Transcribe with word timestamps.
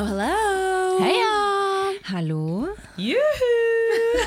Hello, 0.00 0.16
hello. 0.16 0.96
Heia! 1.04 2.00
Hallo. 2.08 2.72
Juhu! 2.96 3.49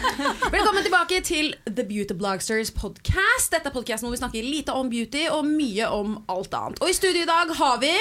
Velkommen 0.03 0.83
tilbake 0.83 1.21
til 1.23 1.53
The 1.63 1.83
Beauty 1.87 2.15
Blogsters 2.19 2.71
podcast. 2.75 3.53
Dette 3.53 3.69
er 3.69 3.73
podcasten 3.73 4.03
hvor 4.09 4.11
vi 4.11 4.19
snakker 4.19 4.43
lite 4.43 4.73
om 4.75 4.89
beauty 4.91 5.21
og 5.31 5.45
mye 5.47 5.87
om 5.95 6.17
alt 6.31 6.55
annet. 6.57 6.81
Og 6.83 6.91
i 6.91 6.95
studio 6.97 7.21
i 7.23 7.29
dag 7.29 7.53
har 7.55 7.77
vi 7.79 7.91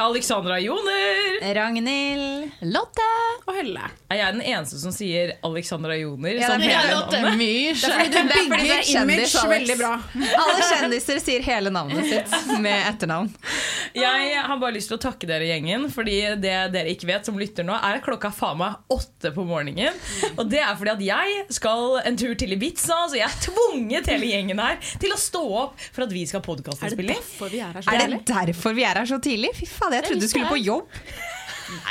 Alexandra 0.00 0.56
Joner. 0.62 1.36
Ragnhild. 1.58 2.54
Lotte. 2.72 3.08
og 3.44 3.58
Helle. 3.58 3.90
Er 4.08 4.22
jeg 4.22 4.36
den 4.38 4.44
eneste 4.54 4.80
som 4.80 4.94
sier 4.94 5.34
Alexandra 5.46 5.98
Joner? 6.00 6.38
Ja, 6.40 6.48
som 6.54 6.64
hele 6.64 6.94
Lotte 6.94 7.20
navnet? 7.26 7.76
Du 7.76 7.86
Det 7.90 7.92
er 7.92 7.98
fordi 7.98 8.08
du 8.14 8.32
bygger 8.54 8.72
er 8.78 8.90
image 9.02 9.44
veldig 9.52 9.78
bra. 9.82 9.92
Alle 10.46 10.64
kjendiser 10.70 11.20
sier 11.20 11.44
hele 11.44 11.74
navnet 11.76 12.08
sitt 12.08 12.56
med 12.64 12.86
etternavn. 12.88 13.28
Jeg 14.00 14.32
har 14.48 14.62
bare 14.64 14.78
lyst 14.78 14.88
til 14.92 14.96
å 14.96 15.02
takke 15.02 15.28
dere, 15.28 15.50
gjengen. 15.50 15.90
Fordi 15.92 16.16
det 16.40 16.56
dere 16.72 16.96
ikke 16.96 17.10
vet, 17.12 17.28
som 17.28 17.36
lytter 17.40 17.68
nå, 17.68 17.76
er 17.76 18.00
klokka 18.04 18.32
faen 18.32 18.62
meg 18.64 18.96
åtte 18.96 19.34
på 19.36 19.44
morgenen. 19.44 20.00
Og 20.38 20.46
det 20.48 20.64
er 20.64 20.72
fordi 20.80 20.96
at 20.96 21.06
jeg 21.10 21.49
skal 21.54 22.00
en 22.04 22.18
tur 22.20 22.34
til 22.38 22.54
Ibiza, 22.56 22.98
så 23.10 23.18
jeg 23.18 23.26
er 23.26 23.38
tvunget 23.46 24.10
hele 24.12 24.30
gjengen 24.32 24.62
her 24.62 24.78
til 25.02 25.14
å 25.14 25.18
stå 25.20 25.42
opp 25.64 25.82
for 25.90 26.06
at 26.06 26.14
vi 26.14 26.26
skal 26.28 26.40
ha 26.40 26.44
Er 26.44 26.56
det 26.56 26.64
podkastinnspilling. 26.64 27.20
derfor 27.20 27.54
er 27.54 27.82
Er 27.82 28.06
det 28.14 28.24
derfor 28.28 28.74
vi 28.76 28.86
er 28.86 29.02
her 29.02 29.06
så 29.06 29.20
tidlig? 29.22 29.54
Fy 29.58 29.66
faen, 29.66 29.98
jeg 29.98 30.08
trodde 30.08 30.26
du 30.26 30.32
skulle 30.32 30.50
på 30.50 30.60
jobb. 30.62 31.00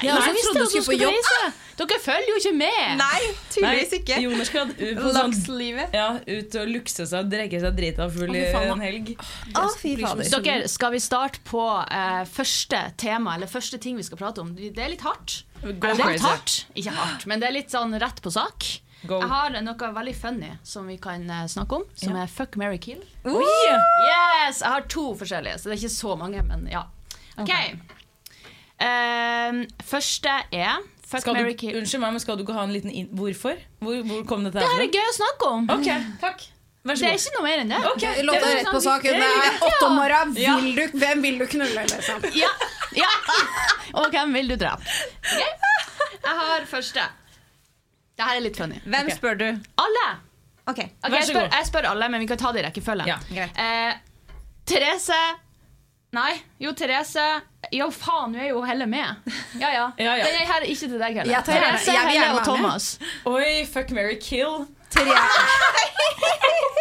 Ja, 0.04 0.20
jeg 0.20 0.44
trodde 0.44 0.66
du 0.66 0.70
skulle 0.70 0.86
på 0.86 0.98
jobb. 1.00 1.16
reise. 1.16 1.54
Dere 1.80 2.00
følger 2.04 2.28
jo 2.28 2.38
ikke 2.42 2.52
med. 2.60 2.88
Nei, 3.00 3.20
tydeligvis 3.54 3.94
ikke. 4.00 4.18
Joner 4.26 4.48
skal 4.48 4.72
ut 4.74 4.98
på 5.00 5.12
sånn 5.16 5.32
Lakslivet. 5.32 5.96
ja, 5.96 6.08
ut 6.20 6.58
og 6.60 6.74
lukse 6.74 7.06
seg 7.08 7.22
og 7.22 7.30
drikke 7.32 7.62
seg 7.64 7.78
drita 7.78 8.10
full 8.12 8.36
i 8.36 8.42
en 8.50 8.84
helg. 8.84 9.14
Å, 9.56 9.64
fy 9.80 9.96
fader. 10.02 10.28
Dere, 10.44 10.68
skal 10.72 10.92
vi 10.96 11.02
starte 11.04 11.40
på 11.48 11.64
uh, 11.64 12.26
første 12.28 12.82
tema, 13.00 13.38
eller 13.40 13.52
første 13.52 13.80
ting 13.80 13.96
vi 14.00 14.04
skal 14.08 14.20
prate 14.20 14.44
om? 14.44 14.52
Det 14.60 14.76
er 14.76 14.92
litt 14.92 15.06
hardt. 15.08 15.46
Go 15.64 15.72
det 15.72 15.96
er 15.96 16.14
litt 16.18 16.28
hardt. 16.28 16.62
Ikke 16.76 16.96
hardt, 17.00 17.26
men 17.32 17.40
det 17.40 17.48
er 17.48 17.56
litt 17.62 17.72
sånn 17.72 17.96
rett 18.02 18.20
på 18.24 18.34
sak. 18.36 18.68
Go. 19.08 19.20
Jeg 19.22 19.30
har 19.32 19.54
noe 19.64 19.90
veldig 19.96 20.14
funny 20.20 20.50
som 20.68 20.88
vi 20.92 20.98
kan 21.00 21.24
eh, 21.32 21.46
snakke 21.48 21.78
om, 21.80 21.86
som 21.96 22.18
er 22.20 22.28
fuck, 22.28 22.58
marry, 22.60 22.78
kill. 22.84 23.00
Oi! 23.24 23.46
Yes! 23.46 24.60
Jeg 24.60 24.68
har 24.74 24.88
to 24.92 25.06
forskjellige, 25.16 25.56
så 25.62 25.70
det 25.72 25.78
er 25.78 25.82
ikke 25.86 25.94
så 25.96 26.16
mange, 26.20 26.44
men 26.44 26.66
ja. 26.68 26.82
Ok. 27.40 27.54
Eh, 28.80 29.62
første 29.88 30.34
er 30.52 30.78
fuck, 31.08 31.22
Skal 31.24 31.34
marry, 31.40 31.56
du, 31.56 31.62
kill. 31.64 31.78
unnskyld 31.80 32.04
meg, 32.04 32.16
men 32.18 32.24
skal 32.24 32.38
du 32.40 32.44
ikke 32.44 32.56
ha 32.60 32.64
en 32.68 32.74
liten 32.76 32.92
inn... 32.92 33.08
Hvorfor? 33.16 33.60
Hvor, 33.84 34.02
hvor 34.08 34.26
kom 34.30 34.44
dette 34.48 34.60
Det 34.60 34.68
her 34.68 34.76
her 34.82 34.88
er 34.88 34.94
gøy 35.00 35.08
å 35.08 35.16
snakke 35.20 35.52
om. 35.56 35.70
Ok, 35.78 35.90
takk. 36.22 36.46
Vær 36.88 36.96
Det 36.96 37.08
er 37.08 37.12
god. 37.12 37.20
ikke 37.20 37.34
noe 37.36 37.44
mer 37.44 37.62
enn 37.64 37.72
det. 37.74 37.80
Okay. 37.94 38.22
Lotte 38.24 38.40
Det 38.44 38.52
er 38.52 38.60
rett 38.62 38.70
på 38.72 38.84
saken. 38.84 39.18
Det 39.20 39.32
det 39.32 39.48
er 39.48 39.66
åtte 39.68 39.88
om 39.90 39.96
morgenen. 40.00 40.38
Ja. 40.40 40.54
Vil 40.60 40.78
du, 40.80 41.00
hvem 41.02 41.24
vil 41.26 41.40
du 41.42 41.48
knulle, 41.56 41.88
liksom? 41.92 42.28
Ja, 42.40 42.52
ja. 42.96 43.10
Og 44.00 44.12
hvem 44.16 44.36
vil 44.38 44.54
du 44.54 44.56
drepe? 44.60 44.96
Okay. 45.24 45.52
Jeg 46.24 46.38
har 46.44 46.68
første. 46.72 47.04
Dette 48.20 48.36
er 48.36 48.42
litt 48.44 48.58
funny. 48.60 48.80
Hvem 48.86 49.10
spør 49.16 49.38
du? 49.40 49.46
Alle. 49.80 50.08
Ok. 50.68 50.80
Okay, 50.80 50.90
Vær 51.08 51.16
jeg, 51.16 51.28
spør, 51.32 51.46
god. 51.48 51.54
jeg 51.58 51.68
spør 51.72 51.86
alle, 51.94 52.10
men 52.14 52.22
vi 52.22 52.28
kan 52.30 52.38
ta 52.42 52.52
det 52.54 52.62
i 52.62 52.66
rekkefølge. 52.68 53.06
Ja. 53.34 53.46
Eh, 53.56 53.94
Therese 54.70 55.18
Nei, 56.14 56.32
jo, 56.62 56.72
Therese 56.74 57.22
Jo, 57.74 57.88
faen, 57.94 58.32
nå 58.34 58.40
er 58.42 58.48
jo 58.50 58.62
Helle 58.66 58.86
med. 58.90 59.30
Ja, 59.62 59.70
ja. 59.74 59.84
Ja, 60.02 60.16
ja. 60.18 60.26
Den 60.26 60.40
her 60.50 60.60
er 60.64 60.66
ikke 60.66 60.88
til 60.90 60.98
deg, 61.00 61.18
Helle. 61.22 61.32
Jeg 61.34 61.46
tar 61.46 61.54
Therese, 61.54 61.94
jeg 61.94 62.08
Helle 62.12 62.30
og. 62.34 62.44
Thomas. 62.48 62.88
Oi, 63.30 63.66
fuck, 63.70 63.92
marry, 63.98 64.18
kill. 64.22 64.66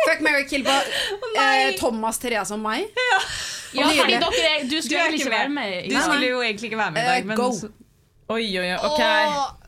Fuck, 0.09 0.21
marry, 0.25 0.45
kill 0.49 0.65
på 0.65 0.71
eh, 1.37 1.75
Thomas, 1.79 2.19
Therese 2.23 2.55
og 2.57 2.61
meg. 2.65 2.87
Ja, 3.77 3.85
fordi 3.85 4.15
dere 4.15 4.23
er, 4.25 4.63
du 4.65 4.71
Du 4.73 4.81
skulle 4.81 4.97
er 5.03 5.11
egentlig 5.11 5.21
ikke 5.27 5.35
være 5.35 5.49
med. 5.53 5.91
Du 5.93 5.99
skulle 6.01 6.31
jo 6.31 6.41
egentlig 6.43 6.71
ikke 6.71 6.79
være 6.81 6.91
med 6.97 7.03
i 7.03 7.05
Eh, 7.05 7.11
dag, 7.13 7.27
men 7.29 7.37
go. 7.37 7.51
Oi, 8.29 8.45
oi, 8.61 8.69
oi. 8.69 8.79
Ok. 8.85 9.01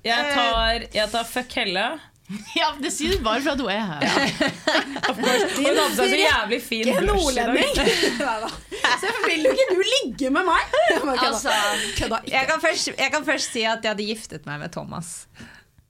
Jeg 0.04 0.32
tar, 0.34 0.86
jeg 0.94 1.10
tar 1.12 1.28
fuck 1.28 1.58
Helle. 1.60 1.88
Ja, 2.54 2.68
Det 2.78 2.92
sier 2.94 3.16
du 3.16 3.24
bare 3.26 3.40
for 3.42 3.56
at 3.56 3.60
hun 3.60 3.70
er 3.72 3.80
her. 3.88 4.04
Ja. 4.06 4.50
Hun 5.10 5.24
hadde 5.26 5.86
seg 5.96 6.12
så 6.12 6.18
jævlig 6.20 6.58
fin 6.62 6.90
blush 7.00 7.32
i 7.32 7.40
dag. 7.40 8.44
Så 9.00 9.10
vil 9.24 9.46
jo 9.48 9.50
ikke 9.54 9.66
du 9.72 9.80
ligge 9.82 10.30
med 10.34 10.46
meg? 10.46 10.76
Altså, 11.10 11.52
jeg 12.30 12.46
kan, 12.48 12.60
først, 12.62 12.92
jeg 12.98 13.10
kan 13.12 13.26
først 13.26 13.50
si 13.56 13.64
at 13.66 13.82
jeg 13.82 13.90
hadde 13.94 14.06
giftet 14.06 14.46
meg 14.48 14.60
med 14.62 14.72
Thomas. 14.76 15.10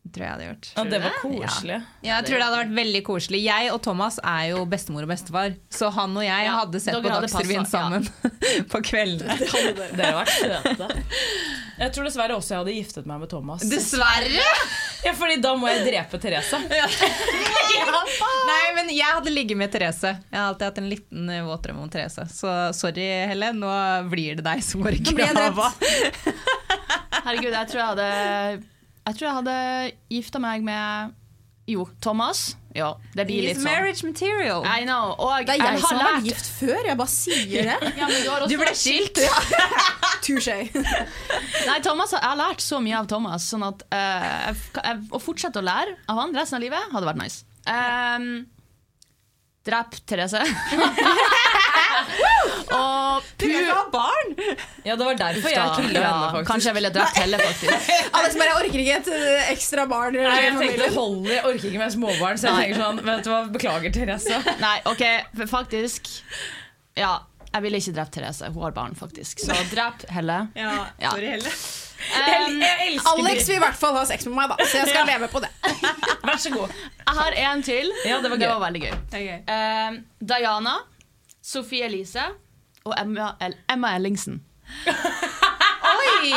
Det 0.00 0.14
tror 0.14 0.24
jeg 0.24 0.32
hadde 0.32 0.44
gjort. 0.46 0.68
Ja, 0.74 0.82
det 0.90 0.98
var 1.04 1.16
koselig. 1.20 1.74
Ja, 2.00 2.14
jeg 2.16 2.24
tror 2.26 2.38
det 2.40 2.44
hadde 2.46 2.60
vært 2.62 2.72
veldig 2.78 3.00
koselig. 3.04 3.40
Jeg 3.44 3.66
og 3.74 3.82
Thomas 3.84 4.16
er 4.24 4.46
jo 4.50 4.62
bestemor 4.72 5.04
og 5.04 5.10
bestefar, 5.12 5.52
så 5.70 5.90
han 5.92 6.16
og 6.16 6.24
jeg 6.24 6.46
Ja, 6.46 6.54
hadde 6.62 6.80
sett 6.80 6.96
på 6.96 7.12
Dagsrevyen 7.12 7.66
ja. 7.66 7.68
sammen 7.68 8.08
på 8.72 8.80
kveldene. 8.88 9.36
Dere 9.92 10.08
har 10.08 10.16
vært 10.22 10.32
søte. 10.40 10.88
Jeg 11.80 11.94
tror 11.96 12.08
dessverre 12.08 12.36
også 12.36 12.54
jeg 12.54 12.62
hadde 12.62 12.72
giftet 12.78 13.06
meg 13.08 13.20
med 13.22 13.30
Thomas. 13.32 13.62
Dessverre! 13.68 14.48
Ja, 15.04 15.12
fordi 15.16 15.36
da 15.44 15.52
må 15.56 15.68
jeg 15.70 15.84
drepe 15.86 16.20
Therese. 16.20 16.58
Nei, 18.50 18.64
men 18.76 18.90
jeg 18.92 19.06
hadde 19.06 19.32
ligget 19.32 19.60
med 19.60 19.72
Therese. 19.72 20.16
Jeg 20.16 20.36
har 20.40 20.48
alltid 20.50 20.66
hatt 20.70 20.80
en 20.82 20.90
liten 20.90 21.30
eh, 21.32 21.44
våt 21.46 21.62
drøm 21.64 21.84
om 21.84 21.92
Therese. 21.92 22.26
Så 22.32 22.56
sorry, 22.76 23.06
Helle. 23.30 23.52
Nå 23.56 23.70
blir 24.12 24.40
det 24.40 24.44
deg 24.48 24.64
som 24.64 24.84
går 24.84 24.98
i 24.98 25.04
grava. 25.12 25.70
herregud, 27.24 27.52
jeg 27.52 27.72
tror 27.72 27.80
jeg 27.80 27.88
hadde 27.94 28.10
Jeg 29.06 29.16
tror 29.16 29.26
jeg 29.26 29.36
hadde 29.40 29.56
gifta 30.12 30.40
meg 30.42 30.64
med 30.66 31.16
Jo, 31.70 31.86
Thomas. 32.02 32.56
Ja, 32.74 32.92
det 33.14 33.24
blir 33.26 33.44
litt 33.48 33.58
sånn. 33.58 33.66
marriage 33.66 34.06
material. 34.06 34.64
I 34.66 34.84
know. 34.86 35.14
Og 35.18 35.46
Det 35.46 35.56
er 35.56 35.62
jeg 35.62 35.66
har 35.66 35.82
som 35.82 35.98
har 35.98 36.16
vært 36.16 36.28
gift 36.28 36.50
før. 36.60 36.80
Jeg 36.86 36.98
bare 36.98 37.12
sier 37.12 37.70
det. 37.70 37.78
Ja, 38.00 38.06
men 38.10 38.16
du, 38.22 38.28
har 38.30 38.44
også 38.44 38.50
Du 38.52 38.60
ble 38.60 38.74
skilt. 38.78 39.20
Touché. 40.26 40.56
Nei, 41.68 41.78
Thomas, 41.82 42.12
Jeg 42.14 42.26
har 42.26 42.38
lært 42.38 42.62
så 42.64 42.78
mye 42.82 42.98
av 43.00 43.08
Thomas, 43.10 43.46
sånn 43.50 43.66
at 43.66 43.84
uh, 43.90 44.30
jeg, 44.50 44.56
jeg, 44.78 45.02
å 45.10 45.22
fortsette 45.22 45.62
å 45.62 45.66
lære 45.66 45.96
av 46.10 46.20
han 46.22 46.34
resten 46.36 46.58
av 46.60 46.64
livet 46.66 46.90
hadde 46.94 47.10
vært 47.10 47.22
nice. 47.22 47.44
Um, 47.66 48.28
drep 49.66 50.00
Therese. 50.08 50.44
Og 52.76 53.28
Du 53.40 53.46
vil 53.46 53.56
ikke 53.60 53.76
ha 53.76 53.84
barn! 53.92 54.34
Ja, 54.84 54.96
det 54.96 55.06
var 55.06 55.18
derfor 55.18 55.52
jeg 55.52 55.72
killa 55.76 56.02
ja, 56.02 56.10
henne, 56.10 56.28
faktisk. 56.30 56.50
Kanskje 56.50 56.70
jeg 56.70 56.76
ville 56.78 56.92
drept 56.94 57.18
Helle, 57.20 57.40
faktisk. 57.42 57.90
Alex 58.18 58.38
bare, 58.40 58.48
jeg 58.50 58.58
orker 58.60 58.84
ikke 58.84 58.98
et 59.00 59.10
eh, 59.16 59.50
ekstra 59.54 59.86
barn. 59.90 60.18
Nei, 60.18 60.36
jeg 60.44 60.56
tenkte 60.60 60.90
hold 60.96 61.18
jeg 61.30 61.42
orker 61.44 61.72
ikke 61.72 61.82
med 61.82 61.96
småbarn, 61.96 62.40
så 62.40 62.50
jeg 62.50 62.64
tenker 62.64 62.84
sånn, 62.84 63.02
vet 63.10 63.26
du 63.26 63.32
hva, 63.32 63.42
beklager 63.56 63.96
Therese. 63.96 64.40
Nei, 64.62 64.76
OK, 64.90 65.04
faktisk 65.50 66.12
Ja, 66.98 67.16
jeg 67.52 67.62
ville 67.64 67.78
ikke 67.82 67.92
drept 67.96 68.12
Therese. 68.14 68.48
Hun 68.54 68.62
har 68.62 68.74
barn, 68.76 68.94
faktisk. 68.98 69.40
Så 69.42 69.54
drep 69.72 70.04
Helle. 70.14 70.36
Ja, 70.60 70.74
Ja. 71.00 71.10
sorry, 71.10 71.30
Helle. 71.36 71.50
Jeg, 71.50 71.90
Um, 72.00 72.62
Alex 73.20 73.44
vil 73.48 73.56
i 73.58 73.60
hvert 73.60 73.76
fall 73.76 73.92
ha 73.98 74.04
sex 74.08 74.24
med 74.24 74.32
meg, 74.38 74.48
da, 74.48 74.64
så 74.64 74.78
jeg 74.80 74.88
skal 74.88 75.04
leve 75.10 75.26
på 75.28 75.42
det. 75.44 75.50
Vær 76.24 76.38
så 76.40 76.48
god. 76.54 76.70
jeg 76.72 77.16
har 77.18 77.36
en 77.42 77.62
til. 77.66 77.90
Ja, 78.08 78.20
det 78.24 78.30
var 78.32 78.40
gøy. 78.40 78.54
veldig 78.62 78.80
gøy. 78.86 78.94
Um, 79.52 79.98
Diana, 80.30 80.78
Sophie 81.44 81.84
Elise 81.84 82.24
og 82.88 82.94
Emma, 82.96 83.34
El 83.44 83.58
Emma 83.68 83.92
Ellingsen. 83.98 84.40
Oi! 85.90 86.32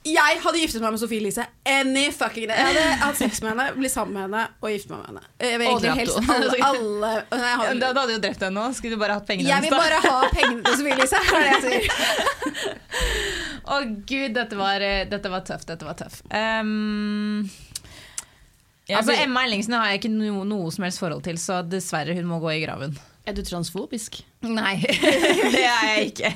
Jeg 0.00 0.38
hadde 0.40 0.60
giftet 0.62 0.80
meg 0.80 0.94
med 0.94 1.00
Sofie 1.02 1.20
Elise. 1.20 1.44
Any 1.68 2.06
fucking 2.16 2.46
day. 2.48 2.56
Jeg 2.56 2.70
hadde 2.70 2.84
hatt 3.02 3.18
sex 3.18 3.42
med 3.44 3.50
henne, 3.52 3.66
blitt 3.76 3.92
sammen 3.92 4.14
med 4.16 4.22
henne 4.24 4.44
og 4.56 4.72
giftet 4.72 4.94
meg 4.94 5.02
med 5.02 5.08
henne. 5.10 5.24
Jeg 5.44 5.58
vil 5.60 5.66
egentlig 5.66 5.96
helst 5.98 6.30
alle, 6.36 6.60
alle 6.70 7.10
nei, 7.42 7.50
hadde, 7.60 7.74
Da 7.82 7.90
hadde 7.98 8.14
du 8.14 8.24
drept 8.24 8.44
henne 8.46 8.56
nå. 8.56 8.70
Skulle 8.78 8.96
du 8.96 9.02
bare 9.02 9.18
hatt 9.18 9.28
pengene 9.28 9.50
jeg 9.50 9.66
vil 9.66 9.76
bare 9.76 9.98
ha 10.06 10.30
pengene 10.32 10.64
til 10.64 10.78
Sofie 10.80 10.96
Elise. 10.96 11.20
er 11.20 11.44
det 11.44 11.52
jeg 11.52 11.62
sier. 11.66 12.78
Å 13.70 13.82
gud, 14.08 14.32
dette 14.40 14.56
var, 14.56 14.86
eh, 14.88 15.04
dette 15.10 15.34
var 15.36 15.44
tøft. 15.44 15.68
Dette 15.68 15.84
var 15.84 16.00
tøft. 16.00 16.24
Um, 16.32 17.44
altså, 18.88 19.20
Emma 19.20 19.44
Ellingsen 19.44 19.76
har 19.76 19.92
jeg 19.92 20.00
ikke 20.00 20.14
no, 20.16 20.46
noe 20.48 20.72
som 20.72 20.88
helst 20.88 21.04
forhold 21.04 21.28
til, 21.28 21.36
så 21.38 21.60
dessverre, 21.60 22.16
hun 22.16 22.32
må 22.32 22.40
gå 22.40 22.56
i 22.56 22.64
graven. 22.64 22.96
Er 23.30 23.34
du 23.36 23.44
transfobisk? 23.46 24.16
Nei, 24.42 24.80
det 25.54 25.60
er 25.62 25.84
jeg 25.86 26.08
ikke. 26.08 26.30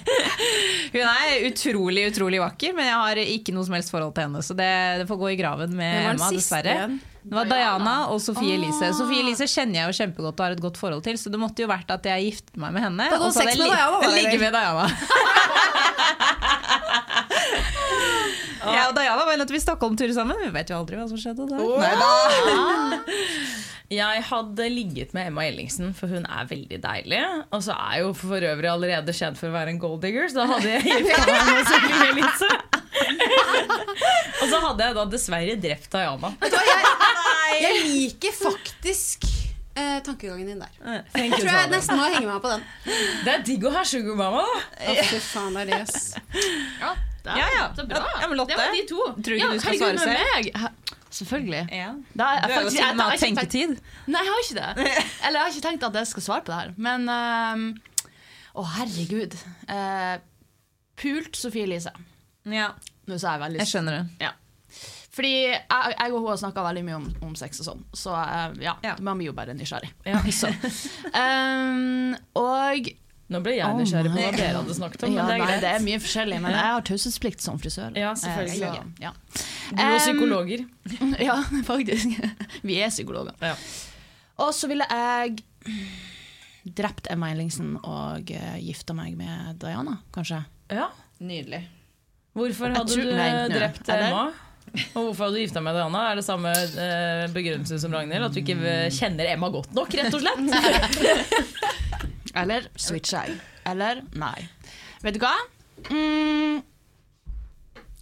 Hun 0.92 1.02
er 1.02 1.46
utrolig 1.48 2.04
utrolig 2.12 2.38
vakker, 2.38 2.70
men 2.76 2.86
jeg 2.86 3.00
har 3.00 3.18
ikke 3.24 3.54
noe 3.56 3.66
som 3.66 3.74
helst 3.74 3.90
forhold 3.90 4.14
til 4.14 4.28
henne. 4.28 4.42
Så 4.46 4.54
det, 4.54 4.68
det 5.00 5.08
får 5.08 5.18
gå 5.24 5.32
i 5.32 5.38
graven 5.40 5.74
med 5.74 6.12
Emma, 6.12 6.28
dessverre. 6.30 6.76
igjen? 6.76 6.94
Det 7.24 7.34
var 7.34 7.48
Diana 7.50 7.94
og 8.12 8.20
Sofie 8.22 8.54
Elise. 8.60 8.92
Sofie 8.94 9.24
Elise 9.24 9.48
kjenner 9.50 9.80
jeg 9.80 9.90
jo 9.90 9.98
kjempegodt 9.98 10.38
og 10.38 10.44
har 10.46 10.54
et 10.54 10.62
godt 10.62 10.78
forhold 10.78 11.02
til, 11.06 11.18
så 11.18 11.32
det 11.34 11.40
måtte 11.40 11.64
jo 11.64 11.70
vært 11.72 11.90
at 11.90 12.06
jeg 12.12 12.28
giftet 12.28 12.60
meg 12.62 12.76
med 12.76 12.86
henne. 12.86 13.08
Da 13.10 13.18
og 13.18 13.34
så 13.34 13.42
hadde 13.42 13.58
med 13.58 13.74
jeg 13.74 14.14
ligget 14.20 14.44
med 14.44 14.54
Diana. 14.54 14.86
Jeg 18.64 18.88
og 18.88 18.94
Diana 18.96 19.24
var 19.28 19.36
nettopp 19.36 19.58
i 19.58 19.60
Stockholm-tur 19.60 20.08
sammen. 20.16 20.38
Vi 20.40 20.48
vet 20.54 20.70
jo 20.72 20.78
aldri 20.78 20.96
hva 20.96 21.04
som 21.10 21.18
skjedde 21.20 21.44
der. 21.50 21.60
Neida. 21.84 23.02
Jeg 23.92 24.22
hadde 24.24 24.64
ligget 24.72 25.12
med 25.14 25.26
Emma 25.28 25.44
Ellingsen, 25.44 25.90
for 25.94 26.08
hun 26.08 26.24
er 26.24 26.46
veldig 26.48 26.78
deilig. 26.82 27.18
Og 27.52 27.60
så 27.66 27.74
er 27.76 27.98
jeg 27.98 28.06
jo 28.06 28.12
for 28.16 28.46
øvrig 28.48 28.70
allerede 28.70 29.12
kjent 29.14 29.36
for 29.38 29.50
å 29.50 29.54
være 29.54 29.74
en 29.74 29.80
golddigger, 29.82 30.30
så 30.32 30.40
da 30.40 30.46
hadde 30.54 30.70
jeg 30.72 30.86
gifta 30.88 31.26
meg 31.28 31.50
med 31.50 31.68
Sofie 31.68 32.08
Elise. 32.08 32.50
og 34.40 34.46
så 34.50 34.60
hadde 34.64 34.88
jeg 34.88 34.96
da 34.98 35.04
dessverre 35.12 35.56
drept 35.60 35.88
Diana. 35.92 36.32
Jeg 37.60 37.82
liker 37.84 38.34
faktisk 38.40 39.26
eh, 39.76 39.98
tankegangen 40.06 40.48
din 40.54 40.64
der. 40.64 40.72
Thank 41.12 41.36
Jeg 41.36 41.44
tror 41.44 41.52
jeg 41.52 41.72
nesten 41.74 42.00
må 42.00 42.08
henge 42.08 42.26
meg 42.30 42.40
på 42.42 42.54
den. 42.54 42.64
Det 43.26 43.34
er 43.36 43.44
digg 43.46 43.68
å 43.68 43.74
ha 43.76 43.84
sugar 43.86 44.16
mama, 44.18 44.46
da. 44.48 44.62
Å, 44.94 44.96
fy 45.12 45.20
faen, 45.28 45.54
det 45.58 45.66
er 45.66 45.72
det, 45.74 45.82
ass. 45.84 46.14
Ja, 46.80 46.94
det 47.20 47.36
er, 47.36 47.38
Ja, 47.38 47.46
ja. 47.60 47.68
Så 47.76 47.84
bra. 47.92 48.00
Ja, 48.22 48.32
men 48.32 48.40
Lotte, 48.40 48.56
det 48.56 48.64
var 48.64 48.74
de 48.74 48.82
to. 48.90 49.04
tror 49.12 49.28
du 49.28 49.36
ikke 49.36 49.44
ja, 49.44 49.52
du 49.52 49.62
skal 49.62 50.00
svare. 50.00 50.64
Hæ? 50.64 50.72
Selvfølgelig. 51.14 51.62
Ja. 51.70 51.90
Da 52.18 52.28
jeg 52.34 52.42
Du 52.48 52.52
er 52.54 52.64
jo 52.64 52.70
til 52.74 52.84
og 52.84 52.96
med 52.98 53.04
å 53.04 53.18
tenke 53.22 53.42
har 53.44 53.50
tenketid. 53.50 53.74
Nei, 54.10 54.22
jeg 54.26 54.32
har 54.34 54.44
ikke 54.44 54.56
det. 54.60 54.86
Eller 55.24 55.36
jeg 55.38 55.42
har 55.44 55.52
ikke 55.52 55.66
tenkt 55.68 55.86
at 55.88 55.98
jeg 56.00 56.10
skal 56.10 56.24
svare 56.26 56.44
på 56.46 56.50
det 56.52 56.60
her. 56.60 56.72
Men 56.88 57.04
ehm, 57.14 57.66
Å, 58.54 58.64
herregud. 58.76 59.36
Uh, 59.70 60.16
pult 60.98 61.38
Sofie 61.38 61.66
Elise. 61.68 61.90
Ja, 62.50 62.72
Nå 63.10 63.18
sa 63.20 63.34
jeg 63.36 63.42
veldig 63.44 63.60
jeg 63.62 63.70
skjønner 63.70 63.96
det. 64.00 64.26
Ja. 64.26 64.32
Fordi 65.14 65.32
jeg, 65.44 65.62
jeg 65.94 66.10
og 66.10 66.18
hun 66.24 66.28
har 66.32 66.38
snakka 66.40 66.64
veldig 66.66 66.82
mye 66.88 66.96
om, 66.98 67.06
om 67.28 67.34
sex 67.38 67.60
og 67.62 67.66
sånn, 67.68 67.82
så 67.94 68.14
uh, 68.18 68.54
ja, 68.62 68.74
Ja. 68.82 68.96
man 69.04 69.20
blir 69.20 69.30
jo 69.30 69.36
bare 69.36 69.54
nysgjerrig. 69.54 69.92
Ja. 70.08 70.18
Ehm, 71.20 72.14
og 72.38 72.88
Nå 73.32 73.40
ble 73.40 73.54
jeg 73.56 73.76
nysgjerrig 73.78 74.10
på 74.12 74.18
hva 74.20 74.32
dere 74.36 74.56
hadde 74.58 74.74
snakket 74.76 75.04
om. 75.06 75.14
ja, 75.16 75.22
men 75.24 75.30
det 75.30 75.34
er 75.34 75.38
nei, 75.40 75.46
greit. 75.48 75.62
det 75.64 75.68
er 75.72 75.84
mye 75.86 76.00
forskjellig, 76.04 76.40
men 76.44 76.52
jeg 76.52 76.66
har 76.74 76.82
taushetsplikt 76.90 77.40
som 77.44 77.60
frisør. 77.62 77.94
Ja, 77.96 78.10
selvfølgelig. 78.20 78.68
Eh, 78.68 79.06
ja. 79.06 79.12
Du 79.70 79.80
er 79.84 79.98
psykologer. 80.02 80.64
Ja, 81.28 81.36
faktisk. 81.64 82.18
Vi 82.68 82.76
er 82.84 82.92
psykologer. 82.92 83.32
Ja. 83.40 83.54
Og 84.44 84.52
så 84.52 84.68
ville 84.68 84.84
jeg 84.90 85.38
drept 86.76 87.08
Emma 87.12 87.30
Ellingsen 87.32 87.74
og 87.80 88.30
uh, 88.34 88.54
gifta 88.60 88.96
meg 88.96 89.16
med 89.16 89.56
Diana, 89.62 89.98
kanskje. 90.14 90.42
Ja. 90.72 90.90
Nydelig. 91.24 91.62
Hvorfor 92.34 92.72
hadde 92.74 92.92
tror- 92.92 93.04
du 93.08 93.14
nei, 93.14 93.28
eh, 93.28 93.44
nei. 93.48 93.56
drept 93.56 93.88
Emma? 93.94 94.24
Og 94.96 95.00
hvorfor 95.10 95.28
hadde 95.28 95.38
du 95.38 95.42
gifta 95.44 95.60
med 95.62 95.76
Diana? 95.78 96.00
Er 96.10 96.18
det 96.18 96.24
samme 96.26 96.50
eh, 96.50 97.24
begrunnelse 97.32 97.78
som 97.80 97.92
Ragnhild? 97.94 98.26
At 98.26 98.34
du 98.34 98.40
ikke 98.42 98.56
eh, 98.66 98.88
kjenner 98.92 99.28
Emma 99.32 99.48
godt 99.54 99.72
nok, 99.76 99.92
rett 99.96 100.12
og 100.12 100.24
slett? 100.24 100.40
Eller 102.34 102.68
switcher 102.76 103.28
jeg. 103.28 103.38
Eller 103.68 104.02
nei. 104.18 104.48
Vet 105.04 105.16
du 105.16 105.22
hva? 105.22 105.34
Mm, 105.90 106.62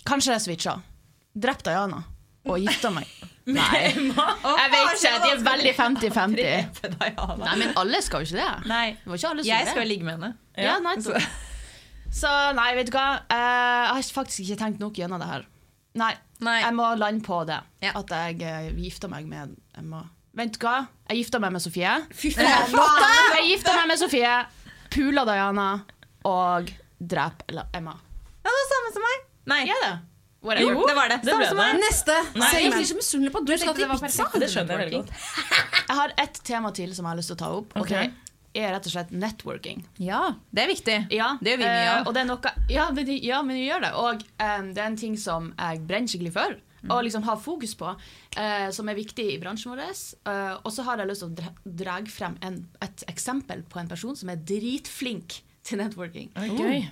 kanskje 0.09 0.37
jeg 0.37 0.45
switcha. 0.47 0.79
Drept 1.33 1.65
Diana 1.67 2.03
og 2.49 2.59
gifta 2.63 2.91
meg. 2.95 3.09
Nei. 3.43 3.79
Jeg 3.91 4.69
vet 4.71 4.93
ikke, 4.95 5.11
de 5.25 5.31
er 5.33 5.41
veldig 5.43 5.71
50-50. 5.75 6.91
Nei, 7.41 7.55
men 7.59 7.73
alle 7.81 7.99
skal 8.05 8.23
jo 8.23 8.29
ikke 8.29 8.39
det. 8.39 8.69
Nei, 8.71 8.85
Det 9.01 9.11
var 9.11 9.19
ikke 9.19 9.31
alle 9.33 9.43
som 9.43 9.51
jeg 9.51 9.67
skal 9.67 9.83
jo 9.83 9.87
ligge 9.91 10.07
med 10.07 10.15
henne. 10.15 10.29
Ja, 10.63 10.77
nei, 10.85 10.93
så. 11.03 11.19
så 12.23 12.31
nei, 12.55 12.69
vet 12.79 12.93
du 12.93 12.95
hva. 12.95 13.07
Eh, 13.27 13.41
jeg 13.41 13.97
har 13.97 14.11
faktisk 14.21 14.45
ikke 14.45 14.61
tenkt 14.61 14.83
nok 14.85 15.01
gjennom 15.01 15.19
det 15.23 15.27
her. 15.27 15.49
Nei, 15.99 16.13
Nei. 16.47 16.61
jeg 16.63 16.77
må 16.79 16.87
lande 17.01 17.27
på 17.27 17.41
det. 17.51 17.59
At 17.91 18.15
jeg 18.15 18.77
gifter 18.79 19.11
meg 19.11 19.27
med 19.27 19.57
Emma. 19.79 20.05
Vent, 20.39 20.57
hva? 20.63 20.87
Jeg 21.11 21.23
gifta 21.25 21.39
meg 21.43 21.53
med 21.53 21.61
Sofie. 21.65 21.91
Fy 22.17 22.31
faen, 22.37 23.35
Jeg 23.37 23.51
gifta 23.51 23.75
meg 23.77 23.91
med 23.93 24.01
Sofie, 24.01 24.31
pula 24.95 25.27
Diana 25.29 25.67
og 26.29 26.71
drep 27.03 27.45
eller 27.51 27.69
Emma. 27.77 27.93
Ja, 28.43 28.49
det 28.49 28.57
var 28.57 28.71
samme 28.71 28.95
som 28.95 29.05
meg. 29.09 29.29
Nei, 29.53 29.61
Ja, 29.69 29.77
det? 29.83 29.93
jo, 30.63 30.87
det 30.89 30.95
var 30.97 31.11
det. 31.13 31.21
det 31.23 31.29
Samme 31.31 31.43
ble 31.43 31.51
som 31.53 31.61
meg. 31.61 31.77
Neste 31.83 32.17
Nei, 32.39 32.49
jeg 32.65 32.73
blir 32.75 32.89
så 32.89 32.97
misunnelig 32.99 33.33
på 33.35 33.43
at 33.43 33.47
du 33.51 33.55
skal 33.61 33.77
til 33.79 33.93
pizza. 34.01 34.27
Det 34.43 34.49
skjønner 34.51 34.73
jeg 34.73 34.81
veldig 34.87 35.01
godt. 35.03 35.13
Jeg 35.93 35.99
har 36.01 36.15
ett 36.25 36.41
tema 36.49 36.73
til 36.75 36.95
som 36.97 37.05
jeg 37.07 37.13
har 37.13 37.21
lyst 37.21 37.31
til 37.35 37.37
å 37.39 37.43
ta 37.45 37.51
opp. 37.61 37.77
Og 37.77 37.85
Ok. 37.85 37.93
det 37.93 38.65
er 38.65 38.73
rett 38.75 38.89
og 38.89 38.93
slett 38.97 39.13
networking. 39.15 39.85
Ja, 40.03 40.23
det 40.51 40.65
er 40.65 40.73
viktig. 40.73 40.97
Ja, 41.15 41.29
Det 41.43 41.55
gjør 41.55 41.63
vi 41.63 41.69
mye 41.69 41.85
eh, 41.85 41.93
av. 42.01 42.07
og 42.09 42.17
det 42.17 42.25
er 42.25 42.29
noe, 42.33 42.55
ja, 42.73 42.89
men, 42.97 43.13
ja, 43.23 43.43
men 43.47 43.57
vi 43.61 43.69
gjør 43.69 43.85
det. 43.87 43.93
Og 44.01 44.25
um, 44.43 44.73
det 44.75 44.83
er 44.83 44.89
en 44.91 44.99
ting 45.05 45.15
som 45.21 45.53
jeg 45.59 45.85
brenner 45.89 46.09
skikkelig 46.15 46.35
for. 46.41 46.59
Mm. 46.83 46.91
Og 46.91 47.05
liksom 47.07 47.23
ha 47.27 47.37
fokus 47.39 47.77
på, 47.79 47.93
eh, 48.37 48.69
som 48.75 48.89
er 48.91 48.99
viktig 48.99 49.29
i 49.35 49.39
bransjen 49.43 49.73
vår. 49.73 49.85
Eh, 49.87 50.55
og 50.59 50.71
så 50.75 50.83
har 50.87 50.99
jeg 50.99 51.11
lyst 51.13 51.25
til 51.25 51.31
å 51.31 51.37
dra, 51.39 51.53
dra 51.83 52.01
frem 52.11 52.37
en, 52.43 52.59
et 52.83 53.05
eksempel 53.13 53.63
på 53.71 53.79
en 53.83 53.91
person 53.91 54.19
som 54.19 54.33
er 54.33 54.43
dritflink 54.43 55.41
til 55.63 55.79
networking. 55.79 56.33
Gøy. 56.35 56.89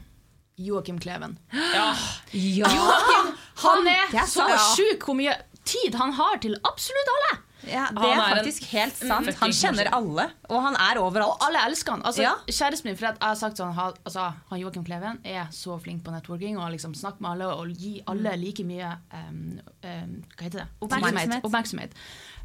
Joakim 0.60 0.98
Kleven. 1.00 1.38
Ja. 1.52 1.90
Joakim, 2.36 3.30
han 3.64 3.86
er, 3.88 4.10
er 4.12 4.26
så 4.28 4.46
sjuk 4.76 5.06
hvor 5.08 5.16
mye 5.18 5.34
tid 5.64 5.96
han 5.98 6.12
har 6.18 6.40
til 6.42 6.58
absolutt 6.68 7.14
alle! 7.16 7.38
Ja, 7.66 7.88
det 7.92 8.00
Han 8.00 8.20
er 8.20 8.38
faktisk 8.38 8.62
en 8.62 8.68
helt 8.70 8.96
sant. 8.96 9.30
Han 9.40 9.52
kjenner 9.54 9.90
alle, 9.92 10.26
og 10.48 10.62
han 10.64 10.76
er 10.80 11.00
overalt. 11.00 11.42
alle 11.46 11.64
elsker 11.68 11.96
han. 11.96 12.02
Altså, 12.06 12.22
Ja. 12.22 12.34
Kjæresten 12.46 12.88
min, 12.88 12.96
for 12.96 13.06
jeg 13.06 13.16
har 13.20 13.34
sagt 13.34 13.60
sånn 13.60 13.74
han, 13.74 13.92
altså, 14.04 14.32
han 14.50 14.60
Joakim 14.60 14.84
Kleven 14.84 15.20
er 15.24 15.48
så 15.52 15.78
flink 15.80 16.04
på 16.04 16.14
networking 16.14 16.58
og 16.58 16.70
liksom 16.72 16.94
snakker 16.94 17.20
med 17.20 17.30
alle 17.30 17.50
og 17.54 17.68
gir 17.76 18.02
alle 18.06 18.36
like 18.36 18.64
mye 18.64 18.94
um, 19.12 19.60
um, 19.84 20.16
Hva 20.36 20.46
heter 20.46 20.62
det? 20.62 20.68
Oppmerksomhet. 20.80 21.44
Oppmerksomhet. 21.44 21.94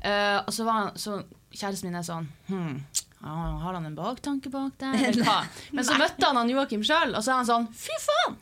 Uh, 0.06 0.40
og 0.46 0.54
så 0.54 0.68
var 0.68 0.82
han 0.82 0.98
så 1.00 1.22
Kjæresten 1.56 1.88
min 1.88 1.96
er 1.96 2.04
sånn 2.04 2.26
hmm, 2.50 2.82
Har 3.24 3.78
han 3.78 3.86
en 3.88 3.96
baktanke 3.96 4.52
bak 4.52 4.76
der? 4.82 5.16
Men 5.76 5.88
så 5.88 5.96
møtte 5.98 6.28
han 6.28 6.36
han 6.36 6.52
Joakim 6.52 6.84
sjøl, 6.84 7.16
og 7.16 7.24
så 7.24 7.32
er 7.32 7.42
han 7.44 7.50
sånn 7.50 7.72
Fy 7.72 7.96
faen! 8.04 8.38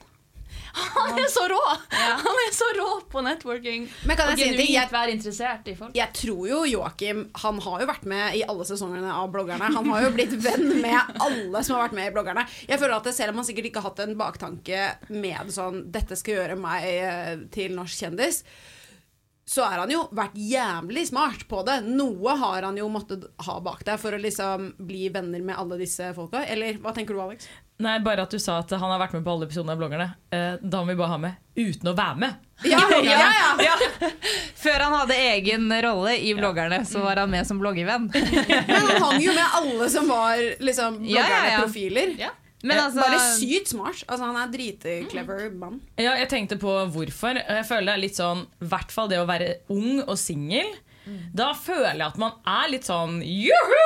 Han 0.94 1.20
er 1.22 1.30
så 1.30 1.44
rå! 1.52 1.60
Han 1.94 2.40
er 2.44 2.52
så 2.56 2.68
rå 2.78 2.88
på 3.12 3.22
networking. 3.25 3.86
Men 4.10 4.18
kan 4.18 4.31
jeg 4.34 4.40
si 4.40 4.48
en 4.50 4.58
ting? 4.58 4.72
Jeg- 4.74 4.92
være 4.94 5.14
interessert 5.14 5.68
i 5.70 5.75
folk. 5.78 5.94
Jeg 5.98 6.14
tror 6.18 6.48
jo 6.50 6.64
Joakim 6.70 7.24
Han 7.44 7.60
har 7.66 7.84
jo 7.84 7.88
vært 7.90 8.06
med 8.10 8.38
i 8.40 8.44
alle 8.50 8.66
sesongene 8.68 9.12
av 9.14 9.30
bloggerne. 9.34 9.70
Han 9.78 9.90
har 9.94 10.06
jo 10.08 10.12
blitt 10.16 10.34
venn 10.44 10.68
med 10.81 11.18
alle 11.22 11.64
som 11.64 11.78
har 11.78 11.88
vært 11.88 11.98
med 12.00 12.10
i 12.12 12.14
bloggerne. 12.16 12.46
Jeg 12.68 12.80
føler 12.81 12.98
at 12.98 13.10
Selv 13.14 13.34
om 13.36 13.42
han 13.42 13.46
sikkert 13.46 13.70
ikke 13.70 13.81
har 13.84 13.92
hatt 13.92 14.00
en 14.08 14.18
baktanke 14.18 14.84
med 15.14 15.52
sånn 15.54 15.84
'dette 15.92 16.18
skal 16.18 16.40
gjøre 16.40 16.58
meg 16.58 16.84
eh, 16.90 17.36
til 17.54 17.75
norsk 17.77 17.94
kjendis', 18.03 18.44
så 19.46 19.65
har 19.68 19.82
han 19.84 19.92
jo 19.92 20.06
vært 20.15 20.38
jævlig 20.39 21.03
smart 21.10 21.42
på 21.50 21.65
det. 21.68 21.82
Noe 21.84 22.36
har 22.39 22.63
han 22.63 22.77
jo 22.80 22.88
måttet 22.89 23.25
ha 23.44 23.58
bak 23.60 23.84
deg 23.84 24.00
for 24.00 24.15
å 24.15 24.22
liksom 24.22 24.70
bli 24.80 25.10
venner 25.12 25.44
med 25.44 25.58
alle 25.60 25.77
disse 25.82 26.13
folka. 26.15 26.46
Eller 26.48 26.80
hva 26.80 26.94
tenker 26.96 27.13
du, 27.13 27.20
Alex? 27.20 27.50
Nei, 27.82 27.96
bare 28.06 28.24
at 28.27 28.32
du 28.32 28.38
sa 28.39 28.60
at 28.62 28.70
han 28.75 28.92
har 28.92 29.00
vært 29.01 29.15
med 29.18 29.24
på 29.25 29.34
alle 29.34 29.48
episodene 29.48 29.74
av 29.74 29.80
bloggerne. 29.82 30.06
Eh, 30.30 30.60
da 30.62 30.84
må 30.84 30.94
vi 30.94 31.00
bare 31.00 31.15
ha 31.15 31.18
med 31.24 31.39
uten 31.58 31.89
å 31.89 31.96
være 31.98 32.20
med. 32.25 32.42
Ja, 32.63 32.80
ja, 33.03 33.32
ja. 33.65 33.74
Før 34.56 34.86
han 34.86 34.94
hadde 34.96 35.18
egen 35.34 35.65
rolle 35.84 36.13
i 36.15 36.30
bloggerne, 36.38 36.77
så 36.88 37.01
var 37.03 37.20
han 37.20 37.34
med 37.34 37.44
som 37.50 37.60
bloggervenn. 37.60 38.06
Men 38.70 38.88
han 38.88 39.01
hang 39.03 39.20
jo 39.20 39.34
med 39.36 39.58
alle 39.58 39.89
som 39.92 40.08
var 40.08 40.39
liksom 40.63 41.01
bloggerprofiler. 41.01 41.18
ja, 41.18 41.25
ja. 41.25 41.34
bloggerne-profiler. 41.34 42.15
Ja. 42.22 42.32
Men 42.63 42.80
altså, 42.80 43.01
Bare 43.03 43.20
sykt 43.36 43.74
smart. 43.74 44.06
Altså, 44.08 44.30
han 44.30 44.38
er 44.39 44.51
dritclever 44.53 45.50
mann. 45.51 45.82
Ja, 46.00 46.13
jeg 46.22 46.30
tenkte 46.32 46.56
på 46.62 46.72
hvorfor. 46.94 47.36
Jeg 47.42 47.65
føler 47.68 47.89
det 47.89 47.96
er 47.98 48.03
litt 48.06 48.20
sånn, 48.22 48.46
i 48.63 48.70
hvert 48.72 48.94
fall 48.96 49.12
det 49.12 49.20
å 49.20 49.27
være 49.27 49.50
ung 49.74 50.00
og 50.06 50.15
singel. 50.22 50.70
Da 51.36 51.50
føler 51.57 51.98
jeg 52.00 52.05
at 52.07 52.19
man 52.22 52.38
er 52.48 52.69
litt 52.72 52.88
sånn 52.88 53.17
Juhu! 53.25 53.81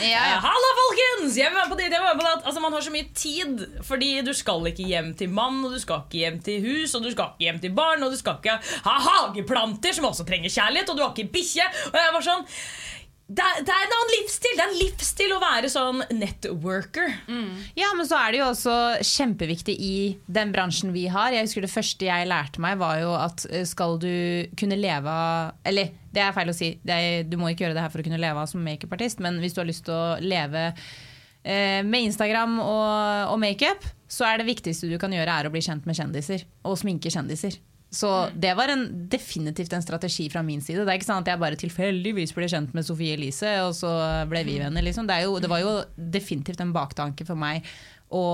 Ja, 0.00 0.06
ja. 0.08 0.22
Eh, 0.38 0.44
Halla, 0.44 0.70
folkens! 0.78 1.36
Jeg 1.36 1.50
vil 1.52 1.58
være 1.58 1.70
på 1.70 1.76
dit, 1.78 1.90
jeg 1.92 2.00
vil 2.00 2.08
være 2.08 2.18
på 2.20 2.24
det. 2.24 2.32
Altså, 2.48 2.62
man 2.64 2.72
har 2.72 2.84
så 2.86 2.92
mye 2.94 3.08
tid. 3.14 3.60
Fordi 3.84 4.08
du 4.24 4.32
skal 4.36 4.70
ikke 4.70 4.86
hjem 4.88 5.12
til 5.18 5.30
mann, 5.34 5.60
og 5.66 5.74
du 5.76 5.80
skal 5.82 6.06
ikke 6.06 6.22
hjem 6.22 6.40
til 6.46 6.64
hus, 6.64 6.94
og 6.96 7.04
du 7.04 7.10
skal 7.12 7.34
ikke 7.34 7.46
hjem 7.48 7.60
til 7.66 7.74
barn, 7.76 8.02
og 8.06 8.14
du 8.14 8.18
skal 8.20 8.40
ikke 8.40 8.56
ha 8.88 8.96
hageplanter 9.10 9.92
som 9.96 10.08
også 10.08 10.26
trenger 10.28 10.52
kjærlighet, 10.52 10.90
og 10.90 10.96
du 10.98 11.04
har 11.04 11.12
ikke 11.12 11.34
bikkje. 11.36 11.68
Og 11.92 12.00
jeg 12.00 12.16
var 12.16 12.26
sånn 12.32 12.48
det 13.24 13.40
er, 13.40 13.62
det 13.64 13.72
er 13.72 13.86
en 13.86 13.94
annen 13.96 14.10
livsstil. 14.18 14.52
Det 14.52 14.60
er 14.60 14.70
en 14.70 14.80
livsstil 14.82 15.32
å 15.32 15.40
være 15.40 15.68
sånn 15.72 16.02
networker. 16.12 17.14
Ja, 17.78 17.88
men 17.96 18.04
så 18.08 18.18
er 18.20 18.34
det 18.34 18.40
jo 18.42 18.48
også 18.50 18.74
kjempeviktig 19.00 19.74
i 19.80 19.94
den 20.28 20.52
bransjen 20.52 20.92
vi 20.92 21.06
har. 21.12 21.32
Jeg 21.32 21.48
husker 21.48 21.64
Det 21.64 21.72
første 21.72 22.04
jeg 22.04 22.28
lærte 22.28 22.60
meg, 22.60 22.76
var 22.82 23.00
jo 23.00 23.14
at 23.16 23.46
eh, 23.48 23.64
skal 23.68 23.96
du 24.02 24.12
kunne 24.60 24.76
leve 24.76 25.08
av 25.08 25.56
Eller 25.64 25.94
det 26.14 26.20
er 26.22 26.36
feil 26.36 26.52
å 26.52 26.54
si, 26.54 26.74
er, 26.84 27.24
du 27.26 27.38
må 27.40 27.48
ikke 27.50 27.64
gjøre 27.64 27.78
det 27.78 27.82
her 27.86 27.90
for 27.90 28.04
å 28.04 28.06
kunne 28.06 28.20
leve 28.20 28.44
av 28.44 28.46
som 28.46 28.62
makeupartist, 28.62 29.18
men 29.24 29.40
hvis 29.42 29.56
du 29.56 29.64
har 29.64 29.66
lyst 29.66 29.82
til 29.88 29.96
å 29.96 30.20
leve 30.22 30.68
eh, 30.68 31.80
med 31.82 32.10
Instagram 32.10 32.60
og, 32.62 33.32
og 33.32 33.40
makeup, 33.42 33.88
så 34.06 34.28
er 34.28 34.38
det 34.38 34.46
viktigste 34.52 34.92
du 34.92 34.98
kan 35.00 35.16
gjøre, 35.16 35.40
er 35.40 35.48
å 35.48 35.54
bli 35.54 35.64
kjent 35.64 35.88
med 35.88 35.98
kjendiser. 35.98 36.44
Og 36.68 36.78
sminke 36.78 37.10
kjendiser. 37.10 37.56
Så 37.94 38.10
det 38.34 38.52
var 38.58 38.72
en, 38.72 38.84
definitivt 39.10 39.72
en 39.76 39.84
strategi 39.84 40.26
fra 40.32 40.42
min 40.42 40.62
side. 40.64 40.82
Det 40.82 40.90
er 40.90 40.98
ikke 40.98 41.10
sånn 41.12 41.22
at 41.22 41.30
jeg 41.30 41.42
bare 41.42 41.60
tilfeldigvis 41.60 42.34
ble 42.34 42.50
kjent 42.50 42.74
med 42.74 42.86
Sofie 42.86 43.14
Elise, 43.14 43.54
og 43.62 43.74
så 43.78 43.92
ble 44.30 44.42
vi 44.48 44.58
venner. 44.62 44.84
Liksom. 44.84 45.06
Det, 45.08 45.20
jo, 45.24 45.38
det 45.42 45.50
var 45.52 45.62
jo 45.62 45.74
definitivt 45.96 46.62
en 46.64 46.74
baktanke 46.74 47.26
for 47.28 47.38
meg 47.38 47.66
å 48.14 48.26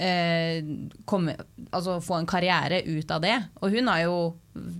eh, 0.00 0.64
komme, 1.08 1.36
altså 1.70 2.00
få 2.04 2.20
en 2.20 2.28
karriere 2.28 2.82
ut 2.88 3.12
av 3.12 3.24
det. 3.24 3.36
Og 3.60 3.76
hun 3.76 3.92
har 3.92 4.06
jo 4.06 4.16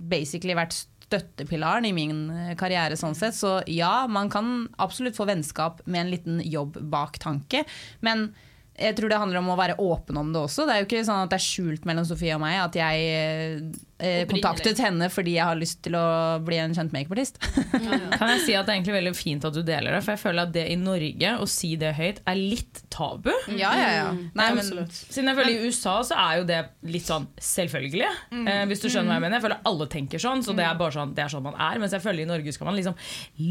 basically 0.09 0.57
vært 0.57 0.79
støttepilaren 1.07 1.87
i 1.87 1.93
min 1.95 2.25
eh, 2.33 2.51
karriere 2.59 2.97
sånn 2.99 3.15
sett. 3.17 3.37
Så 3.37 3.59
ja, 3.71 4.07
man 4.11 4.31
kan 4.33 4.67
absolutt 4.81 5.17
få 5.17 5.29
vennskap 5.29 5.83
med 5.85 6.05
en 6.05 6.13
liten 6.13 6.43
jobb 6.43 6.81
bak 6.91 7.21
tanke. 7.23 7.63
Men 8.01 8.29
jeg 8.77 8.93
tror 8.97 9.09
det 9.09 9.17
handler 9.17 9.41
om 9.41 9.49
å 9.49 9.57
være 9.57 9.79
åpen 9.81 10.19
om 10.21 10.29
det 10.33 10.43
også. 10.43 10.67
Det 10.67 10.75
er 10.75 10.83
jo 10.83 10.87
ikke 10.89 11.05
sånn 11.07 11.23
at 11.23 11.31
det 11.31 11.39
er 11.39 11.47
skjult 11.47 11.87
mellom 11.89 12.05
Sofie 12.05 12.35
og 12.35 12.43
meg 12.43 12.59
at 12.61 12.77
jeg 12.77 13.71
eh, 13.99 14.23
kontaktet 14.29 14.79
henne 14.83 15.09
fordi 15.13 15.37
jeg 15.37 15.47
har 15.49 15.57
lyst 15.59 15.81
til 15.85 15.97
å 15.97 16.05
bli 16.45 16.59
en 16.61 16.75
kjent 16.77 16.93
makeupartist. 16.95 17.39
Kan 18.17 18.31
jeg 18.35 18.43
si 18.45 18.55
at 18.57 18.67
det 18.67 18.73
er 18.73 18.77
egentlig 18.79 18.97
veldig 18.97 19.13
fint 19.17 19.47
at 19.47 19.55
du 19.55 19.61
deler 19.65 19.97
det, 19.97 20.01
for 20.05 20.15
jeg 20.15 20.23
føler 20.23 20.47
at 20.47 20.53
det 20.55 20.65
i 20.71 20.77
Norge, 20.79 21.33
å 21.41 21.47
si 21.49 21.73
det 21.79 21.93
høyt, 21.97 22.21
er 22.27 22.39
litt 22.39 22.83
tabu. 22.93 23.31
ja, 23.53 23.71
ja, 23.77 23.89
ja. 23.97 24.07
Nei, 24.37 24.49
men, 24.57 24.87
Siden 24.91 25.31
jeg 25.31 25.37
føler 25.37 25.53
I 25.53 25.69
USA 25.69 25.97
så 26.07 26.17
er 26.21 26.41
jo 26.41 26.47
det 26.49 26.59
litt 26.87 27.07
sånn 27.07 27.27
selvfølgelig. 27.41 28.09
Eh, 28.37 28.63
hvis 28.69 28.83
du 28.83 28.87
skjønner 28.89 29.11
hva 29.11 29.17
jeg 29.17 29.25
mener. 29.25 29.37
Jeg 29.37 29.45
føler 29.47 29.63
alle 29.71 29.89
tenker 29.91 30.21
sånn, 30.21 30.43
så 30.45 30.55
det 30.57 30.65
er 30.65 30.77
bare 30.79 30.95
sånn, 30.95 31.13
det 31.17 31.25
er 31.25 31.33
sånn 31.33 31.45
man 31.45 31.57
er. 31.57 31.81
Mens 31.81 31.95
jeg 31.95 32.03
føler 32.03 32.23
i 32.23 32.29
Norge 32.29 32.53
skal 32.55 32.69
man 32.69 32.77
liksom 32.77 32.97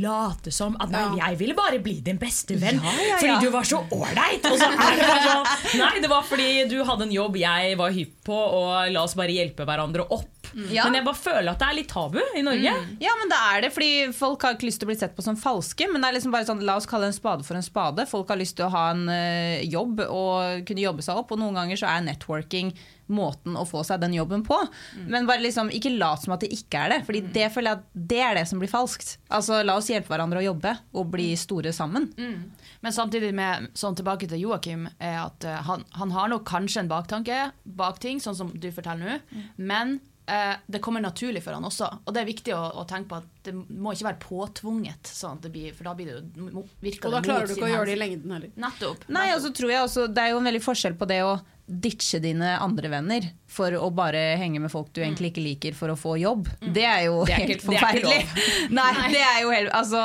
late 0.03 0.53
som 0.55 0.77
at 0.83 0.93
nei, 0.93 1.05
jeg 1.21 1.41
ville 1.41 1.57
bare 1.59 1.81
bli 1.83 1.99
din 2.05 2.19
beste 2.21 2.57
venn 2.61 2.79
Ja, 2.83 2.93
ja, 2.93 3.07
ja. 3.13 3.19
fordi 3.23 3.47
du 3.47 3.53
var 3.55 3.67
så 3.69 3.83
ålreit! 3.83 4.47
Og 4.47 4.59
så 4.59 4.69
er 4.71 4.99
det 4.99 5.09
bare 5.09 5.27
sånn 5.27 5.83
Nei, 5.83 5.93
det 6.03 6.11
var 6.11 6.25
fordi 6.27 6.49
du 6.71 6.77
hadde 6.87 7.07
en 7.09 7.15
jobb 7.15 7.39
jeg 7.41 7.77
var 7.79 7.95
hypp 7.95 8.15
på, 8.27 8.37
og 8.37 8.93
la 8.93 9.05
oss 9.07 9.17
bare 9.19 9.35
hjelpe 9.35 9.67
hverandre 9.69 10.07
opp. 10.15 10.36
Ja. 10.57 10.87
Men 10.87 10.99
jeg 10.99 11.05
bare 11.05 11.21
føler 11.21 11.51
at 11.53 11.61
det 11.61 11.69
er 11.69 11.77
litt 11.77 11.91
tabu 11.93 12.19
i 12.19 12.43
Norge. 12.45 12.73
Ja, 13.03 13.15
men 13.21 13.31
det 13.33 13.39
er 13.53 13.65
det, 13.67 13.73
fordi 13.75 13.91
folk 14.17 14.47
har 14.47 14.57
ikke 14.57 14.69
lyst 14.71 14.81
til 14.81 14.89
å 14.89 14.93
bli 14.93 14.99
sett 14.99 15.17
på 15.17 15.25
som 15.25 15.37
falske. 15.37 15.89
Men 15.93 16.01
det 16.01 16.09
er 16.09 16.17
liksom 16.17 16.33
bare 16.33 16.49
sånn, 16.49 16.65
la 16.65 16.79
oss 16.81 16.89
kalle 16.89 17.11
en 17.11 17.17
spade 17.17 17.45
for 17.47 17.59
en 17.59 17.67
spade. 17.67 18.07
Folk 18.09 18.33
har 18.33 18.41
lyst 18.41 18.57
til 18.59 18.69
å 18.69 18.73
ha 18.73 18.87
en 18.95 19.05
uh, 19.11 19.63
jobb 19.67 20.01
og 20.07 20.67
kunne 20.69 20.87
jobbe 20.87 21.05
seg 21.05 21.21
opp. 21.21 21.35
Og 21.35 21.43
noen 21.43 21.59
ganger 21.61 21.81
så 21.81 21.91
er 21.93 22.07
networking 22.07 22.73
måten 23.13 23.55
å 23.55 23.63
få 23.69 23.85
seg 23.87 24.01
den 24.03 24.17
jobben 24.17 24.43
på. 24.47 24.57
Men 25.07 25.29
bare 25.29 25.45
liksom, 25.45 25.69
ikke 25.71 25.93
lat 25.95 26.25
som 26.25 26.35
at 26.35 26.43
det 26.43 26.51
ikke 26.57 26.87
er 26.87 26.95
det. 26.97 27.01
Fordi 27.07 27.23
det 27.37 27.51
føler 27.55 27.71
jeg 27.75 27.83
at 27.83 28.01
det 28.15 28.23
er 28.25 28.41
det 28.41 28.47
som 28.51 28.63
blir 28.63 28.73
falskt. 28.73 29.17
Altså, 29.29 29.61
La 29.67 29.77
oss 29.79 29.93
hjelpe 29.93 30.11
hverandre 30.11 30.41
å 30.41 30.49
jobbe 30.49 30.73
og 30.97 31.13
bli 31.13 31.29
store 31.39 31.75
sammen. 31.77 32.09
Men 32.81 32.97
samtidig 32.97 33.31
med, 33.37 33.71
sånn 33.79 33.97
tilbake 33.99 34.27
til 34.31 34.43
Joakim, 34.43 34.89
er 34.99 35.21
at 35.27 35.47
uh, 35.47 35.61
han, 35.69 35.85
han 36.01 36.17
har 36.17 36.33
nok 36.33 36.49
kanskje 36.49 36.83
en 36.83 36.91
baktanke 36.91 37.51
bak 37.79 38.01
ting, 38.03 38.19
sånn 38.23 38.37
som 38.39 38.51
du 38.57 38.71
forteller 38.75 39.17
nå, 39.17 39.45
men 39.57 39.99
eh, 40.27 40.55
det 40.67 40.81
kommer 40.85 41.03
naturlig 41.05 41.43
for 41.45 41.57
han 41.57 41.67
også. 41.67 41.89
Og 42.05 42.15
det 42.15 42.23
er 42.23 42.29
viktig 42.29 42.55
å, 42.57 42.63
å 42.83 42.85
tenke 42.89 43.11
på 43.13 43.19
at 43.21 43.49
det 43.49 43.55
må 43.55 43.95
ikke 43.95 44.09
være 44.09 44.23
påtvunget, 44.23 45.11
sånn 45.11 45.39
at 45.39 45.47
det 45.47 45.53
blir, 45.55 45.75
for 45.77 45.89
da 45.89 45.95
blir 45.99 46.11
det 46.11 46.17
jo, 46.19 46.65
virker 46.83 47.11
Og 47.11 47.17
da 47.17 47.25
klarer 47.25 47.51
du 47.51 47.57
ikke 47.57 47.69
å 47.69 47.75
gjøre 47.75 47.91
det 47.91 47.97
i 47.97 48.01
lengden 48.01 48.37
heller. 48.37 48.55
Nettopp. 48.67 49.07
Nei, 49.15 49.29
og 49.37 49.43
så 49.45 49.53
tror 49.55 49.75
jeg 49.75 49.85
også, 49.87 50.09
Det 50.11 50.25
er 50.25 50.35
jo 50.35 50.41
en 50.43 50.51
veldig 50.51 50.65
forskjell 50.65 50.99
på 50.99 51.09
det 51.11 51.21
å 51.27 51.37
ditche 51.67 52.21
dine 52.23 52.53
andre 52.63 52.91
venner 52.93 53.25
for 53.47 53.75
å 53.79 53.89
bare 53.95 54.21
henge 54.41 54.59
med 54.63 54.73
folk 54.73 54.91
du 54.97 55.01
egentlig 55.03 55.31
ikke 55.31 55.45
liker 55.45 55.77
for 55.79 55.93
å 55.93 55.97
få 55.99 56.17
jobb. 56.19 56.49
Det 56.61 56.83
er 56.85 57.05
jo 57.07 57.23
Det 57.29 57.37
er 57.37 57.45
helt 57.45 57.63
er 57.63 57.67
forferdelig. 57.69 58.19
Nei, 58.79 58.91
det 59.15 59.23
er 59.23 59.39
jo 59.45 59.53
helt, 59.55 59.71
altså, 59.77 60.03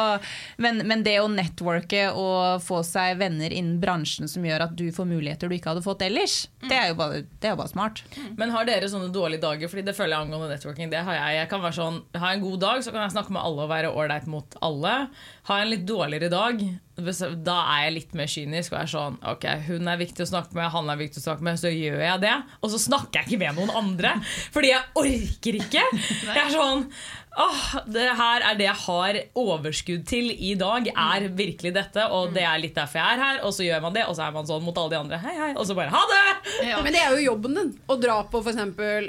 men, 0.62 0.84
men 0.88 1.02
det 1.06 1.18
å 1.24 1.30
networke 1.32 2.04
og 2.14 2.62
få 2.64 2.82
seg 2.88 3.18
venner 3.22 3.54
innen 3.54 3.80
bransjen 3.82 4.30
som 4.32 4.46
gjør 4.46 4.68
at 4.68 4.76
du 4.78 4.88
får 4.94 5.10
muligheter 5.10 5.50
du 5.50 5.58
ikke 5.58 5.74
hadde 5.74 5.86
fått 5.86 6.06
ellers, 6.06 6.44
det 6.62 6.78
er 6.78 6.92
jo 6.92 7.00
bare, 7.00 7.24
det 7.42 7.50
er 7.50 7.56
jo 7.56 7.62
bare 7.64 7.74
smart. 7.74 8.04
Men 8.38 8.54
har 8.54 8.68
dere 8.70 8.90
sånne 8.92 9.10
dårlige 9.14 9.42
dager? 9.44 9.72
Fordi 9.72 9.86
det 9.88 9.96
føler 9.98 10.16
jeg 10.16 10.28
angående 10.28 10.52
networking. 10.54 10.92
Det 10.92 11.02
har 11.08 11.18
jeg. 11.18 11.40
Jeg 11.40 11.50
kan 11.52 11.64
være 11.66 11.78
sånn, 11.80 12.00
ha 12.22 12.32
en 12.36 12.46
god 12.46 12.62
dag, 12.62 12.86
så 12.86 12.94
kan 12.94 13.06
jeg 13.06 13.16
snakke 13.16 13.34
med 13.34 13.42
alle 13.42 13.66
og 13.66 13.74
være 13.74 13.92
ålreit 13.92 14.30
mot 14.30 14.58
alle. 14.62 14.96
Har 15.50 15.62
jeg 15.62 15.68
en 15.68 15.74
litt 15.74 15.88
dårligere 15.90 16.30
dag, 16.32 16.62
da 17.02 17.56
er 17.74 17.86
jeg 17.86 17.94
litt 17.96 18.12
mer 18.18 18.30
kynisk 18.30 18.74
og 18.74 18.78
er 18.82 18.90
sånn 18.92 19.16
Ok, 19.32 19.46
hun 19.66 19.88
er 19.90 19.98
viktig 19.98 20.22
å 20.26 20.30
snakke 20.30 20.54
med, 20.58 20.68
han 20.74 20.90
er 20.92 21.00
viktig 21.00 21.22
å 21.22 21.24
snakke 21.24 21.46
med, 21.48 21.58
så 21.58 21.72
gjør 21.72 22.02
jeg 22.04 22.22
det. 22.22 22.34
Og 22.62 22.74
så 22.74 22.82
snakker 22.84 23.22
jeg 23.22 23.30
ikke 23.30 23.31
med 23.40 23.56
noen 23.58 23.72
andre, 23.72 24.18
fordi 24.52 24.74
jeg 24.74 24.84
orker 25.02 25.60
ikke. 25.62 25.88
Jeg 26.28 26.42
er 26.42 26.54
sånn 26.54 26.88
Åh, 27.40 27.68
det 27.88 28.10
her 28.20 28.44
er 28.44 28.58
det 28.60 28.66
jeg 28.66 28.80
har 28.84 29.18
overskudd 29.40 30.02
til 30.10 30.34
i 30.36 30.52
dag, 30.60 30.90
er 30.92 31.30
virkelig 31.32 31.72
dette. 31.78 32.04
Og 32.12 32.34
det 32.36 32.44
er 32.44 32.60
litt 32.60 32.76
derfor 32.76 33.00
jeg 33.00 33.16
er 33.16 33.24
her. 33.24 33.40
Og 33.48 33.54
så 33.56 33.64
gjør 33.64 33.86
man 33.86 33.96
det, 33.96 34.04
og 34.04 34.18
så 34.18 34.26
er 34.26 34.34
man 34.36 34.50
sånn 34.50 34.66
mot 34.66 34.76
alle 34.82 34.92
de 34.92 35.00
andre. 35.00 35.20
Hei, 35.24 35.38
hei. 35.38 35.50
Og 35.56 35.64
så 35.70 35.78
bare 35.78 35.94
ha 35.94 36.02
det! 36.12 36.26
Men 36.84 36.92
det 36.92 37.00
er 37.00 37.16
jo 37.16 37.24
jobben 37.30 37.56
din. 37.56 37.72
Å 37.88 37.96
dra 38.04 38.18
på 38.28 38.44
f.eks. 38.44 38.60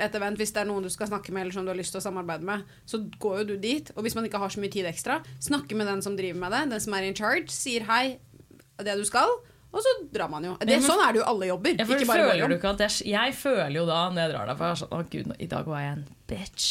et 0.06 0.18
event 0.20 0.38
hvis 0.38 0.54
det 0.54 0.62
er 0.62 0.70
noen 0.70 0.86
du 0.86 0.92
skal 0.94 1.10
snakke 1.10 1.34
med, 1.34 1.48
eller 1.48 1.56
som 1.58 1.66
du 1.66 1.72
har 1.74 1.80
lyst 1.80 1.96
til 1.96 2.02
å 2.02 2.06
samarbeide 2.06 2.46
med. 2.46 2.62
Så 2.86 3.02
går 3.22 3.42
jo 3.42 3.48
du 3.50 3.56
dit, 3.62 3.90
og 3.96 4.06
hvis 4.06 4.14
man 4.18 4.28
ikke 4.30 4.40
har 4.42 4.54
så 4.54 4.62
mye 4.62 4.70
tid 4.70 4.86
ekstra, 4.86 5.18
snakke 5.42 5.74
med 5.78 5.90
den 5.90 6.06
som 6.06 6.14
driver 6.18 6.44
med 6.44 6.54
det, 6.54 6.62
den 6.76 6.84
som 6.86 6.94
er 6.94 7.08
in 7.08 7.18
charge, 7.18 7.50
sier 7.50 7.90
hei, 7.90 8.04
det 8.82 8.94
du 8.98 9.02
skal, 9.08 9.34
og 9.72 9.80
så 9.80 9.92
drar 10.12 10.28
man 10.28 10.44
jo. 10.44 10.52
Det, 10.60 10.76
sånn 10.84 11.00
er 11.00 11.14
det 11.14 11.22
jo 11.22 11.26
alle 11.30 11.48
jobber. 11.48 11.72
Jeg, 11.78 11.88
ikke 11.88 12.08
bare 12.10 12.28
føler 12.28 12.52
du 12.52 12.68
at 12.68 12.84
jeg, 12.84 13.08
jeg 13.14 13.34
føler 13.38 13.76
jo 13.78 13.84
da 13.88 14.00
når 14.12 14.20
jeg 14.22 14.32
drar 14.34 14.50
derfra 14.50 14.68
er 14.68 14.80
sånn, 14.82 14.92
Å 14.92 15.02
gud, 15.14 15.30
i 15.40 15.48
dag 15.48 15.70
var 15.72 15.80
jeg 15.80 15.94
en 15.96 16.02
bitch. 16.28 16.66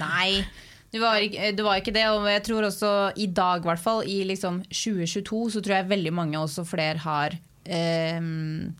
Nei, 0.00 0.30
det 0.90 1.02
var, 1.02 1.20
ikke, 1.22 1.50
det 1.58 1.66
var 1.66 1.82
ikke 1.82 1.94
det. 1.94 2.06
Og 2.14 2.30
jeg 2.32 2.44
tror 2.48 2.68
også 2.70 2.94
i 3.20 3.28
dag, 3.36 3.60
i 3.60 3.70
hvert 3.70 3.82
fall, 3.82 4.00
i 4.08 4.22
liksom 4.30 4.62
2022, 4.70 5.42
så 5.56 5.62
tror 5.66 5.76
jeg 5.76 5.90
veldig 5.92 6.14
mange 6.16 6.40
også 6.40 6.64
flere 6.68 7.04
har 7.04 7.36
ehm, 7.68 8.72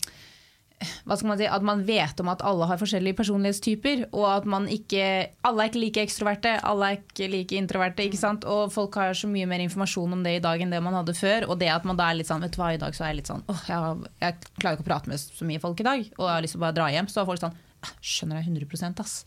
hva 1.05 1.17
skal 1.19 1.29
man 1.29 1.39
si, 1.41 1.47
At 1.51 1.65
man 1.67 1.83
vet 1.85 2.21
om 2.23 2.31
at 2.33 2.43
alle 2.47 2.67
har 2.71 2.81
forskjellige 2.81 3.19
personlighetstyper. 3.19 4.07
Og 4.17 4.27
at 4.31 4.47
man 4.49 4.69
ikke 4.71 5.05
Alle 5.45 5.65
er 5.65 5.71
ikke 5.73 5.83
like 5.83 6.05
ekstroverte, 6.07 6.55
alle 6.67 6.89
er 6.91 7.01
ikke 7.01 7.29
like 7.33 7.57
introverte. 7.59 8.05
ikke 8.07 8.21
sant? 8.21 8.45
Og 8.49 8.73
folk 8.73 8.95
har 9.01 9.13
så 9.17 9.29
mye 9.31 9.49
mer 9.51 9.65
informasjon 9.65 10.13
om 10.17 10.23
det 10.25 10.39
i 10.39 10.45
dag 10.45 10.61
enn 10.63 10.73
det 10.73 10.83
man 10.83 10.97
hadde 10.97 11.17
før. 11.19 11.49
Og 11.51 11.59
det 11.61 11.69
at 11.73 11.85
man 11.89 11.99
da 12.01 12.11
er 12.11 12.21
litt 12.21 12.31
sånn 12.31 12.41
Vet 12.41 12.57
du 12.57 12.61
hva, 12.63 12.73
i 12.75 12.81
dag 12.81 12.95
så 12.97 13.05
er 13.05 13.13
jeg 13.13 13.21
litt 13.21 13.33
sånn 13.33 13.45
åh, 13.51 13.65
jeg, 13.69 14.13
jeg 14.23 14.39
klarer 14.61 14.79
ikke 14.79 14.87
å 14.87 14.91
prate 14.93 15.13
med 15.13 15.21
så 15.21 15.49
mye 15.49 15.61
folk 15.63 15.81
i 15.81 15.89
dag. 15.91 16.07
Og 16.17 16.25
jeg 16.25 16.35
har 16.37 16.47
lyst 16.47 16.57
til 16.57 16.63
å 16.63 16.67
bare 16.67 16.79
dra 16.81 16.89
hjem. 16.95 17.11
Så 17.11 17.21
har 17.21 17.29
folk 17.29 17.43
sånn 17.43 17.59
«Ah, 17.81 17.93
Skjønner 18.05 18.41
jeg 18.43 18.51
100 18.53 19.01
ass. 19.01 19.25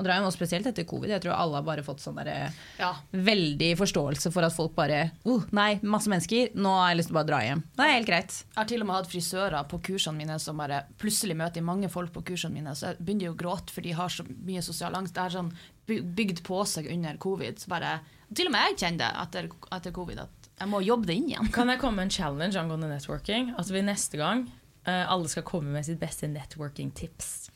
Og 0.00 0.06
det 0.06 0.14
er 0.14 0.22
jo 0.22 0.24
noe 0.24 0.32
spesielt 0.32 0.64
etter 0.70 0.86
covid. 0.88 1.12
Jeg 1.12 1.20
tror 1.26 1.36
alle 1.36 1.58
har 1.58 1.64
bare 1.66 1.84
fått 1.84 2.00
sånn 2.00 2.16
der, 2.16 2.54
Ja. 2.80 2.94
veldig 3.12 3.74
forståelse 3.76 4.32
for 4.32 4.46
at 4.48 4.54
folk 4.56 4.72
bare 4.74 5.10
oh, 5.28 5.44
Nei, 5.52 5.74
masse 5.82 6.08
mennesker, 6.08 6.54
nå 6.56 6.72
har 6.78 6.90
jeg 6.94 7.00
lyst 7.02 7.10
til 7.10 7.16
å 7.16 7.20
bare 7.20 7.28
dra 7.28 7.40
hjem. 7.44 7.62
Det 7.76 7.84
er 7.84 7.92
helt 7.98 8.08
greit. 8.08 8.38
Jeg 8.48 8.56
har 8.56 8.70
til 8.72 8.80
og 8.80 8.88
med 8.88 8.96
hatt 8.96 9.10
frisører 9.12 9.68
på 9.68 9.80
kursene 9.90 10.16
mine 10.22 10.38
som 10.40 10.56
bare 10.56 10.82
plutselig 11.00 11.36
møter 11.36 11.66
mange 11.66 11.90
folk 11.92 12.14
på 12.16 12.24
kursene 12.32 12.56
mine, 12.56 12.72
så 12.74 12.94
jeg 12.94 13.00
begynner 13.04 13.28
jo 13.28 13.34
å 13.36 13.40
gråte 13.44 13.74
for 13.74 13.84
de 13.84 13.92
har 13.92 14.08
så 14.08 14.24
mye 14.24 14.62
sosial 14.64 14.96
angst. 14.96 15.14
Det 15.14 15.26
er 15.26 15.36
sånn 15.36 15.52
bygd 15.90 16.42
på 16.46 16.62
seg 16.70 16.88
under 16.92 17.18
covid. 17.20 17.60
Så 17.60 17.68
bare, 17.68 17.98
til 18.32 18.48
og 18.48 18.54
med 18.56 18.70
jeg 18.70 18.78
kjenner 18.84 19.02
det 19.04 19.10
etter, 19.26 19.50
etter 19.76 19.94
covid, 19.96 20.24
at 20.24 20.48
jeg 20.60 20.68
må 20.68 20.82
jobbe 20.84 21.08
det 21.08 21.16
inn 21.16 21.28
igjen. 21.30 21.52
Kan 21.52 21.68
jeg 21.72 21.80
komme 21.80 22.00
med 22.00 22.10
en 22.10 22.16
challenge 22.16 22.58
angående 22.60 22.90
networking? 22.90 23.54
At 23.58 23.70
vi 23.72 23.80
neste 23.84 24.20
gang 24.20 24.44
uh, 24.86 25.06
alle 25.12 25.28
skal 25.32 25.46
komme 25.48 25.72
med 25.72 25.86
sitt 25.88 26.00
beste 26.02 26.28
networking-tips. 26.28 27.50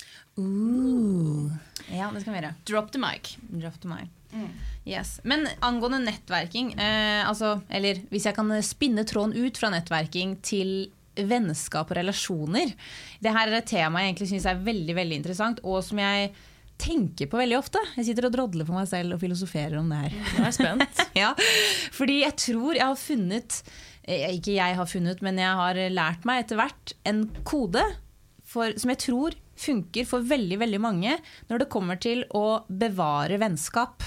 Ja, 1.95 2.11
det 2.11 2.25
skal 2.25 2.33
vi 2.33 2.41
gjøre. 2.41 2.55
Drop 2.67 2.91
the 2.95 3.01
mic. 3.03 3.37
Drop 3.53 3.77
the 3.83 3.91
mic. 3.91 4.11
Mm. 4.35 4.49
Yes. 4.85 5.21
Men 5.23 5.47
angående 5.63 6.01
nettverking, 6.03 6.73
eh, 6.75 7.23
altså, 7.29 7.61
eller 7.71 8.01
hvis 8.11 8.27
jeg 8.27 8.37
kan 8.37 8.51
spinne 8.67 9.07
tråden 9.07 9.37
ut 9.37 9.61
fra 9.61 9.71
nettverking 9.73 10.39
til 10.45 10.75
vennskap 11.15 11.93
og 11.93 11.95
relasjoner 11.95 12.73
Det 13.23 13.31
her 13.31 13.47
er 13.47 13.61
et 13.61 13.69
tema 13.71 14.03
jeg 14.03 14.11
egentlig 14.11 14.27
syns 14.33 14.49
er 14.51 14.65
veldig 14.67 14.97
veldig 14.99 15.21
interessant, 15.21 15.63
og 15.63 15.79
som 15.87 16.01
jeg 16.03 16.33
tenker 16.75 17.29
på 17.31 17.39
veldig 17.39 17.57
ofte. 17.61 17.79
Jeg 17.95 18.09
sitter 18.09 18.27
og 18.27 18.35
drodler 18.35 18.67
for 18.67 18.75
meg 18.75 18.89
selv 18.91 19.15
og 19.15 19.21
filosoferer 19.23 19.77
om 19.79 19.93
det 19.93 20.01
her. 20.01 20.17
Nå 20.19 20.41
er 20.43 20.49
jeg 20.49 20.57
spent. 20.57 21.03
ja, 21.23 21.31
fordi 21.95 22.17
jeg 22.25 22.37
tror 22.43 22.75
jeg 22.75 22.83
har 22.83 22.99
funnet 22.99 23.61
eh, 24.03 24.27
Ikke 24.35 24.57
jeg 24.57 24.79
har 24.81 24.91
funnet, 24.91 25.23
men 25.23 25.39
jeg 25.39 25.61
har 25.61 25.79
lært 25.95 26.27
meg 26.27 26.43
etter 26.43 26.59
hvert 26.59 26.97
en 27.07 27.29
kode 27.47 27.85
for, 28.43 28.75
som 28.81 28.91
jeg 28.91 29.03
tror 29.07 29.39
funker 29.61 30.09
for 30.09 30.25
veldig 30.27 30.61
veldig 30.65 30.83
mange 30.83 31.17
når 31.51 31.65
det 31.65 31.71
kommer 31.73 32.01
til 32.01 32.25
å 32.35 32.65
bevare 32.69 33.39
vennskap. 33.43 34.05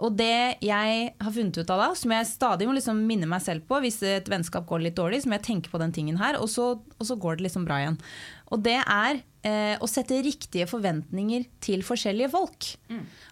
Og 0.00 0.14
det 0.16 0.60
jeg 0.64 1.00
har 1.20 1.32
funnet 1.34 1.58
ut 1.60 1.70
av 1.72 1.82
da, 1.82 1.88
som 1.98 2.12
jeg 2.14 2.28
stadig 2.30 2.68
må 2.68 2.74
liksom 2.76 3.02
minne 3.04 3.28
meg 3.28 3.42
selv 3.44 3.66
på 3.68 3.80
hvis 3.84 4.00
et 4.08 4.28
vennskap 4.32 4.64
går 4.68 4.86
litt 4.86 4.96
dårlig, 4.96 5.20
så 5.22 5.30
må 5.30 5.36
jeg 5.36 5.46
tenke 5.50 5.72
på 5.72 5.80
den 5.82 5.92
tingen 5.92 6.20
her, 6.20 6.38
og 6.40 6.48
så, 6.48 6.72
og 6.80 7.04
så 7.06 7.16
går 7.20 7.36
det 7.36 7.48
liksom 7.48 7.66
bra 7.68 7.82
igjen. 7.82 7.98
Og 8.50 8.62
det 8.64 8.78
er 8.80 9.20
eh, 9.46 9.76
å 9.76 9.88
sette 9.90 10.22
riktige 10.24 10.68
forventninger 10.70 11.44
til 11.62 11.84
forskjellige 11.86 12.32
folk. 12.32 12.70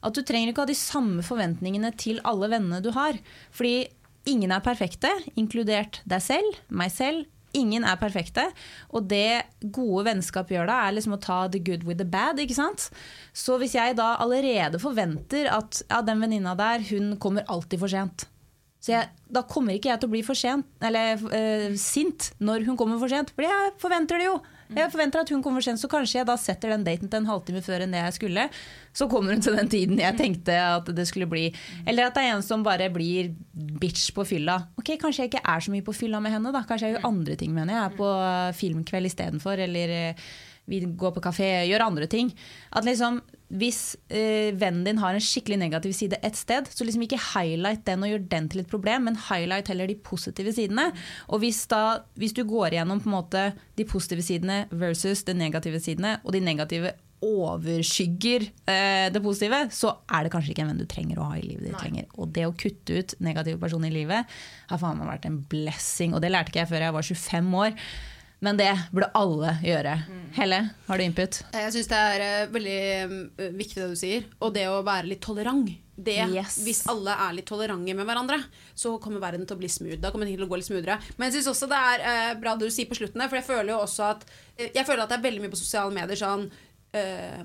At 0.05 0.19
du 0.19 0.23
trenger 0.27 0.53
ikke 0.53 0.67
ha 0.67 0.71
de 0.71 0.77
samme 0.79 1.25
forventningene 1.27 1.95
til 1.99 2.21
alle 2.29 2.53
vennene 2.53 2.83
du 2.85 2.93
har. 2.97 3.17
Fordi 3.55 3.89
ingen 4.29 4.53
er 4.53 4.65
perfekte, 4.65 5.11
inkludert 5.41 6.03
deg 6.09 6.23
selv, 6.25 6.63
meg 6.69 6.93
selv. 6.95 7.25
Ingen 7.59 7.87
er 7.89 8.01
perfekte. 8.01 8.47
Og 8.95 9.09
det 9.11 9.45
gode 9.75 10.07
vennskap 10.09 10.51
gjør 10.53 10.71
da, 10.71 10.81
er 10.87 10.97
liksom 10.97 11.19
å 11.19 11.23
ta 11.23 11.43
the 11.51 11.61
good 11.63 11.87
with 11.89 12.01
the 12.01 12.09
bad. 12.09 12.41
ikke 12.41 12.57
sant? 12.59 12.89
Så 13.37 13.59
hvis 13.61 13.77
jeg 13.79 13.99
da 13.99 14.15
allerede 14.23 14.81
forventer 14.83 15.51
at 15.53 15.83
ja, 15.89 16.03
den 16.07 16.25
venninna 16.25 16.57
der, 16.59 16.85
hun 16.93 17.17
kommer 17.23 17.47
alltid 17.51 17.83
for 17.83 17.93
sent. 17.93 18.29
Så 18.79 18.93
jeg, 18.93 19.09
da 19.27 19.43
kommer 19.43 19.75
ikke 19.75 19.91
jeg 19.91 20.01
til 20.01 20.09
å 20.09 20.13
bli 20.13 20.21
for 20.27 20.39
sent, 20.39 20.69
eller 20.85 21.19
uh, 21.19 21.73
sint 21.79 22.31
når 22.39 22.69
hun 22.69 22.79
kommer 22.79 23.01
for 23.01 23.11
sent, 23.11 23.33
for 23.35 23.47
jeg 23.47 23.75
forventer 23.83 24.23
det 24.23 24.29
jo. 24.29 24.39
Jeg 24.69 24.93
forventer 24.93 25.23
at 25.23 25.31
hun 25.33 25.41
kommer 25.43 25.63
for 25.63 25.71
sent, 25.71 25.81
så 25.81 25.89
kanskje 25.89 26.19
jeg 26.21 26.29
da 26.29 26.35
setter 26.39 26.75
den 26.75 26.85
daten 26.85 27.09
til 27.09 27.23
en 27.23 27.29
halvtime 27.31 27.63
før 27.65 27.87
enn 27.87 27.95
det 27.95 28.03
jeg 28.03 28.17
skulle. 28.19 28.45
Så 28.97 29.09
kommer 29.11 29.33
hun 29.33 29.43
til 29.45 29.57
den 29.57 29.71
tiden 29.73 30.03
jeg 30.03 30.19
tenkte 30.19 30.59
at 30.61 30.91
det 30.95 31.07
skulle 31.09 31.29
bli. 31.31 31.47
Eller 31.89 32.09
at 32.09 32.19
det 32.19 32.27
er 32.27 32.35
en 32.37 32.45
som 32.45 32.67
bare 32.67 32.91
blir 32.93 33.33
bitch 33.81 34.11
på 34.15 34.27
fylla. 34.29 34.59
Ok, 34.79 34.93
Kanskje 35.01 35.25
jeg 35.25 35.33
ikke 35.33 35.45
er 35.55 35.65
så 35.65 35.73
mye 35.73 35.87
på 35.87 35.97
fylla 35.97 36.21
med 36.21 36.37
henne, 36.37 36.53
da. 36.53 36.63
Kanskje 36.69 36.91
jeg 36.91 36.99
gjør 36.99 37.09
andre 37.09 37.39
ting 37.41 37.55
med 37.55 37.65
henne. 37.65 37.79
Jeg 37.79 37.89
er 37.89 37.97
på 37.97 38.13
filmkveld 38.61 39.09
istedenfor, 39.09 39.65
eller 39.65 39.95
eh, 39.97 40.29
vi 40.69 40.83
går 41.01 41.17
på 41.17 41.25
kafé, 41.25 41.49
gjør 41.71 41.87
andre 41.89 42.11
ting. 42.13 42.31
At 42.77 42.85
liksom, 42.85 43.23
Hvis 43.49 43.97
eh, 44.13 44.53
vennen 44.53 44.85
din 44.85 45.01
har 45.01 45.17
en 45.17 45.25
skikkelig 45.25 45.57
negativ 45.63 45.95
side 45.97 46.19
et 46.25 46.37
sted, 46.37 46.69
så 46.69 46.85
liksom 46.85 47.07
ikke 47.07 47.21
highlight 47.31 47.87
den 47.87 48.05
og 48.05 48.13
gjør 48.13 48.27
den 48.35 48.49
til 48.53 48.61
et 48.61 48.69
problem, 48.69 49.07
men 49.09 49.17
highlight 49.31 49.71
heller 49.73 49.89
de 49.89 49.97
positive 49.97 50.53
sidene. 50.53 50.91
Og 51.33 51.41
hvis, 51.41 51.63
da, 51.71 52.05
hvis 52.21 52.37
du 52.37 52.45
går 52.49 52.77
igjennom 52.77 53.01
på 53.01 53.09
en 53.09 53.17
måte 53.17 53.45
de 53.79 53.89
positive 53.89 54.25
sidene 54.27 54.67
versus 54.71 55.25
de 55.25 55.37
negative 55.39 55.81
sidene, 55.81 56.19
og 56.25 56.37
de 56.37 56.45
negative 56.45 56.93
overskygger 57.25 58.45
eh, 58.71 59.09
det 59.11 59.23
positive, 59.25 59.65
så 59.75 59.95
er 60.07 60.27
det 60.27 60.33
kanskje 60.35 60.53
ikke 60.53 60.67
en 60.67 60.71
venn 60.71 60.83
du 60.83 60.87
trenger 60.91 61.19
å 61.19 61.31
ha 61.33 61.39
i 61.39 61.47
livet 61.47 61.71
ditt 61.71 61.83
lenger. 61.83 62.07
Og 62.21 62.31
det 62.37 62.47
å 62.47 62.55
kutte 62.55 63.01
ut 63.01 63.17
negative 63.25 63.59
personer 63.63 63.91
i 63.91 63.97
livet 63.97 64.39
har 64.69 64.81
faen 64.83 65.01
meg 65.01 65.11
vært 65.11 65.27
en 65.31 65.41
blessing. 65.51 66.15
Og 66.15 66.23
det 66.23 66.31
lærte 66.31 66.53
ikke 66.53 66.63
jeg 66.63 66.73
før 66.75 66.87
jeg 66.87 66.97
var 66.99 67.11
25 67.11 67.59
år. 67.65 67.75
Men 68.45 68.59
det 68.59 68.71
burde 68.95 69.11
alle 69.19 69.57
gjøre. 69.67 69.97
Helle, 70.37 70.61
har 70.87 70.99
du 71.01 71.03
input? 71.03 71.41
Jeg 71.55 71.73
syns 71.75 71.89
det 71.91 71.99
er 71.99 72.23
eh, 72.23 72.51
veldig 72.55 72.79
eh, 72.79 73.49
viktig 73.59 73.81
det 73.81 73.89
du 73.91 73.99
sier, 73.99 74.27
og 74.39 74.53
det 74.55 74.69
å 74.71 74.77
være 74.87 75.11
litt 75.11 75.23
tolerant. 75.25 75.71
Det, 75.99 76.15
Yes. 76.31 76.61
Hvis 76.63 76.85
alle 76.87 77.11
er 77.11 77.33
litt 77.35 77.49
tolerante 77.51 77.95
med 77.99 78.07
hverandre, 78.07 78.37
så 78.79 78.93
kommer 79.03 79.19
verden 79.25 79.49
til 79.49 79.57
å 79.57 79.59
bli 79.59 79.71
smooth. 79.73 79.99
Da 79.99 80.13
kommer 80.15 80.29
ting 80.29 80.37
til 80.39 80.47
å 80.47 80.51
gå 80.51 80.61
litt 80.61 80.69
smoothere. 80.69 81.01
Men 81.17 81.27
jeg 81.27 81.41
syns 81.41 81.51
også 81.51 81.67
det 81.73 81.81
er 81.95 82.05
eh, 82.11 82.37
bra 82.39 82.55
det 82.55 82.69
du 82.69 82.75
sier 82.75 82.87
på 82.87 82.99
slutten 83.01 83.19
der, 83.19 83.31
for 83.33 83.41
jeg 83.41 83.49
føler 83.49 83.73
jo 83.75 83.81
også 83.83 84.07
at 84.13 84.23
eh, 84.29 84.71
Jeg 84.77 84.87
føler 84.87 85.03
at 85.03 85.11
det 85.11 85.19
er 85.19 85.27
veldig 85.27 85.43
mye 85.43 85.55
på 85.57 85.59
sosiale 85.59 85.95
medier 85.97 86.21
sånn 86.21 86.47
uh, 86.95 87.43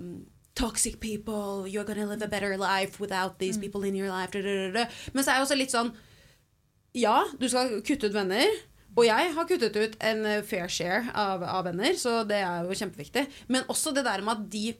Toxic 0.53 0.99
people, 1.01 1.65
you're 1.65 1.87
gonna 1.87 2.05
live 2.05 2.21
a 2.21 2.29
better 2.29 2.53
life 2.61 2.99
without 3.01 3.39
these 3.39 3.57
people 3.57 3.81
in 3.89 3.97
your 3.97 4.13
life. 4.13 4.37
Men 4.37 5.25
så 5.25 5.33
er 5.33 5.39
det 5.39 5.47
også 5.47 5.57
litt 5.57 5.73
sånn 5.73 5.89
Ja, 6.93 7.23
du 7.41 7.47
skal 7.49 7.79
kutte 7.81 8.11
ut 8.11 8.13
venner. 8.13 8.45
Og 8.93 9.05
jeg 9.07 9.33
har 9.35 9.49
kuttet 9.49 9.77
ut 9.77 9.97
en 10.05 10.25
eh, 10.29 10.41
fair 10.45 10.69
share 10.71 11.09
av, 11.17 11.43
av 11.43 11.67
venner, 11.69 11.95
så 11.97 12.21
det 12.29 12.41
er 12.45 12.67
jo 12.67 12.77
kjempeviktig. 12.77 13.25
Men 13.53 13.65
også 13.71 13.93
det 13.95 14.05
der 14.05 14.21
med 14.25 14.37
at 14.37 14.49
de 14.53 14.73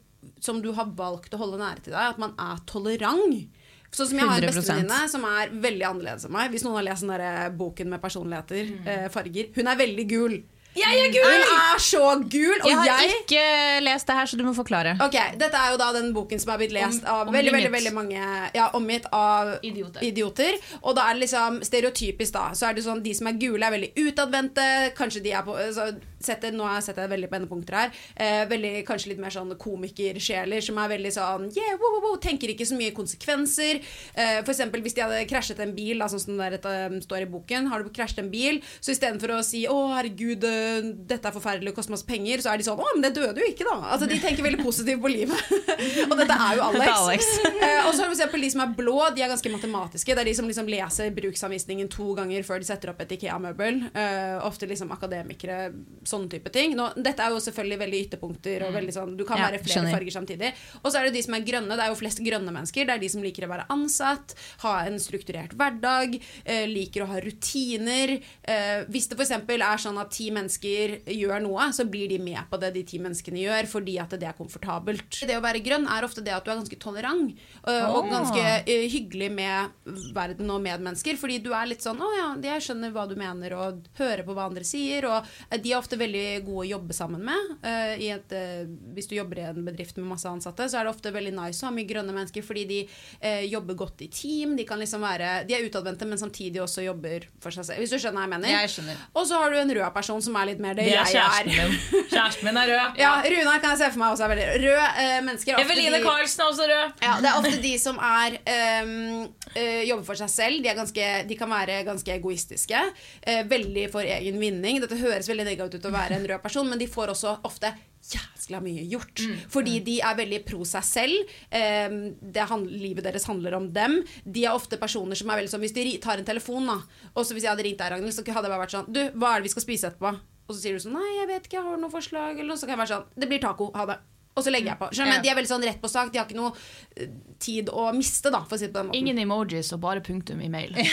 som 0.43 0.61
du 0.63 0.71
har 0.77 0.91
valgt 0.95 1.33
å 1.35 1.41
holde 1.41 1.59
nære 1.59 1.85
til 1.85 1.95
deg, 1.95 2.13
at 2.13 2.21
man 2.21 2.35
er 2.39 2.61
tolerant. 2.69 3.59
Sånn 3.93 4.09
som 4.09 4.17
jeg 4.17 4.25
har 4.25 4.39
en 4.41 4.49
100%. 4.49 4.57
bestevenninne 4.57 4.99
som 5.11 5.25
er 5.29 5.51
veldig 5.63 5.85
annerledes 5.85 6.25
enn 6.25 6.33
meg. 6.33 6.49
Hvis 6.53 6.63
noen 6.65 6.79
har 6.79 6.87
lest 6.87 7.05
den 7.05 7.13
der 7.13 7.25
eh, 7.27 7.51
boken 7.53 7.91
med 7.93 8.01
personligheter, 8.01 8.71
eh, 8.89 9.05
farger. 9.13 9.51
Hun 9.57 9.69
er 9.69 9.79
veldig 9.83 10.05
gul. 10.09 10.39
Jeg 10.75 10.99
er 11.03 11.17
Hun 11.23 11.41
er 11.53 11.79
så 11.79 12.03
gul! 12.29 12.55
Og 12.63 12.67
Jeg 12.69 12.77
har 12.79 12.85
jeg 13.03 13.17
ikke 13.21 13.43
lest 13.85 14.07
det 14.07 14.15
her, 14.17 14.25
så 14.25 14.37
du 14.39 14.43
må 14.47 14.53
forklare. 14.57 14.95
Ok, 15.05 15.17
Dette 15.37 15.59
er 15.59 15.71
jo 15.71 15.77
da 15.77 15.91
den 15.93 16.13
boken 16.15 16.39
som 16.41 16.53
er 16.53 16.57
blitt 16.63 16.73
lest 16.73 17.03
Om- 17.03 17.09
av 17.13 17.33
veldig, 17.33 17.51
veldig, 17.53 17.71
veldig 17.71 17.93
mange 17.93 18.21
Ja, 18.55 18.69
omgitt 18.73 19.05
av 19.13 19.59
Idioter. 19.63 20.57
Og 20.81 20.95
da 20.95 21.09
er 21.09 21.13
det 21.19 21.27
liksom 21.29 21.61
stereotypisk, 21.63 22.33
da. 22.33 22.49
Så 22.57 22.69
er 22.69 22.73
det 22.73 22.83
sånn 22.85 23.03
de 23.03 23.13
som 23.13 23.27
er 23.27 23.37
gule, 23.37 23.61
er 23.63 23.71
veldig 23.77 23.93
utadvendte. 24.07 24.67
Kanskje 24.97 25.21
de 25.23 25.31
er 25.31 25.43
på 25.43 25.57
så 25.73 25.91
setter, 26.25 26.53
Nå 26.53 26.65
har 26.67 26.81
jeg 26.81 27.09
veldig 27.09 27.29
på 27.29 27.37
endepunkter 27.39 27.77
her. 27.77 27.93
Eh, 28.15 28.43
veldig, 28.49 28.73
kanskje 28.87 29.13
litt 29.13 29.21
mer 29.21 29.33
sånn 29.33 29.53
komikersjeler 29.59 30.63
som 30.63 30.77
er 30.81 30.91
veldig 30.95 31.13
sånn 31.15 31.49
yeah, 31.55 31.75
wow, 31.79 31.97
wow, 31.97 32.03
wow, 32.07 32.19
Tenker 32.23 32.51
ikke 32.53 32.67
så 32.67 32.77
mye 32.77 32.93
konsekvenser. 32.95 33.81
Eh, 34.13 34.39
eksempel 34.53 34.83
hvis 34.85 34.95
de 34.97 35.03
hadde 35.03 35.23
krasjet 35.29 35.59
en 35.63 35.73
bil, 35.75 35.99
da, 35.99 36.09
sånn 36.11 36.21
som 36.23 36.37
det 36.39 36.61
der, 36.63 36.87
eh, 36.87 36.99
står 37.03 37.25
i 37.25 37.29
boken. 37.29 37.69
Har 37.71 37.83
du 37.83 37.91
krasjet 37.93 38.23
en 38.23 38.31
bil, 38.33 38.61
så 38.79 38.93
istedenfor 38.93 39.35
å 39.35 39.43
si 39.43 39.65
'Å, 39.65 39.77
herregud, 39.97 40.43
eh, 40.43 40.93
dette 41.09 41.27
er 41.27 41.35
forferdelig 41.35 41.73
koster 41.75 41.91
masse 41.95 42.05
penger', 42.05 42.41
så 42.41 42.53
er 42.53 42.57
de 42.57 42.63
sånn 42.63 42.79
'Å, 42.79 42.93
men 42.93 43.01
det 43.01 43.13
døde 43.15 43.41
jo 43.41 43.49
ikke', 43.51 43.67
da. 43.69 43.77
Altså, 43.93 44.07
de 44.07 44.19
tenker 44.19 44.43
veldig 44.43 44.63
positivt 44.63 45.01
på 45.01 45.11
livet. 45.11 45.39
og 46.09 46.17
dette 46.17 46.37
er 46.37 46.55
jo 46.57 46.61
Alex. 46.69 46.93
Alex. 46.99 47.25
Eh, 47.63 47.87
og 47.87 47.93
så 47.93 48.03
har 48.03 48.09
du 48.11 48.15
eksempel 48.15 48.41
de 48.41 48.49
som 48.51 48.61
er 48.61 48.73
blå, 48.75 48.97
de 49.15 49.21
er 49.23 49.29
ganske 49.31 49.51
matematiske. 49.51 50.15
Det 50.15 50.19
er 50.19 50.27
de 50.27 50.33
som 50.35 50.47
liksom 50.47 50.67
leser 50.67 51.13
bruksanvisningen 51.15 51.89
to 51.91 52.13
ganger 52.17 52.43
før 52.43 52.59
de 52.59 52.67
setter 52.67 52.91
opp 52.91 52.99
et 53.03 53.13
Ikea-møbel. 53.15 53.79
Eh, 53.95 54.35
ofte 54.43 54.67
liksom 54.67 54.91
akademikere, 54.91 55.71
sånne 56.13 56.29
type 56.31 56.51
ting. 56.53 56.75
Nå, 56.77 56.89
dette 57.01 57.25
er 57.25 57.33
jo 57.33 57.41
selvfølgelig 57.43 57.79
veldig 57.83 58.01
ytterpunkter, 58.07 58.67
og 58.67 58.73
veldig 58.77 58.93
sånn, 58.95 59.15
du 59.17 59.25
kan 59.25 59.37
Ja, 59.41 59.49
være 59.49 59.59
flere 59.63 59.73
skjønner. 59.81 59.95
farger 59.97 60.15
samtidig. 60.19 60.53
Og 60.83 60.91
så 60.93 60.99
er 61.01 61.09
det 61.09 61.13
de 61.17 61.23
som 61.25 61.33
er 61.37 61.45
grønne. 61.49 61.73
Det 61.77 61.83
er 61.87 61.91
jo 61.93 61.99
flest 61.99 62.21
grønne 62.23 62.51
mennesker. 62.53 62.85
Det 62.87 62.93
er 62.95 62.99
de 63.03 63.09
som 63.09 63.21
liker 63.25 63.47
å 63.47 63.51
være 63.53 63.67
ansatt, 63.73 64.35
ha 64.63 64.73
en 64.85 64.97
strukturert 65.01 65.55
hverdag, 65.57 66.19
eh, 66.45 66.65
liker 66.67 67.03
å 67.03 67.07
ha 67.11 67.19
rutiner. 67.23 68.21
Eh, 68.43 68.83
hvis 68.89 69.07
det 69.09 69.17
f.eks. 69.19 69.31
er 69.49 69.77
sånn 69.81 69.99
at 69.99 70.11
ti 70.11 70.29
mennesker 70.31 70.99
gjør 71.09 71.41
noe, 71.43 71.67
så 71.73 71.85
blir 71.89 72.07
de 72.09 72.19
med 72.19 72.39
på 72.49 72.59
det 72.61 72.73
de 72.75 72.83
ti 72.83 72.99
menneskene 72.99 73.41
gjør, 73.43 73.67
fordi 73.67 73.97
at 74.01 74.09
det 74.19 74.27
er 74.29 74.37
komfortabelt. 74.37 75.21
Det 75.25 75.35
å 75.37 75.41
være 75.43 75.63
grønn 75.63 75.87
er 75.89 76.03
ofte 76.05 76.23
det 76.23 76.33
at 76.35 76.45
du 76.45 76.51
er 76.51 76.59
ganske 76.61 76.79
tolerant 76.79 77.33
eh, 77.67 77.85
og 77.89 78.09
ganske 78.11 78.43
eh, 78.67 78.87
hyggelig 78.91 79.31
med 79.33 79.69
verden 80.13 80.49
og 80.53 80.61
medmennesker. 80.63 81.17
Fordi 81.19 81.39
du 81.43 81.51
er 81.53 81.67
litt 81.71 81.81
sånn 81.83 81.99
'Å 82.03 82.09
ja, 82.17 82.29
jeg 82.53 82.61
skjønner 82.67 82.91
hva 82.91 83.07
du 83.07 83.15
mener', 83.15 83.53
og 83.55 83.83
hører 83.97 84.23
på 84.25 84.33
hva 84.35 84.47
andre 84.49 84.63
sier. 84.67 85.05
Og 85.05 85.25
eh, 85.51 85.57
de 85.57 85.71
er 85.73 85.77
ofte 85.79 85.97
veldig 86.03 86.25
gode 86.45 86.63
å 86.65 86.69
jobbe 86.75 86.93
sammen 86.97 87.23
med. 87.25 87.53
Uh, 87.63 87.93
i 88.03 88.09
et, 88.13 88.35
uh, 88.35 88.63
hvis 88.95 89.07
du 89.09 89.15
jobber 89.17 89.39
i 89.41 89.45
en 89.49 89.63
bedrift 89.65 89.97
med 89.99 90.07
masse 90.11 90.29
ansatte, 90.29 90.67
så 90.69 90.79
er 90.79 90.87
det 90.87 90.93
ofte 90.93 91.11
veldig 91.15 91.33
nice 91.37 91.63
å 91.63 91.69
ha 91.69 91.73
mye 91.75 91.87
grønne 91.89 92.13
mennesker, 92.15 92.43
fordi 92.45 92.63
de 92.69 92.79
eh, 93.19 93.43
jobber 93.51 93.77
godt 93.79 94.01
i 94.05 94.09
team. 94.13 94.55
De 94.59 94.65
kan 94.67 94.79
liksom 94.81 95.01
være 95.03 95.43
De 95.49 95.55
er 95.57 95.65
utadvendte, 95.67 96.05
men 96.09 96.19
samtidig 96.21 96.61
også 96.63 96.83
jobber 96.85 97.25
for 97.43 97.55
seg 97.55 97.65
selv. 97.67 97.79
Hvis 97.83 97.93
du 97.93 97.97
skjønner 97.99 98.21
hva 98.21 98.27
jeg 98.27 98.33
mener? 98.35 98.53
Jeg 98.53 98.71
skjønner. 98.75 99.01
Og 99.17 99.27
så 99.29 99.39
har 99.41 99.53
du 99.53 99.57
en 99.61 99.73
rød 99.79 99.93
person 99.95 100.21
som 100.25 100.35
er 100.39 100.49
litt 100.51 100.61
mer 100.63 100.77
det, 100.77 100.85
Det 100.89 100.97
er 100.99 101.11
jeg 101.13 101.23
er. 101.23 101.49
kjæresten 101.49 101.73
min. 101.73 102.07
Kjæresten 102.13 102.47
min 102.49 102.61
er 102.63 102.71
rød. 102.73 102.97
Ja, 103.03 103.11
Runar 103.33 103.59
kan 103.63 103.73
jeg 103.75 103.81
se 103.83 103.89
for 103.95 104.03
meg 104.03 104.13
også 104.15 104.27
er 104.27 104.33
veldig 104.35 104.47
rød. 104.63 104.99
mennesker 105.29 105.53
er 105.53 105.59
ofte 105.59 105.65
Eveline 105.71 105.97
de- 105.99 106.03
Karlsen 106.07 106.43
er 106.45 106.51
også 106.53 106.67
rød. 106.73 106.93
ja, 107.07 107.13
det 107.23 107.29
er 107.31 107.39
ofte 107.41 107.61
de 107.63 107.73
som 107.81 107.99
er 108.03 108.37
ehm, 108.53 109.27
eh, 109.55 109.83
jobber 109.87 110.05
for 110.07 110.19
seg 110.19 110.29
selv. 110.33 110.61
De, 110.63 110.69
er 110.71 110.77
ganske, 110.77 111.07
de 111.29 111.37
kan 111.39 111.49
være 111.51 111.83
ganske 111.87 112.13
egoistiske. 112.17 112.83
eh, 113.21 113.43
veldig 113.47 113.87
for 113.93 114.01
egen 114.03 114.39
vinning. 114.41 114.81
Dette 114.83 114.99
høres 114.99 115.29
veldig 115.29 115.45
negativt 115.47 115.81
ut 115.81 115.89
å 115.91 115.95
være 115.95 116.19
en 116.19 116.27
rød 116.29 116.41
person, 116.43 116.69
men 116.69 116.79
de 116.81 116.87
får 116.87 117.13
også 117.15 117.37
ofte 117.43 117.73
jæskla 118.03 118.59
mye 118.63 118.83
gjort. 118.91 119.21
Fordi 119.53 119.77
de 119.85 119.99
er 120.03 120.17
veldig 120.17 120.41
pro 120.45 120.65
seg 120.67 120.83
selv. 120.83 121.29
ehm, 121.49 122.15
det 122.19 122.49
hand, 122.49 122.67
livet 122.67 123.03
deres 123.05 123.25
handler 123.29 123.55
om 123.55 123.69
dem. 123.71 124.01
De 124.25 124.43
er 124.45 124.51
ofte 124.51 124.77
personer 124.77 125.15
som 125.15 125.29
er 125.29 125.39
veldig 125.39 125.51
sånn 125.53 125.63
Hvis 125.63 125.73
de 125.75 125.97
tar 126.03 126.19
en 126.19 126.25
telefon, 126.27 126.67
da 126.67 126.81
Og 127.15 127.25
så 127.25 127.33
hvis 127.33 127.43
jeg 127.43 127.51
hadde 127.53 127.63
ringt 127.63 127.79
deg, 127.79 127.91
Ragnhild, 127.93 128.13
så 128.13 128.23
hadde 128.25 128.47
jeg 128.49 128.51
bare 128.51 128.63
vært 128.65 128.75
sånn 128.75 128.91
Du, 128.91 128.99
hva 129.15 129.31
er 129.33 129.39
det 129.39 129.47
vi 129.47 129.53
skal 129.55 129.65
spise 129.65 129.87
etterpå? 129.87 130.11
Og 130.47 130.55
så 130.55 130.59
sier 130.59 130.75
du 130.75 130.83
sånn 130.83 130.97
Nei, 130.99 131.11
jeg 131.21 131.29
vet 131.29 131.47
ikke, 131.47 131.57
jeg 131.61 131.67
har 131.69 131.79
noe 131.79 131.93
forslag, 131.93 132.35
eller 132.35 132.51
noe. 132.51 132.59
Så 132.59 132.67
kan 132.67 132.75
jeg 132.75 132.83
være 132.83 132.95
sånn 132.97 133.07
Det 133.15 133.29
blir 133.31 133.43
taco. 133.43 133.71
Ha 133.77 133.85
det. 133.87 133.99
Og 134.33 134.41
så 134.41 134.49
legger 134.53 134.73
jeg 134.73 134.79
på. 134.79 134.87
Skjønner? 134.89 135.11
Ja. 135.11 135.17
Men 135.17 135.23
De 135.23 135.29
er 135.29 135.37
veldig 135.37 135.51
sånn 135.51 135.65
rett 135.67 135.81
på 135.81 135.89
sak. 135.91 136.09
De 136.13 136.19
har 136.19 136.25
ikke 136.25 136.37
noe 136.39 136.51
eh, 136.97 137.11
tid 137.41 137.69
å 137.69 137.85
miste, 137.93 138.31
da, 138.33 138.41
for 138.47 138.57
å 138.57 138.59
si 138.61 138.65
det 138.65 138.73
på 138.73 138.81
den 138.81 138.89
måten. 138.89 138.99
Ingen 138.99 139.21
emojis 139.21 139.69
og 139.75 139.81
bare 139.83 140.01
punktum 140.05 140.41
i 140.41 140.49
mail. 140.49 140.73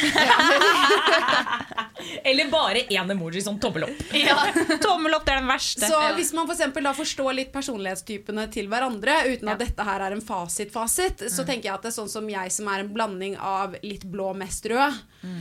Eller 2.29 2.51
bare 2.53 2.85
én 2.93 3.13
emoji 3.15 3.41
som 3.45 3.57
tommel 3.61 3.89
opp. 3.89 4.03
Ja. 4.21 4.37
Tommel 4.83 5.17
opp, 5.17 5.25
det 5.25 5.33
er 5.33 5.41
den 5.41 5.49
verste. 5.49 5.89
Så 5.89 5.99
hvis 6.19 6.35
man 6.37 6.45
for 6.45 6.55
eksempel 6.55 6.85
da 6.85 6.93
forstår 6.97 7.33
litt 7.39 7.53
personlighetstypene 7.55 8.45
til 8.53 8.69
hverandre, 8.71 9.15
uten 9.33 9.49
at 9.53 9.63
dette 9.63 9.87
her 9.87 10.05
er 10.05 10.17
en 10.17 10.25
fasit-fasit, 10.25 11.25
så 11.33 11.47
tenker 11.49 11.71
jeg 11.71 11.77
at 11.79 11.87
det 11.87 11.93
er 11.93 11.97
sånn 11.97 12.13
som 12.13 12.29
jeg 12.29 12.53
som 12.53 12.69
er 12.73 12.85
en 12.85 12.93
blanding 12.93 13.39
av 13.41 13.79
litt 13.81 14.05
blå, 14.11 14.35
mest 14.37 14.69
rød, 14.69 15.01
mm. 15.25 15.41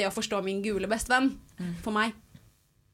det 0.00 0.08
å 0.08 0.14
forstå 0.14 0.40
min 0.46 0.64
gule 0.64 0.88
bestevenn, 0.90 1.34
for 1.84 1.92
meg 1.94 2.16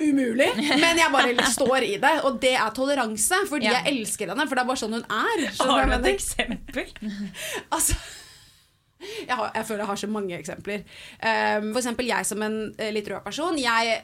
Umulig, 0.02 0.48
men 0.82 0.98
jeg 0.98 1.10
bare 1.14 1.46
står 1.54 1.84
i 1.86 1.92
det. 2.02 2.14
Og 2.26 2.40
det 2.42 2.54
er 2.58 2.70
toleranse, 2.74 3.36
fordi 3.48 3.68
Ja. 3.70 3.78
jeg 3.84 3.92
elsker 4.00 4.32
henne. 4.32 4.48
For 4.48 4.58
det 4.58 4.64
er 4.64 4.70
bare 4.72 4.80
sånn 4.82 4.96
hun 4.98 5.04
er. 5.06 5.44
Har 5.60 5.86
du 5.86 5.94
et 6.00 6.08
eksempel? 6.16 6.90
Altså 7.70 7.94
jeg, 9.28 9.34
har, 9.34 9.50
jeg 9.54 9.68
føler 9.68 9.84
jeg 9.84 9.90
har 9.90 10.00
så 10.02 10.10
mange 10.10 10.38
eksempler. 10.38 10.84
Um, 11.18 11.70
for 11.72 11.80
eksempel 11.82 12.10
jeg 12.10 12.28
som 12.28 12.44
en 12.46 12.58
uh, 12.78 12.90
litt 12.94 13.10
rød 13.10 13.24
person. 13.26 13.58
Jeg 13.60 13.98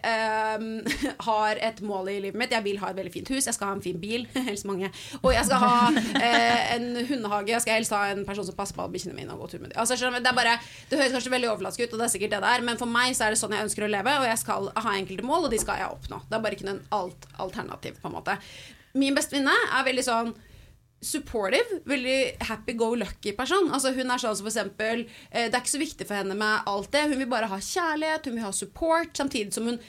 um, 0.61 0.69
har 1.29 1.63
et 1.71 1.83
mål 1.87 2.13
i 2.13 2.19
livet 2.27 2.41
mitt. 2.41 2.55
Jeg 2.55 2.67
vil 2.67 2.81
ha 2.83 2.93
et 2.93 3.01
veldig 3.01 3.15
fint 3.15 3.33
hus. 3.35 3.47
Jeg 3.47 3.57
skal 3.57 3.73
ha 3.73 3.79
en 3.79 3.85
fin 3.85 4.01
bil. 4.01 4.27
Helst 4.51 4.69
mange. 4.69 4.93
Og 5.23 5.33
jeg 5.35 5.47
skal 5.49 5.65
ha 5.65 5.91
uh, 5.95 6.75
en 6.77 6.91
hundehage. 7.09 7.55
Jeg 7.55 7.65
skal 7.65 7.79
helst 7.81 7.95
ha 7.95 8.05
en 8.13 8.25
person 8.27 8.47
som 8.47 8.57
passer 8.57 8.77
på 8.77 8.87
bikkjene 8.93 9.17
mine. 9.17 9.33
og 9.33 9.45
gå 9.45 9.55
tur 9.55 9.63
med 9.63 9.71
dem. 9.71 9.79
Altså, 9.81 9.97
det, 9.97 10.59
det 10.91 10.99
høres 10.99 11.15
kanskje 11.15 11.33
veldig 11.33 11.51
overflatisk 11.51 11.85
ut, 11.85 11.95
og 11.95 12.03
det 12.03 12.07
er 12.07 12.13
sikkert 12.15 12.35
det 12.35 12.43
det 12.45 12.51
er, 12.55 12.67
men 12.67 12.79
for 12.81 12.91
meg 12.91 13.15
så 13.17 13.27
er 13.27 13.35
det 13.35 13.41
sånn 13.41 13.55
jeg 13.55 13.67
ønsker 13.67 13.87
å 13.87 13.91
leve, 13.91 14.17
og 14.21 14.29
jeg 14.29 14.41
skal 14.41 14.69
ha 14.75 14.95
enkelte 14.97 15.27
mål, 15.27 15.49
og 15.49 15.55
de 15.55 15.61
skal 15.63 15.81
jeg 15.83 15.95
oppnå. 15.97 16.21
Det 16.29 16.37
er 16.37 16.45
bare 16.45 16.59
ikke 16.59 16.69
noen 16.69 16.85
alt 16.97 17.27
alternativ, 17.43 17.99
på 18.03 18.11
en 18.11 18.17
måte. 18.17 18.37
Min 18.99 19.17
bestevenninne 19.17 19.57
er 19.79 19.87
veldig 19.87 20.07
sånn 20.07 20.33
supportive, 21.01 21.81
veldig 21.89 22.45
happy-go-lucky 22.45 23.33
person. 23.39 23.71
Altså 23.73 23.95
hun 23.97 24.13
er 24.13 24.21
sånn 24.21 24.37
som 24.37 24.45
for 24.45 24.53
eksempel 24.53 25.07
eh, 25.31 25.49
Det 25.49 25.55
er 25.55 25.63
ikke 25.63 25.73
så 25.73 25.81
viktig 25.81 26.07
for 26.07 26.21
henne 26.21 26.37
med 26.37 26.69
alt 26.69 26.93
det. 26.93 27.07
Hun 27.09 27.23
vil 27.23 27.31
bare 27.31 27.49
ha 27.51 27.59
kjærlighet, 27.65 28.29
hun 28.29 28.37
vil 28.37 28.47
ha 28.47 28.53
support, 28.55 29.13
samtidig 29.17 29.57
som 29.57 29.69
hun 29.71 29.81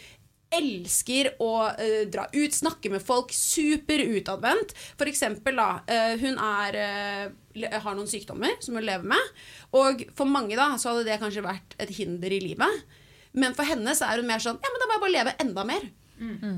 elsker 0.52 1.30
å 1.40 1.52
uh, 1.72 2.02
dra 2.12 2.26
ut, 2.34 2.52
snakke 2.52 2.92
med 2.92 3.04
folk. 3.04 3.32
Super 3.32 4.02
utadvendt. 4.04 4.74
For 5.00 5.08
eksempel, 5.08 5.56
da. 5.56 5.80
Uh, 5.88 6.16
hun 6.20 6.36
er 6.44 6.78
uh, 6.82 7.70
har 7.72 7.96
noen 7.96 8.10
sykdommer 8.12 8.58
som 8.64 8.76
hun 8.76 8.84
lever 8.84 9.08
med. 9.14 9.40
Og 9.80 10.04
for 10.18 10.28
mange 10.28 10.60
da, 10.60 10.74
så 10.76 10.92
hadde 10.92 11.08
det 11.08 11.22
kanskje 11.24 11.46
vært 11.46 11.78
et 11.80 11.96
hinder 11.96 12.36
i 12.36 12.42
livet. 12.44 12.84
Men 13.32 13.56
for 13.56 13.68
henne 13.68 13.96
så 13.96 14.10
er 14.12 14.20
hun 14.20 14.28
mer 14.28 14.44
sånn 14.44 14.60
Ja, 14.60 14.72
men 14.74 14.82
da 14.82 14.88
må 14.90 14.98
jeg 14.98 15.04
bare 15.06 15.16
leve 15.16 15.36
enda 15.44 15.68
mer. 15.68 15.88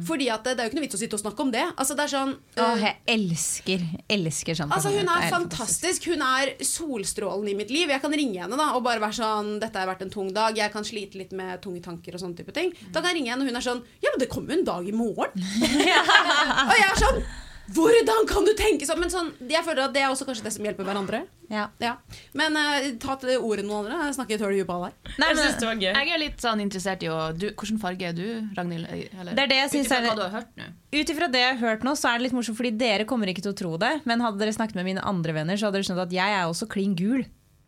Fordi 0.07 0.27
at 0.33 0.43
det, 0.45 0.55
det 0.57 0.63
er 0.63 0.67
jo 0.67 0.71
ikke 0.71 0.79
noe 0.79 0.85
vits 0.87 0.97
å 0.97 1.01
sitte 1.01 1.17
og 1.17 1.21
snakke 1.23 1.45
om 1.45 1.51
det. 1.53 1.63
Altså, 1.71 1.95
det 1.97 2.05
er 2.05 2.11
sånn 2.13 2.33
Åh, 2.33 2.63
øh, 2.63 2.83
jeg 2.83 2.97
elsker, 3.13 3.85
elsker 4.11 4.59
sånn 4.59 4.73
Altså 4.75 4.91
Hun 4.93 5.07
er, 5.07 5.27
er 5.27 5.33
fantastisk. 5.33 6.09
Hun 6.11 6.25
er 6.25 6.53
solstrålen 6.67 7.51
i 7.53 7.55
mitt 7.57 7.71
liv. 7.73 7.91
Jeg 7.93 8.03
kan 8.03 8.13
ringe 8.13 8.43
henne 8.43 8.59
da 8.59 8.71
og 8.77 8.83
bare 8.85 9.03
være 9.03 9.19
sånn 9.21 9.55
'Dette 9.61 9.79
har 9.79 9.89
vært 9.89 10.03
en 10.05 10.13
tung 10.13 10.33
dag. 10.35 10.57
Jeg 10.57 10.73
kan 10.73 10.87
slite 10.87 11.19
litt 11.21 11.31
med 11.37 11.61
tunge 11.63 11.83
tanker 11.85 12.17
og 12.17 12.23
sånne 12.25 12.39
type 12.39 12.55
ting.' 12.55 12.73
Da 12.91 12.99
kan 12.99 13.11
jeg 13.11 13.21
ringe 13.21 13.33
henne, 13.33 13.45
og 13.45 13.49
hun 13.51 13.61
er 13.61 13.67
sånn 13.69 13.81
'Ja, 14.03 14.11
men 14.11 14.19
det 14.19 14.29
kommer 14.33 14.53
jo 14.53 14.59
en 14.59 14.67
dag 14.67 14.87
i 14.87 14.95
morgen'. 14.95 15.47
og 16.69 16.75
jeg 16.77 16.89
er 16.89 16.99
sånn 16.99 17.23
hvordan 17.71 18.25
kan 18.27 18.43
du 18.43 18.51
tenke 18.59 18.83
sånn? 18.83 18.99
Men 18.99 19.11
sånn, 19.11 19.29
jeg 19.47 19.63
føler 19.63 19.85
at 19.85 19.93
det 19.95 20.01
er 20.03 20.11
også 20.11 20.25
kanskje 20.27 20.43
det 20.43 20.51
som 20.51 20.65
hjelper 20.67 20.83
hverandre. 20.83 21.21
Ja. 21.47 21.69
Ja. 21.79 21.93
Men 22.35 22.57
uh, 22.59 22.89
ta 22.99 23.15
til 23.21 23.37
ordet 23.39 23.63
noen 23.63 23.85
andre. 23.85 23.99
Jeg 24.09 24.17
snakker 24.17 24.35
et 24.35 24.43
hull 24.43 24.51
i 24.55 24.59
huet 24.59 24.67
på 24.67 24.77
deg. 24.83 24.97
Nei, 25.21 25.29
Jeg 25.31 25.37
men, 25.37 25.43
synes 25.45 25.59
det 25.61 25.69
var 25.69 25.79
gøy. 25.79 25.89
Jeg 25.95 26.11
er 26.17 26.21
litt 26.25 26.43
sånn 26.43 26.63
interessert 26.65 27.05
i 27.07 27.11
å 27.13 27.19
du, 27.37 27.45
Hvilken 27.53 27.79
farge 27.79 28.09
er 28.09 28.17
du, 28.17 28.25
Ragnhild? 28.57 28.89
Eller, 28.91 29.31
Det 29.31 29.45
er 29.45 29.51
det 29.53 29.59
jeg 29.61 29.73
synes 29.77 29.93
er- 29.95 30.07
hva 30.09 30.15
du 30.19 30.25
har 30.25 30.33
hørt 30.41 30.51
nå. 30.59 30.67
Ut 30.93 31.13
ifra 31.15 31.31
det 31.31 31.39
jeg 31.45 31.55
har 31.55 31.61
hørt 31.69 31.85
nå, 31.87 31.95
så 31.97 32.11
er 32.11 32.19
det 32.19 32.27
litt 32.27 32.35
morsomt, 32.35 32.59
fordi 32.59 32.73
dere 32.77 33.07
kommer 33.09 33.31
ikke 33.31 33.45
til 33.45 33.53
å 33.55 33.59
tro 33.63 33.77
det. 33.81 33.93
Men 34.09 34.19
hadde 34.25 34.43
dere 34.43 34.53
snakket 34.53 34.75
med 34.75 34.89
mine 34.91 35.05
andre 35.13 35.33
venner, 35.39 35.55
så 35.55 35.69
hadde 35.69 35.79
dere 35.79 35.87
skjønt 35.87 36.03
at 36.03 36.11
jeg 36.19 36.35
er 36.35 36.43
også 36.49 36.67
klin 36.69 36.97
gul. 36.99 37.23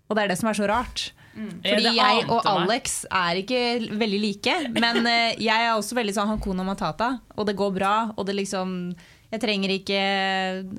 Og 0.10 0.18
det 0.18 0.26
er 0.26 0.28
det 0.34 0.38
som 0.44 0.52
er 0.52 0.60
så 0.60 0.68
rart. 0.70 1.12
Mm. 1.36 1.50
Fordi 1.64 1.84
det 1.84 1.96
jeg 1.98 2.20
og 2.32 2.46
meg. 2.46 2.52
Alex 2.52 2.94
er 3.12 3.40
ikke 3.42 3.64
veldig 4.00 4.20
like. 4.24 4.54
Men 4.76 5.02
eh, 5.10 5.36
jeg 5.42 5.66
er 5.68 5.74
også 5.76 5.98
veldig 5.98 6.14
sånn 6.16 6.30
Hakuna 6.32 6.64
Matata, 6.68 7.10
og 7.36 7.48
det 7.50 7.56
går 7.60 7.74
bra. 7.76 7.96
Og 8.16 8.28
det 8.28 8.38
liksom 8.38 8.94
Jeg 9.36 9.44
trenger 9.44 9.74
ikke 9.74 10.00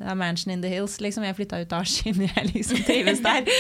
a 0.09 0.15
mansion 0.17 0.55
in 0.55 0.65
the 0.65 0.71
hills, 0.73 0.97
liksom. 1.05 1.27
Jeg 1.29 1.37
flytta 1.37 1.61
ut 1.61 1.77
av 1.77 1.85
Askim, 1.85 2.23
jeg 2.29 2.51
liksom 2.55 2.83
trives 2.89 3.23
der. 3.25 3.47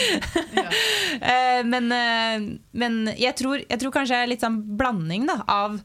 Eh, 1.17 1.63
men, 1.65 1.87
eh, 1.95 2.43
men 2.77 2.97
jeg, 3.17 3.33
tror, 3.39 3.63
jeg 3.63 3.81
tror 3.81 3.93
kanskje 3.95 4.19
jeg 4.19 4.27
er 4.27 4.29
litt 4.29 4.43
sånn 4.45 4.59
blanding 4.77 5.25
da, 5.29 5.39
av, 5.49 5.79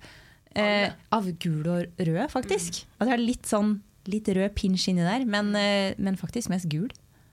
eh, 0.60 0.92
av 1.16 1.30
gul 1.40 1.70
og 1.72 2.02
rød, 2.02 2.26
faktisk. 2.34 2.82
At 2.98 3.08
jeg 3.08 3.14
har 3.14 3.22
litt 3.22 3.48
sånn 3.48 3.78
litt 4.10 4.28
rød 4.34 4.56
pinsj 4.58 4.90
inni 4.92 5.06
der, 5.06 5.24
men, 5.30 5.54
eh, 5.56 5.94
men 6.02 6.20
faktisk 6.20 6.52
mest 6.52 6.68
gul. 6.72 6.90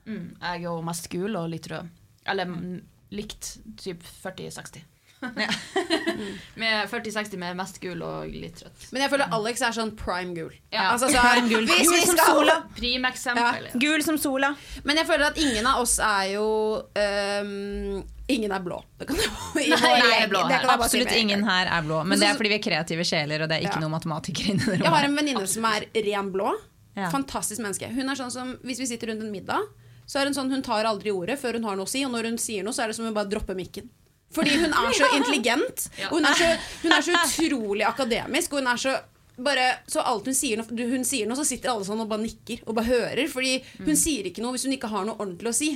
Mm. 0.07 0.37
Jeg 0.37 0.53
er 0.53 0.63
jo 0.63 0.77
mest 0.85 1.09
gul 1.13 1.37
og 1.37 1.49
litt 1.53 1.67
rød. 1.71 1.89
Eller 2.29 2.49
mm, 2.49 2.79
likt 3.17 3.57
typ 3.81 4.05
40-60. 4.23 4.85
med 6.55 6.89
40-60 6.91 7.37
med 7.41 7.57
mest 7.59 7.81
gul 7.83 8.03
og 8.07 8.29
litt 8.31 8.61
rødt. 8.63 8.85
Men 8.95 9.03
jeg 9.05 9.13
føler 9.13 9.33
Alex 9.35 9.63
er 9.67 9.75
sånn 9.75 9.91
prime 9.99 10.35
gul. 10.37 10.53
Ja. 10.75 10.91
Altså, 10.93 11.09
sånn, 11.13 11.49
gul. 11.51 11.67
hvis 11.67 11.89
Gul 11.89 12.05
som 12.07 12.17
skal- 12.17 12.35
sola. 12.39 12.57
Primeksempel. 12.77 13.67
Ja. 13.73 13.81
Gul 13.83 14.05
som 14.07 14.19
sola. 14.19 14.53
Men 14.85 15.01
jeg 15.01 15.09
føler 15.09 15.27
at 15.33 15.41
ingen 15.43 15.67
av 15.67 15.83
oss 15.83 15.99
er 15.99 16.31
jo 16.37 16.47
um, 16.95 18.05
Ingen 18.29 18.53
er 18.53 18.61
blå. 18.61 18.77
Det 19.01 19.07
kan 19.09 19.17
jeg, 19.17 19.31
Nei, 19.57 20.27
blå 20.29 20.43
Det 20.51 20.59
si 20.61 20.73
Absolutt 20.75 21.13
ingen 21.17 21.47
her 21.49 21.71
er 21.79 21.87
blå, 21.87 22.03
men 22.03 22.13
Men 22.13 22.21
det 22.21 22.27
er 22.29 22.37
fordi 22.37 22.51
vi 22.53 22.59
er 22.59 22.65
kreative 22.67 23.07
sjeler, 23.09 23.41
og 23.43 23.49
det 23.49 23.57
er 23.57 23.65
ikke 23.65 23.79
Ja. 23.81 23.85
noen 23.87 23.95
matematikere 23.97 24.53
inni 24.53 24.67
det 24.69 24.83
Jeg 24.83 24.93
har 24.93 25.07
en 25.07 25.17
venninne 25.17 25.47
som 25.49 25.65
er 25.65 25.87
ren 26.11 26.29
blå. 26.35 26.53
Ja. 26.99 27.09
Fantastisk 27.15 27.63
menneske. 27.65 27.89
Hun 27.95 28.11
er 28.11 28.19
sånn 28.21 28.31
som, 28.35 28.53
Hvis 28.63 28.79
vi 28.83 28.87
sitter 28.91 29.09
rundt 29.13 29.23
en 29.25 29.33
middag, 29.33 29.65
så 30.09 30.21
er 30.21 30.29
hun 30.29 30.35
sånn, 30.37 30.51
hun 30.53 30.63
tar 30.63 30.85
aldri 30.89 31.11
ordet 31.13 31.39
før 31.41 31.57
hun 31.57 31.65
har 31.65 31.77
noe 31.77 31.87
å 31.89 31.89
si, 31.89 32.05
og 32.05 32.13
når 32.13 32.29
hun 32.31 32.39
sier 32.39 32.63
noe, 32.65 32.73
så 32.77 32.85
er 32.85 32.89
det 32.93 32.97
som 32.97 33.05
hun 33.09 33.15
bare 33.17 33.29
dropper 33.29 33.57
mikken. 33.57 33.89
Fordi 34.35 34.57
hun 34.61 34.73
er 34.77 34.93
så 34.99 35.09
intelligent, 35.19 35.87
og 36.11 36.19
hun 36.19 36.27
er 36.29 36.35
så, 36.37 36.49
hun 36.83 36.93
er 36.99 37.07
så 37.07 37.21
utrolig 37.47 37.87
akademisk, 37.89 38.53
og 38.53 38.61
hun 38.63 38.73
er 38.75 38.83
så 38.83 38.97
bare, 39.39 39.69
så 39.89 40.03
alt 40.03 40.27
hun 40.27 40.35
sier, 40.35 40.61
hun 40.67 41.05
sier 41.07 41.29
noe, 41.31 41.39
så 41.39 41.47
sitter 41.47 41.71
alle 41.71 41.87
sånn 41.87 42.01
og 42.03 42.09
bare 42.11 42.25
nikker 42.27 42.65
og 42.67 42.75
bare 42.75 42.91
hører. 42.91 43.29
Fordi 43.31 43.53
hun 43.87 43.95
sier 43.97 44.27
ikke 44.29 44.43
noe 44.43 44.57
hvis 44.57 44.67
hun 44.67 44.75
ikke 44.75 44.91
har 44.91 45.07
noe 45.07 45.15
ordentlig 45.21 45.53
å 45.53 45.57
si. 45.57 45.69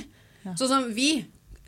Sånn 0.43 0.67
som 0.67 0.89
vi 0.93 1.13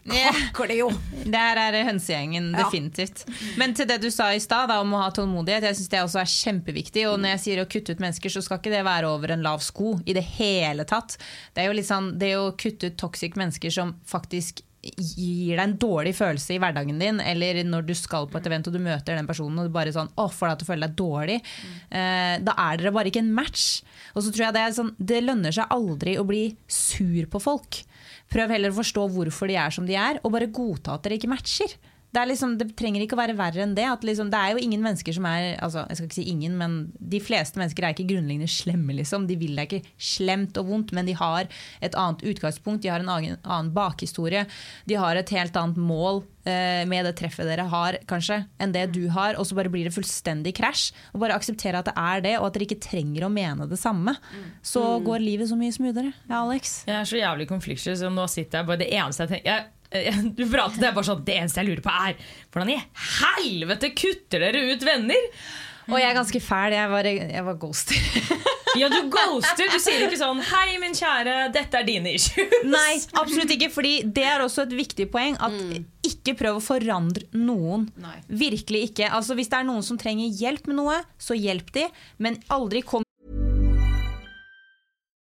kakler 0.05 0.75
jo. 0.83 0.89
Det 1.25 1.39
her 1.39 1.57
er 1.57 1.77
hønsegjengen, 1.87 2.51
Ja. 2.53 2.65
definitivt. 2.67 3.23
Men 3.57 3.73
til 3.73 3.87
det 3.89 3.97
du 4.03 4.09
sa 4.13 4.27
i 4.35 4.43
stad 4.43 4.69
om 4.75 4.91
å 4.93 4.99
ha 5.01 5.07
tålmodighet, 5.15 5.65
jeg 5.65 5.79
syns 5.79 5.89
det 5.95 6.01
også 6.03 6.19
er 6.21 6.29
kjempeviktig. 6.35 7.07
Og 7.09 7.15
når 7.23 7.33
jeg 7.37 7.43
sier 7.45 7.63
å 7.63 7.67
kutte 7.71 7.95
ut 7.95 8.03
mennesker, 8.03 8.29
så 8.35 8.43
skal 8.45 8.59
ikke 8.59 8.75
det 8.75 8.83
være 8.85 9.09
over 9.15 9.33
en 9.33 9.47
lav 9.47 9.63
sko 9.65 9.95
i 10.05 10.13
det 10.13 10.25
hele 10.35 10.85
tatt. 10.85 11.15
Det 11.55 11.63
er 11.63 11.71
jo 11.71 11.79
litt 11.79 11.89
sånn, 11.89 12.11
det 12.21 12.35
å 12.37 12.51
kutte 12.59 12.91
ut 12.91 12.99
toxic 13.01 13.39
mennesker 13.39 13.73
som 13.73 13.95
faktisk 14.05 14.61
gir 14.93 15.55
deg 15.55 15.63
en 15.63 15.77
dårlig 15.81 16.13
følelse 16.17 16.55
i 16.55 16.59
hverdagen 16.61 16.99
din, 17.01 17.21
eller 17.23 17.61
når 17.65 17.87
du 17.87 17.93
skal 17.97 18.27
på 18.29 18.39
et 18.39 18.49
event 18.49 18.69
og 18.69 18.75
du 18.75 18.81
møter 18.83 19.17
den 19.17 19.29
personen 19.29 19.61
og 19.61 19.69
du 19.69 19.73
bare 19.73 19.93
sånn, 19.95 20.11
å, 20.21 20.27
får 20.31 20.51
deg 20.51 20.59
til 20.59 20.67
å 20.67 20.71
føle 20.71 20.87
deg 20.87 20.99
dårlig, 20.99 21.39
eh, 21.89 22.35
da 22.45 22.55
er 22.67 22.81
dere 22.81 22.93
bare 22.95 23.11
ikke 23.11 23.23
en 23.23 23.33
match. 23.35 23.65
Og 24.13 24.25
så 24.25 24.31
tror 24.31 24.47
jeg 24.47 24.57
det, 24.57 24.63
er 24.63 24.77
sånn, 24.77 24.93
det 24.97 25.23
lønner 25.25 25.55
seg 25.55 25.73
aldri 25.73 26.17
å 26.21 26.27
bli 26.27 26.45
sur 26.69 27.29
på 27.31 27.41
folk. 27.43 27.81
Prøv 28.31 28.53
heller 28.55 28.73
å 28.73 28.79
forstå 28.79 29.09
hvorfor 29.15 29.51
de 29.51 29.59
er 29.61 29.73
som 29.73 29.89
de 29.89 29.97
er, 29.99 30.21
og 30.23 30.33
bare 30.35 30.51
godta 30.53 30.95
at 30.95 31.05
dere 31.05 31.19
ikke 31.19 31.31
matcher. 31.31 31.77
Det, 32.15 32.21
er 32.21 32.29
liksom, 32.29 32.53
det 32.55 32.69
trenger 32.79 33.03
ikke 33.03 33.17
å 33.17 33.19
være 33.19 33.35
verre 33.35 33.65
enn 33.65 33.73
det. 33.75 33.83
At 33.91 34.05
liksom, 34.07 34.29
det 34.31 34.39
er 34.39 34.53
jo 34.55 34.61
ingen 34.63 34.83
mennesker 34.85 35.15
som 35.17 35.25
er 35.27 35.57
altså, 35.59 35.83
Jeg 35.89 35.99
skal 35.99 36.07
ikke 36.07 36.17
si 36.21 36.27
ingen, 36.31 36.55
men 36.59 36.77
de 36.95 37.19
fleste 37.19 37.59
mennesker 37.59 37.83
er 37.83 37.95
ikke 37.95 38.07
grunnleggende 38.07 38.47
slemme. 38.51 38.95
Liksom. 38.95 39.27
De 39.27 39.35
vil 39.39 39.59
deg 39.59 39.67
ikke 39.67 39.97
slemt 39.99 40.55
og 40.61 40.69
vondt, 40.71 40.93
men 40.95 41.09
de 41.09 41.17
har 41.19 41.49
et 41.83 41.97
annet 41.99 42.23
utgangspunkt. 42.31 42.85
De 42.85 42.93
har 42.93 43.03
en 43.03 43.11
annen, 43.11 43.73
bakhistorie. 43.75 44.45
De 44.87 44.95
har 45.01 45.19
et 45.19 45.35
helt 45.35 45.59
annet 45.59 45.81
mål 45.81 46.21
eh, 46.47 46.85
med 46.87 47.03
det 47.09 47.17
treffet 47.19 47.49
dere 47.49 47.67
har, 47.73 47.99
kanskje, 48.07 48.39
enn 48.63 48.71
det 48.71 48.87
du 48.95 49.03
har. 49.11 49.35
Og 49.35 49.49
så 49.49 49.59
bare 49.59 49.73
blir 49.73 49.89
det 49.89 49.95
fullstendig 49.97 50.55
krasj. 50.55 50.87
Og 51.11 51.19
bare 51.25 51.35
akseptere 51.35 51.83
at 51.83 51.91
det 51.91 51.97
er 51.99 52.25
det, 52.29 52.35
og 52.39 52.47
at 52.47 52.55
dere 52.55 52.69
ikke 52.69 52.79
trenger 52.87 53.27
å 53.27 53.33
mene 53.33 53.67
det 53.67 53.81
samme. 53.81 54.15
Så 54.63 54.87
går 55.03 55.19
livet 55.19 55.51
så 55.51 55.59
mye 55.59 55.75
smoothere. 55.75 56.15
Ja, 56.29 56.45
Alex? 56.45 56.77
Jeg 56.87 57.01
er 57.01 57.11
så 57.11 57.19
jævlig 57.19 57.51
konfliktsky, 57.51 57.99
så 57.99 58.13
nå 58.13 58.29
sitter 58.31 58.61
jeg 58.61 58.71
bare 58.71 58.85
Det 58.85 58.93
eneste 58.95 59.25
jeg 59.25 59.35
tenker 59.35 59.51
jeg, 59.51 59.71
Du 60.37 60.45
pratet, 60.51 60.79
det 60.81 60.89
er 60.89 60.95
bare 60.97 61.07
sånn 61.07 61.23
Det 61.27 61.37
eneste 61.39 61.61
jeg 61.61 61.69
lurer 61.69 61.85
på, 61.85 61.93
er 62.09 62.17
hvordan 62.53 62.73
i 62.73 62.79
helvete 63.19 63.93
kutter 63.97 64.45
dere 64.47 64.65
ut 64.71 64.83
venner? 64.85 65.29
Og 65.85 65.99
jeg 66.01 66.09
er 66.09 66.17
ganske 66.17 66.39
fæl. 66.41 66.73
Jeg 66.73 66.89
var, 66.89 67.05
jeg 67.05 67.45
var 67.45 67.57
ghoster. 67.61 67.97
Ja, 68.75 68.89
du 68.91 69.09
ghoster. 69.13 69.69
Du 69.71 69.79
sier 69.79 70.03
ikke 70.03 70.19
sånn 70.19 70.41
'Hei, 70.43 70.75
min 70.81 70.91
kjære, 70.97 71.35
dette 71.55 71.79
er 71.79 71.85
dine 71.87 72.11
issues'. 72.17 72.65
Nei, 72.67 72.97
absolutt 73.21 73.53
ikke. 73.55 73.69
Fordi 73.71 73.93
det 74.17 74.25
er 74.27 74.43
også 74.43 74.65
et 74.65 74.75
viktig 74.75 75.07
poeng. 75.13 75.37
At 75.39 75.55
ikke 76.03 76.35
prøv 76.41 76.59
å 76.59 76.65
forandre 76.65 77.23
noen. 77.39 77.87
Nei. 78.03 78.17
Virkelig 78.27 78.89
ikke. 78.89 79.07
Altså, 79.15 79.37
hvis 79.39 79.47
det 79.53 79.61
er 79.61 79.69
noen 79.69 79.85
som 79.85 79.99
trenger 80.01 80.27
hjelp 80.27 80.67
med 80.67 80.79
noe, 80.81 80.99
så 81.15 81.37
hjelp 81.39 81.71
de. 81.77 81.87
Men 82.19 82.41
aldri 82.51 82.83
kom 82.83 83.04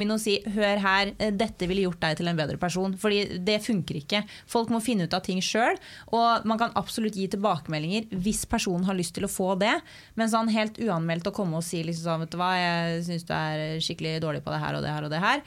Inn 0.00 0.10
og 0.10 0.20
si 0.20 0.38
'hør 0.42 0.78
her, 0.78 1.12
eh, 1.18 1.30
dette 1.30 1.66
ville 1.68 1.82
gjort 1.88 2.00
deg 2.00 2.16
til 2.16 2.28
en 2.28 2.36
bedre 2.36 2.56
person'. 2.56 2.96
Fordi 2.98 3.38
det 3.44 3.62
funker 3.62 3.96
ikke. 4.02 4.24
Folk 4.46 4.68
må 4.70 4.80
finne 4.82 5.04
ut 5.04 5.14
av 5.14 5.22
ting 5.22 5.38
sjøl. 5.40 5.76
Og 6.12 6.44
man 6.44 6.58
kan 6.58 6.72
absolutt 6.74 7.14
gi 7.14 7.26
tilbakemeldinger 7.28 8.08
hvis 8.10 8.44
personen 8.46 8.84
har 8.84 8.94
lyst 8.94 9.14
til 9.14 9.24
å 9.24 9.28
få 9.30 9.58
det. 9.58 9.80
Men 10.16 10.28
sånn 10.28 10.48
helt 10.50 10.78
uanmeldt 10.78 11.24
å 11.26 11.32
komme 11.34 11.56
og 11.56 11.64
si 11.64 11.82
liksom 11.82 12.04
sånn, 12.04 12.20
vet 12.20 12.30
du 12.30 12.36
hva, 12.38 12.54
jeg 12.56 13.04
syns 13.04 13.24
du 13.24 13.34
er 13.34 13.78
skikkelig 13.80 14.20
dårlig 14.20 14.42
på 14.44 14.50
det 14.52 14.60
her 14.60 14.74
og 14.74 14.82
det 14.82 14.90
her 14.90 15.04
og 15.04 15.10
det 15.10 15.20
her. 15.20 15.42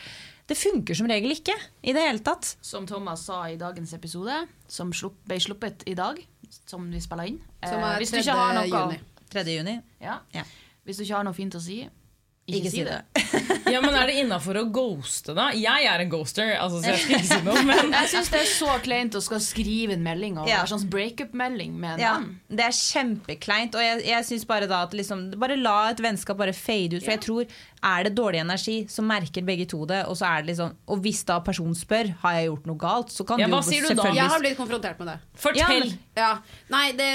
Det 0.48 0.58
funker 0.58 0.94
som 0.96 1.08
regel 1.08 1.32
ikke 1.32 1.54
i 1.84 1.94
det 1.94 2.02
hele 2.02 2.20
tatt. 2.20 2.56
Som 2.62 2.86
Thomas 2.86 3.22
sa 3.26 3.44
i 3.48 3.56
dagens 3.56 3.94
episode, 3.94 4.48
som 4.68 4.92
slupp, 4.92 5.16
ble 5.26 5.38
sluppet 5.40 5.84
i 5.88 5.94
dag, 5.94 6.18
som 6.66 6.90
vi 6.92 7.00
spiller 7.00 7.28
inn. 7.28 7.40
Som 7.64 7.80
Eh, 7.80 7.96
er 7.96 7.98
hvis 8.00 8.12
du 8.12 8.18
ikke 8.18 8.34
har 8.36 8.54
noe, 8.56 8.68
juni. 8.68 9.00
3. 9.30 9.44
juni. 9.58 9.82
Ja. 10.02 10.20
Ja. 10.34 10.44
Hvis 10.86 10.98
du 10.98 11.04
ikke 11.04 11.16
har 11.16 11.24
noe 11.24 11.34
fint 11.34 11.54
å 11.56 11.62
si, 11.62 11.88
Ikke, 12.60 12.72
si 12.74 12.84
det. 12.84 13.00
Ja, 13.72 13.80
men 13.80 13.96
Er 13.96 14.10
det 14.10 14.18
innafor 14.20 14.58
å 14.60 14.66
ghoste, 14.74 15.32
da? 15.38 15.46
Jeg 15.56 15.86
er 15.88 16.02
en 16.04 16.10
ghoster, 16.12 16.50
altså, 16.60 16.82
så 16.84 16.90
jeg 16.92 17.00
skal 17.00 17.16
ikke 17.22 17.30
si 17.30 17.38
noe. 17.46 17.62
Men 17.70 17.94
Jeg 17.96 18.10
syns 18.12 18.32
det 18.34 18.40
er 18.42 18.50
så 18.50 18.74
kleint 18.84 19.16
å 19.16 19.22
skal 19.24 19.40
skrive 19.40 19.96
en 19.96 20.04
melding 20.04 20.40
og 20.42 20.50
Ja. 20.50 20.66
sånn 20.68 20.90
breakup-melding 20.92 21.78
med 21.80 21.94
en 21.94 22.00
Ja, 22.04 22.14
mann. 22.20 22.34
det 22.52 22.66
er 22.68 22.76
kjempekleint. 22.76 23.78
Og 23.80 23.86
jeg, 23.86 24.04
jeg 24.10 24.28
syns 24.28 24.44
bare 24.50 24.68
da 24.68 24.82
at 24.88 24.92
liksom, 24.98 25.30
Bare 25.40 25.56
la 25.56 25.78
et 25.94 26.02
vennskap 26.04 26.38
bare 26.42 26.52
fade 26.58 26.98
ut. 27.00 27.06
For 27.06 27.14
jeg 27.16 27.24
tror 27.24 27.46
er 27.82 28.06
det 28.06 28.12
dårlig 28.13 28.41
energi, 28.44 28.76
så 28.89 29.02
merker 29.06 29.46
begge 29.46 29.65
to 29.70 29.80
det. 29.89 30.04
Og, 30.10 30.17
så 30.20 30.28
er 30.30 30.44
det 30.44 30.52
liksom, 30.52 30.76
og 30.94 31.00
hvis 31.02 31.24
da 31.26 31.39
personen 31.46 31.78
spør 31.78 32.12
har 32.22 32.36
jeg 32.38 32.50
gjort 32.52 32.67
noe 32.70 32.82
galt, 32.82 33.13
så 33.13 33.26
kan 33.26 33.41
Ja, 33.41 33.48
du 33.50 33.56
jo 33.56 33.62
selvfølgelig 33.65 34.20
Jeg 34.20 34.34
har 34.34 34.44
blitt 34.44 34.60
konfrontert 34.60 35.00
med 35.02 35.08
det. 35.10 35.17
fortell! 35.34 35.88
Ja, 36.15 36.22
Ja, 36.22 36.34
nei, 36.70 36.91
det, 36.94 37.10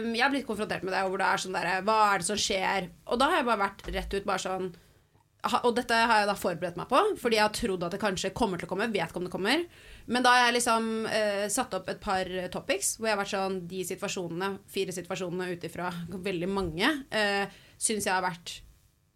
um, 0.00 0.14
Jeg 0.14 0.22
har 0.24 0.32
blitt 0.32 0.46
konfrontert 0.48 0.86
med 0.86 0.94
det, 0.94 1.02
hvor 1.04 1.20
det 1.20 1.26
er 1.28 1.42
sånn 1.42 1.58
derre 1.58 1.82
Hva 1.84 1.98
er 2.14 2.22
det 2.22 2.28
som 2.30 2.40
skjer? 2.40 2.88
Og 3.12 3.20
da 3.20 3.28
har 3.28 3.42
jeg 3.42 3.48
bare 3.50 3.64
vært 3.66 3.84
rett 3.92 4.16
ut 4.16 4.24
bare 4.24 4.44
sånn 4.46 4.72
Og 5.60 5.74
dette 5.76 5.92
har 5.92 6.22
jeg 6.22 6.30
da 6.30 6.38
forberedt 6.38 6.76
meg 6.78 6.88
på, 6.88 7.02
fordi 7.18 7.36
jeg 7.36 7.42
har 7.44 7.54
trodd 7.58 7.84
at 7.84 7.92
det 7.96 8.00
kanskje 8.00 8.30
kommer 8.30 8.60
til 8.60 8.68
å 8.68 8.70
komme. 8.70 8.86
Vet 8.94 9.10
ikke 9.10 9.18
om 9.18 9.24
det 9.26 9.32
kommer. 9.32 9.64
Men 10.06 10.22
da 10.22 10.36
har 10.36 10.44
jeg 10.46 10.54
liksom 10.60 11.06
eh, 11.10 11.48
satt 11.50 11.74
opp 11.74 11.88
et 11.90 11.98
par 12.00 12.30
topics 12.54 12.94
hvor 12.96 13.10
jeg 13.10 13.16
har 13.16 13.20
vært 13.24 13.34
sånn 13.34 13.56
De 13.66 13.82
situasjonene, 13.84 14.52
fire 14.70 14.94
situasjonene 14.94 15.50
ut 15.50 15.66
ifra 15.66 15.90
veldig 16.14 16.48
mange, 16.48 16.92
uh, 17.10 17.64
syns 17.76 18.06
jeg 18.06 18.14
har 18.14 18.22
vært 18.22 18.60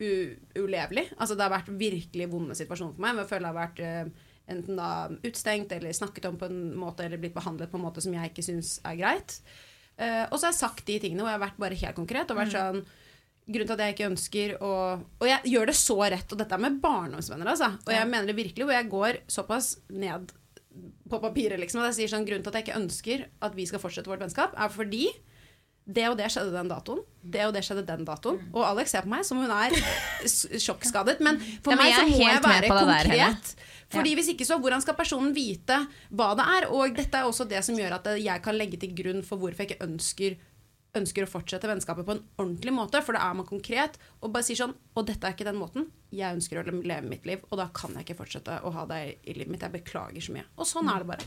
ulevelig. 0.01 1.07
Altså 1.17 1.37
det 1.37 1.47
har 1.47 1.55
vært 1.55 1.71
virkelig 1.81 2.29
vonde 2.33 2.57
situasjoner 2.59 2.97
for 2.97 3.05
meg. 3.05 3.23
Jeg 3.23 3.31
føler 3.31 3.47
jeg 3.47 3.55
har 3.55 3.61
vært 3.63 3.81
uh, 3.81 4.27
enten 4.53 4.79
da 4.79 4.91
utstengt 5.27 5.73
eller 5.75 5.97
snakket 5.97 6.29
om 6.31 6.37
på 6.41 6.51
en 6.51 6.61
måte 6.79 7.07
eller 7.07 7.21
blitt 7.23 7.37
behandlet 7.37 7.73
på 7.73 7.81
en 7.81 7.87
måte 7.87 8.05
som 8.05 8.15
jeg 8.15 8.31
ikke 8.33 8.45
syns 8.45 8.77
er 8.87 8.99
greit. 9.01 9.39
Uh, 9.97 10.29
og 10.29 10.37
så 10.37 10.47
har 10.47 10.53
jeg 10.53 10.61
sagt 10.61 10.87
de 10.89 11.01
tingene, 11.01 11.25
og 11.25 11.31
jeg 11.31 11.39
har 11.39 11.47
vært 11.47 11.61
bare 11.65 11.81
helt 11.83 11.99
konkret. 11.99 12.33
Og 12.33 12.41
vært 12.43 12.57
sånn 12.57 12.87
Grunnen 13.47 13.69
til 13.69 13.77
at 13.77 13.83
jeg 13.85 13.95
ikke 13.95 14.09
ønsker 14.11 14.53
å 14.59 14.71
Og 14.99 15.29
jeg 15.29 15.53
gjør 15.53 15.69
det 15.71 15.77
så 15.79 15.95
rett, 16.03 16.33
og 16.35 16.41
dette 16.41 16.57
er 16.57 16.63
med 16.65 16.81
barndomsvenner, 16.83 17.53
altså. 17.53 17.69
Og 17.87 17.93
jeg 17.95 18.09
mener 18.11 18.27
det 18.27 18.35
virkelig, 18.41 18.67
hvor 18.67 18.75
jeg 18.75 18.91
går 18.91 19.19
såpass 19.31 19.69
ned 19.95 20.33
på 21.07 21.21
papiret, 21.23 21.61
liksom. 21.63 21.81
Og 21.81 21.87
jeg 21.93 21.99
sier 22.01 22.11
sånn 22.11 22.27
Grunnen 22.27 22.43
til 22.43 22.51
at 22.51 22.59
jeg 22.59 22.67
ikke 22.67 22.81
ønsker 22.81 23.23
at 23.47 23.55
vi 23.55 23.69
skal 23.71 23.83
fortsette 23.83 24.11
vårt 24.11 24.25
vennskap, 24.25 24.57
er 24.59 24.75
fordi 24.75 25.05
det 25.87 26.09
og 26.11 26.17
det 26.19 26.27
skjedde 26.35 26.51
den 26.51 26.71
datoen. 26.71 27.03
Det 27.23 27.45
og 27.47 27.53
det 27.55 27.63
skjedde 27.67 27.85
den 27.87 28.07
datoen. 28.07 28.41
Og 28.53 28.65
Alex 28.67 28.91
ser 28.91 29.05
på 29.07 29.13
meg 29.13 29.23
som 29.27 29.39
hun 29.39 29.53
er 29.55 29.75
sjokkskadet. 30.27 31.21
Men 31.23 31.39
for 31.63 31.75
Ja, 31.75 31.79
men 31.79 31.85
meg 31.85 31.95
så 31.95 32.07
må 32.11 32.27
jeg 32.27 32.43
være 32.43 32.73
konkret. 32.73 33.07
der, 33.15 33.31
fordi. 33.47 33.73
Fordi 33.95 34.15
Hvis 34.19 34.33
ikke 34.35 34.47
så, 34.49 34.59
hvordan 34.59 34.83
skal 34.83 34.99
personen 34.99 35.31
vite 35.35 35.79
hva 36.11 36.33
det 36.35 36.47
er? 36.57 36.67
Og 36.75 36.97
dette 36.97 37.21
er 37.21 37.29
også 37.29 37.47
det 37.49 37.63
som 37.65 37.79
gjør 37.79 38.01
at 38.01 38.11
jeg 38.19 38.43
kan 38.43 38.59
legge 38.59 38.81
til 38.83 38.95
grunn 38.99 39.23
for 39.23 39.39
hvorfor 39.39 39.63
jeg 39.63 39.77
ikke 39.77 39.87
ønsker 39.87 40.37
ønsker 40.97 41.27
å 41.27 41.29
fortsette 41.29 41.69
vennskapet 41.69 42.07
på 42.07 42.15
en 42.15 42.23
ordentlig 42.41 42.73
måte, 42.73 43.03
for 43.05 43.13
da 43.13 43.27
er 43.29 43.35
man 43.37 43.45
konkret 43.45 43.99
og 44.23 44.31
bare 44.33 44.47
sier 44.47 44.57
sånn 44.57 44.75
Og 44.97 45.05
dette 45.07 45.29
er 45.29 45.35
ikke 45.37 45.45
den 45.45 45.59
måten. 45.61 45.91
Jeg 46.11 46.33
ønsker 46.39 46.63
å 46.63 46.65
leve 46.73 47.05
mitt 47.05 47.27
liv, 47.29 47.43
og 47.51 47.59
da 47.61 47.69
kan 47.75 47.93
jeg 47.99 48.07
ikke 48.07 48.17
fortsette 48.23 48.63
å 48.65 48.73
ha 48.73 48.87
deg 48.89 49.19
i 49.29 49.35
livet 49.37 49.53
mitt. 49.53 49.61
Jeg 49.67 49.75
beklager 49.75 50.25
så 50.25 50.33
mye. 50.33 50.47
Og 50.57 50.65
sånn 50.65 50.89
er 50.89 51.05
det 51.05 51.11
bare. 51.11 51.27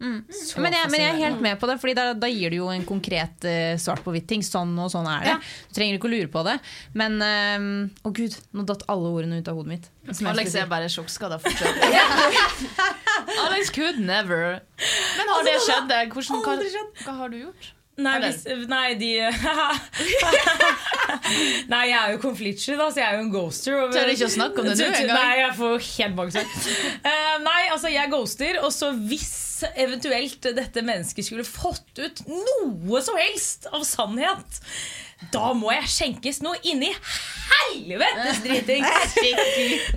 Men, 0.00 0.72
jeg, 0.72 0.88
men 0.88 1.02
jeg 1.02 1.10
er 1.10 1.18
helt 1.20 1.42
med 1.44 1.58
på 1.60 1.68
det, 1.68 1.74
Fordi 1.82 1.92
da, 1.98 2.04
da 2.16 2.28
gir 2.32 2.52
du 2.52 2.56
jo 2.62 2.68
en 2.72 2.86
konkret 2.88 3.44
uh, 3.44 3.74
svart 3.80 4.00
på 4.04 4.14
hvitt 4.14 4.28
ting. 4.30 4.44
Sånn 4.46 4.72
og 4.80 4.88
sånn 4.92 5.08
er 5.10 5.26
det. 5.26 5.34
Ja. 5.34 5.38
Du 5.68 5.76
trenger 5.76 5.98
ikke 5.98 6.08
å 6.08 6.12
lure 6.14 6.30
på 6.32 6.44
det. 6.46 6.56
Men 6.96 7.18
eh, 7.24 7.66
Å 8.08 8.12
gud, 8.16 8.36
nå 8.56 8.64
datt 8.68 8.86
alle 8.90 9.10
ordene 9.12 9.40
ut 9.42 9.50
av 9.50 9.58
hodet 9.60 9.74
mitt. 9.74 9.90
Alex 10.30 10.56
er 10.56 10.70
bare 10.70 10.88
sjokkskada 10.92 11.40
fortsatt. 11.42 11.84
Alex 13.46 13.74
could 13.76 14.00
never. 14.00 14.60
Men 15.18 15.34
har 15.34 15.44
det 15.46 15.58
skjedd? 15.66 15.92
Hvordan, 16.14 16.42
hva, 16.46 16.88
hva 17.04 17.18
har 17.20 17.34
du 17.34 17.38
gjort? 17.44 17.74
Nei, 18.04 18.16
hvis, 18.24 18.42
nei, 18.70 18.88
de 19.00 19.10
Nei, 21.70 21.82
jeg 21.90 21.98
er 21.98 22.12
jo 22.14 22.20
konfliktsky, 22.22 22.74
da, 22.78 22.86
så 22.92 23.00
jeg 23.02 23.08
er 23.08 23.18
jo 23.18 23.24
en 23.26 23.32
ghoster. 23.34 23.76
og- 23.82 23.92
Tør 23.94 24.10
ikke 24.12 24.28
å 24.28 24.32
snakke 24.34 24.62
om 24.62 24.66
det 24.70 24.76
nå 24.78 24.86
engang. 24.88 25.10
Nei, 25.16 25.34
jeg 25.40 25.52
får 25.58 25.76
helt 25.90 26.16
bakgrunn. 26.18 26.50
Uh, 27.04 27.36
nei, 27.44 27.60
altså, 27.72 27.88
jeg 27.92 28.10
ghoster, 28.12 28.60
og 28.64 28.72
så 28.74 28.86
hvis 28.96 29.36
eventuelt 29.76 30.40
dette 30.56 30.82
mennesket 30.86 31.26
skulle 31.26 31.44
fått 31.44 31.98
ut 32.00 32.22
noe 32.30 33.02
som 33.04 33.16
helst 33.20 33.66
av 33.72 33.82
sannhet, 33.84 34.60
da 35.28 35.50
må 35.52 35.68
jeg 35.74 35.88
skjenkes 35.92 36.40
noe 36.40 36.56
inni 36.64 36.88
helvetes 37.50 38.40
dritings! 38.44 39.16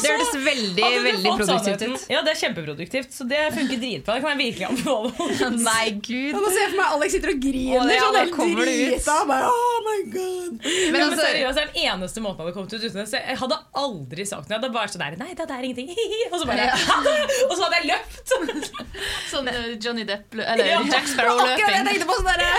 Det 0.00 0.08
høres 0.08 0.30
veldig, 0.40 0.86
veldig 1.04 1.32
produktivt 1.36 1.82
ut. 1.84 2.04
Ja, 2.10 2.20
det 2.24 2.32
er 2.32 2.38
kjempeproduktivt, 2.40 3.12
så 3.14 3.24
det 3.28 3.38
funker 3.54 3.78
dritbra. 3.80 4.16
Det 4.16 4.22
kan 4.24 4.32
jeg 4.32 4.40
virkelig 4.40 4.66
anbefale. 4.70 5.10
Nei, 5.68 5.84
gud. 6.04 6.34
Nå 6.34 6.50
ser 6.50 6.62
jeg 6.64 6.70
for 6.72 6.78
meg 6.80 6.94
Alex 6.96 7.14
sitter 7.16 7.32
og 7.34 7.42
griner 7.44 7.92
ja, 7.92 8.00
sånn 8.02 8.18
helt 8.18 8.34
kommer 8.34 8.64
det 8.66 8.74
ut. 8.74 8.94
drita. 8.94 9.16
Bare, 9.28 9.50
oh 9.50 9.78
my 9.86 9.96
god. 10.14 10.56
Men 10.64 10.96
Men 10.96 11.04
altså, 11.06 11.26
seriøst, 11.26 11.58
det 11.60 11.64
er 11.64 11.70
den 11.70 11.90
eneste 11.90 12.24
måten 12.24 12.40
jeg 12.40 12.48
hadde 12.48 12.56
kommet 12.56 12.74
ut 12.74 12.86
uten 12.86 13.00
det. 13.00 13.06
Så 13.12 13.20
jeg 13.20 13.38
hadde 13.42 13.60
aldri 13.84 14.26
sagt 14.30 14.46
noe. 14.48 14.54
Jeg 14.56 14.60
hadde 14.62 14.72
bare 14.78 14.94
sånn 14.94 15.04
der, 15.04 15.18
Nei, 15.20 15.30
det 15.38 15.46
er 15.46 15.68
ingenting. 15.68 15.92
Og 16.32 16.36
så 16.40 16.50
bare 16.50 16.68
Og 17.50 17.54
så 17.54 17.60
hadde 17.66 17.80
jeg 17.80 17.90
løpt. 17.92 18.16
Sånn 19.30 19.50
eh, 19.52 19.60
Johnny 19.82 20.06
Depp 20.08 20.34
eller 20.38 20.64
Ja. 20.70 20.80
Jack 20.90 21.10
Akkurat 21.20 21.54
det 21.54 21.68
jeg 21.76 21.86
tenkte 21.90 22.10
på. 22.10 22.18
Sånn 22.20 22.30
derre 22.30 22.50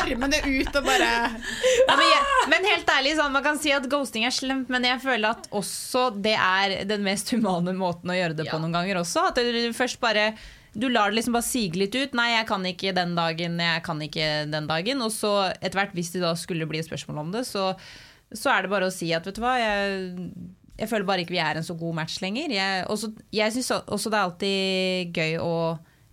armene 0.00 0.40
ut 0.44 0.80
og 0.80 0.86
bare 0.88 1.12
Ja, 1.34 1.94
men, 1.98 2.06
jeg, 2.08 2.48
men 2.52 2.66
helt 2.70 2.90
ærlig, 2.94 3.14
sånn, 3.18 3.32
man 3.34 3.44
kan 3.44 3.60
si 3.60 3.72
at 3.74 3.86
ghosting 3.90 4.26
er 4.28 4.34
slemt, 4.34 4.70
men 4.72 4.86
jeg 4.86 5.00
føler 5.02 5.34
at 5.34 5.48
også 5.54 6.08
det 6.24 6.34
er 6.38 6.76
den 6.88 7.04
mest 7.06 7.32
humane 7.34 7.74
måten 7.76 8.12
å 8.12 8.18
gjøre 8.18 8.36
det 8.38 8.48
på 8.50 8.60
noen 8.60 8.74
ganger 8.74 9.00
også. 9.02 9.28
At 9.32 9.40
du 9.40 9.72
først 9.76 10.00
bare 10.02 10.32
du 10.74 10.88
lar 10.90 11.10
det 11.10 11.20
liksom 11.20 11.36
bare 11.36 11.46
sige 11.46 11.78
litt 11.78 11.94
ut. 11.94 12.16
'Nei, 12.16 12.32
jeg 12.34 12.48
kan 12.48 12.64
ikke 12.66 12.94
den 12.96 13.14
dagen, 13.14 13.60
jeg 13.62 13.82
kan 13.86 14.00
ikke 14.02 14.28
den 14.50 14.66
dagen.' 14.66 15.04
Og 15.06 15.12
så 15.14 15.32
etter 15.54 15.78
hvert, 15.78 15.94
hvis 15.94 16.10
det 16.16 16.24
da 16.24 16.34
skulle 16.38 16.66
bli 16.66 16.82
spørsmål 16.82 17.22
om 17.22 17.30
det, 17.34 17.44
så, 17.46 17.72
så 18.34 18.50
er 18.50 18.64
det 18.64 18.72
bare 18.74 18.90
å 18.90 18.94
si 18.94 19.12
at 19.14 19.26
vet 19.26 19.38
du 19.38 19.42
hva, 19.44 19.54
jeg, 19.60 20.26
jeg 20.80 20.90
føler 20.90 21.06
bare 21.06 21.22
ikke 21.22 21.36
vi 21.36 21.42
er 21.44 21.60
en 21.60 21.66
så 21.66 21.76
god 21.78 21.94
match 22.00 22.18
lenger. 22.24 22.50
Jeg, 22.50 22.86
også, 22.90 23.12
jeg 23.34 23.54
syns 23.54 23.70
også 23.78 24.10
det 24.10 24.18
er 24.18 24.28
alltid 24.28 25.20
gøy 25.20 25.38
å 25.42 25.54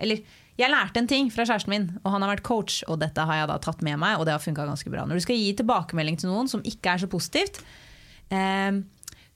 Eller 0.01 0.21
jeg 0.59 0.71
lærte 0.71 1.01
en 1.01 1.09
ting 1.09 1.29
fra 1.33 1.45
kjæresten 1.47 1.71
min, 1.73 1.87
og 2.03 2.11
han 2.13 2.25
har 2.25 2.33
vært 2.33 2.45
coach, 2.47 2.81
og 2.87 2.99
dette 3.01 3.23
har 3.27 3.41
jeg 3.41 3.51
da 3.51 3.59
tatt 3.63 3.83
med 3.85 3.99
meg, 4.01 4.19
og 4.19 4.27
det 4.27 4.35
har 4.35 4.43
funka 4.43 4.67
ganske 4.67 4.91
bra. 4.93 5.05
Når 5.07 5.21
du 5.21 5.25
skal 5.25 5.39
gi 5.39 5.53
tilbakemelding 5.57 6.19
til 6.21 6.31
noen 6.31 6.51
som 6.51 6.65
ikke 6.67 6.95
er 6.95 7.03
så 7.03 7.11
positivt 7.11 7.63
ehm, 8.29 8.83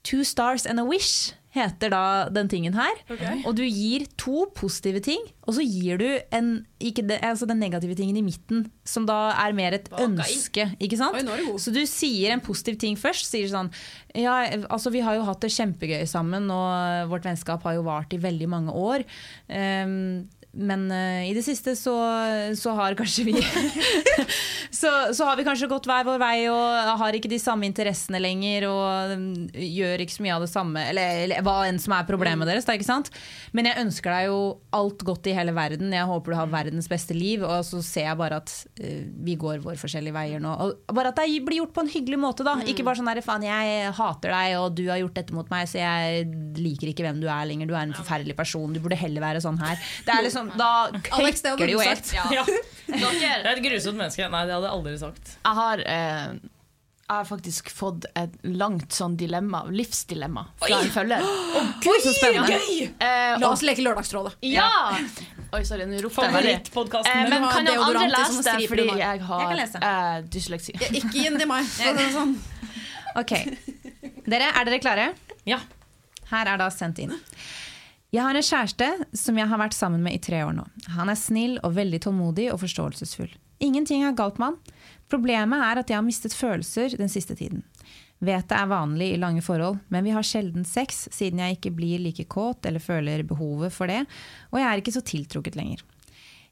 Two 0.06 0.22
stars 0.22 0.62
and 0.70 0.78
a 0.78 0.84
wish 0.86 1.34
heter 1.56 1.90
da 1.92 2.02
den 2.32 2.48
tingen 2.50 2.76
her. 2.76 3.00
Og 3.46 3.56
du 3.58 3.64
gir 3.64 4.06
to 4.20 4.44
positive 4.56 5.00
ting, 5.04 5.22
og 5.46 5.56
så 5.56 5.64
gir 5.64 6.00
du 6.00 6.06
en, 6.34 6.50
ikke 6.82 7.04
det, 7.08 7.18
altså 7.24 7.48
den 7.48 7.60
negative 7.62 7.96
tingen 7.98 8.18
i 8.20 8.24
midten, 8.24 8.66
som 8.86 9.06
da 9.08 9.32
er 9.32 9.56
mer 9.56 9.76
et 9.78 9.88
ønske. 10.02 10.68
Ikke 10.82 10.98
sant? 11.00 11.18
Oi. 11.18 11.56
Så 11.62 11.72
du 11.74 11.82
sier 11.88 12.34
en 12.34 12.44
positiv 12.44 12.78
ting 12.82 12.98
først. 13.00 13.28
Sier 13.30 13.48
sånn 13.50 13.72
Ja, 14.16 14.38
altså 14.72 14.92
vi 14.94 15.02
har 15.04 15.18
jo 15.18 15.26
hatt 15.26 15.42
det 15.44 15.52
kjempegøy 15.56 16.06
sammen, 16.08 16.50
og 16.52 17.10
vårt 17.12 17.26
vennskap 17.28 17.64
har 17.66 17.78
jo 17.78 17.86
vart 17.88 18.14
i 18.14 18.20
veldig 18.22 18.50
mange 18.52 18.76
år. 18.76 19.06
Ehm, 19.48 20.26
men 20.56 20.86
uh, 20.90 21.22
i 21.26 21.34
det 21.36 21.44
siste 21.44 21.76
så, 21.76 21.94
så 22.56 22.72
har 22.78 22.96
kanskje 22.98 23.26
vi 23.28 23.34
så, 24.80 24.90
så 25.14 25.28
har 25.28 25.36
vi 25.36 25.44
kanskje 25.46 25.68
gått 25.70 25.88
hver 25.88 26.06
vår 26.08 26.20
vei 26.20 26.48
og 26.48 26.92
har 27.02 27.16
ikke 27.16 27.30
de 27.30 27.40
samme 27.40 27.68
interessene 27.68 28.20
lenger 28.22 28.68
og 28.70 29.14
mm, 29.16 29.34
gjør 29.52 30.04
ikke 30.04 30.16
så 30.16 30.24
mye 30.24 30.36
av 30.36 30.44
det 30.46 30.50
samme, 30.52 30.84
eller, 30.92 31.22
eller 31.26 31.44
hva 31.46 31.58
enn 31.68 31.80
som 31.82 31.94
er 31.96 32.08
problemet 32.08 32.48
deres. 32.48 32.66
Da, 32.66 32.76
ikke 32.76 32.88
sant? 32.88 33.10
Men 33.56 33.68
jeg 33.70 33.80
ønsker 33.84 34.12
deg 34.12 34.28
jo 34.30 34.40
alt 34.76 35.04
godt 35.06 35.28
i 35.30 35.36
hele 35.36 35.54
verden. 35.56 35.92
Jeg 35.94 36.08
håper 36.08 36.32
du 36.32 36.38
har 36.38 36.52
verdens 36.52 36.88
beste 36.90 37.16
liv, 37.16 37.44
og 37.46 37.64
så 37.66 37.82
ser 37.84 38.08
jeg 38.10 38.20
bare 38.20 38.40
at 38.42 38.52
uh, 38.80 39.02
vi 39.26 39.36
går 39.40 39.62
våre 39.64 39.80
forskjellige 39.80 40.16
veier 40.16 40.42
nå. 40.42 40.54
Og 40.66 40.96
bare 40.96 41.12
at 41.12 41.20
det 41.20 41.44
blir 41.46 41.62
gjort 41.62 41.74
på 41.76 41.84
en 41.84 41.92
hyggelig 41.92 42.20
måte, 42.22 42.46
da. 42.46 42.58
Ikke 42.66 42.86
bare 42.86 43.00
sånn 43.00 43.10
herre 43.12 43.24
faen, 43.24 43.46
jeg 43.46 43.92
hater 43.96 44.34
deg, 44.34 44.56
og 44.60 44.76
du 44.78 44.86
har 44.90 45.00
gjort 45.02 45.20
dette 45.20 45.36
mot 45.36 45.52
meg, 45.52 45.68
så 45.70 45.82
jeg 45.82 46.26
liker 46.60 46.92
ikke 46.92 47.06
hvem 47.06 47.20
du 47.22 47.28
er 47.28 47.48
lenger. 47.48 47.68
Du 47.68 47.76
er 47.76 47.84
en 47.84 47.96
forferdelig 47.96 48.36
person. 48.38 48.72
Du 48.72 48.80
burde 48.82 48.98
heller 48.98 49.24
være 49.24 49.44
sånn 49.44 49.60
her. 49.60 49.80
Det 50.06 50.14
er 50.14 50.24
liksom, 50.26 50.45
da 50.56 50.68
Alex, 51.18 51.40
det 51.42 51.54
klikker 51.56 51.66
det 51.66 51.72
jo 51.72 51.80
helt. 51.84 52.12
Ja. 52.14 52.26
Dere, 52.28 53.12
Jeg 53.20 53.40
er 53.42 53.48
et 53.56 53.62
grusomt 53.64 53.98
menneske. 53.98 54.28
Nei, 54.30 54.44
det 54.46 54.54
hadde 54.54 54.68
jeg 54.68 54.76
aldri 54.78 54.98
sagt. 55.00 55.32
jeg 55.42 55.54
har, 55.60 55.80
eh, 55.80 56.36
jeg 57.06 57.14
har 57.14 57.26
faktisk 57.28 57.68
fått 57.70 58.06
et 58.18 58.32
langt 58.44 58.90
sånn 58.94 59.16
dilemma, 59.18 59.64
livsdilemma, 59.70 60.42
fra 60.62 60.80
en 60.82 60.90
følger. 60.94 61.22
Gud, 61.84 61.98
så 62.02 62.12
spennende. 62.16 62.56
Eh, 62.58 63.36
La 63.38 63.46
og, 63.46 63.52
oss 63.52 63.62
leke 63.66 63.82
Lørdagsrådet. 63.86 64.36
ja! 64.42 64.70
Oi, 65.54 65.60
sorry, 65.64 65.84
nå 65.86 66.00
ropte 66.02 66.24
jeg 66.26 66.32
veldig. 66.34 66.54
Favorittpodkasten 66.56 67.12
Eh, 67.22 67.28
men 67.30 67.44
har 67.46 67.52
kan 67.54 67.64
noen 67.64 67.76
deodorant 67.78 68.02
andre 68.02 68.24
sånne 68.26 68.40
lese 68.42 68.42
det, 68.42 68.54
striper 68.56 68.72
fordi 68.72 68.98
jeg 68.98 69.20
har 69.28 69.40
Jeg 69.44 69.50
kan 69.52 69.60
lese. 69.60 69.82
eh, 69.86 70.16
dysleksi. 70.34 70.72
Ikke 70.90 71.12
gi 71.14 71.22
den 71.28 71.38
til 71.38 71.48
meg. 71.48 71.68
for 71.70 71.86
å 71.86 71.94
si 71.94 72.02
det 72.02 72.08
Sånn. 72.16 72.32
Ok, 73.16 73.32
dere, 74.26 74.48
Er 74.58 74.66
dere 74.66 74.80
klare? 74.82 75.06
Ja. 75.46 75.60
Her 76.32 76.50
er 76.52 76.58
da 76.58 76.66
sendt 76.74 76.98
inn. 76.98 77.14
Jeg 78.16 78.24
har 78.24 78.36
en 78.38 78.44
kjæreste 78.48 78.86
som 79.18 79.36
jeg 79.36 79.48
har 79.50 79.60
vært 79.60 79.74
sammen 79.76 80.00
med 80.00 80.14
i 80.16 80.20
tre 80.22 80.38
år 80.46 80.54
nå. 80.56 80.62
Han 80.94 81.10
er 81.12 81.18
snill 81.20 81.58
og 81.66 81.74
veldig 81.76 81.98
tålmodig 82.06 82.46
og 82.48 82.62
forståelsesfull. 82.62 83.28
Ingenting 83.60 84.06
er 84.06 84.14
galt 84.16 84.38
med 84.40 84.54
han. 84.54 84.76
Problemet 85.12 85.64
er 85.66 85.80
at 85.82 85.90
jeg 85.92 85.98
har 85.98 86.06
mistet 86.06 86.36
følelser 86.36 86.96
den 86.96 87.12
siste 87.12 87.36
tiden. 87.36 87.60
Vet 88.24 88.48
det 88.48 88.56
er 88.56 88.70
vanlig 88.70 89.10
i 89.12 89.18
lange 89.20 89.42
forhold, 89.44 89.82
men 89.92 90.06
vi 90.06 90.14
har 90.16 90.24
sjelden 90.24 90.64
sex 90.64 91.02
siden 91.12 91.42
jeg 91.42 91.58
ikke 91.58 91.74
blir 91.76 92.00
like 92.00 92.24
kåt 92.32 92.64
eller 92.64 92.80
føler 92.80 93.26
behovet 93.28 93.74
for 93.74 93.92
det, 93.92 94.06
og 94.48 94.62
jeg 94.62 94.68
er 94.70 94.80
ikke 94.80 94.96
så 94.96 95.04
tiltrukket 95.04 95.58
lenger. 95.60 95.84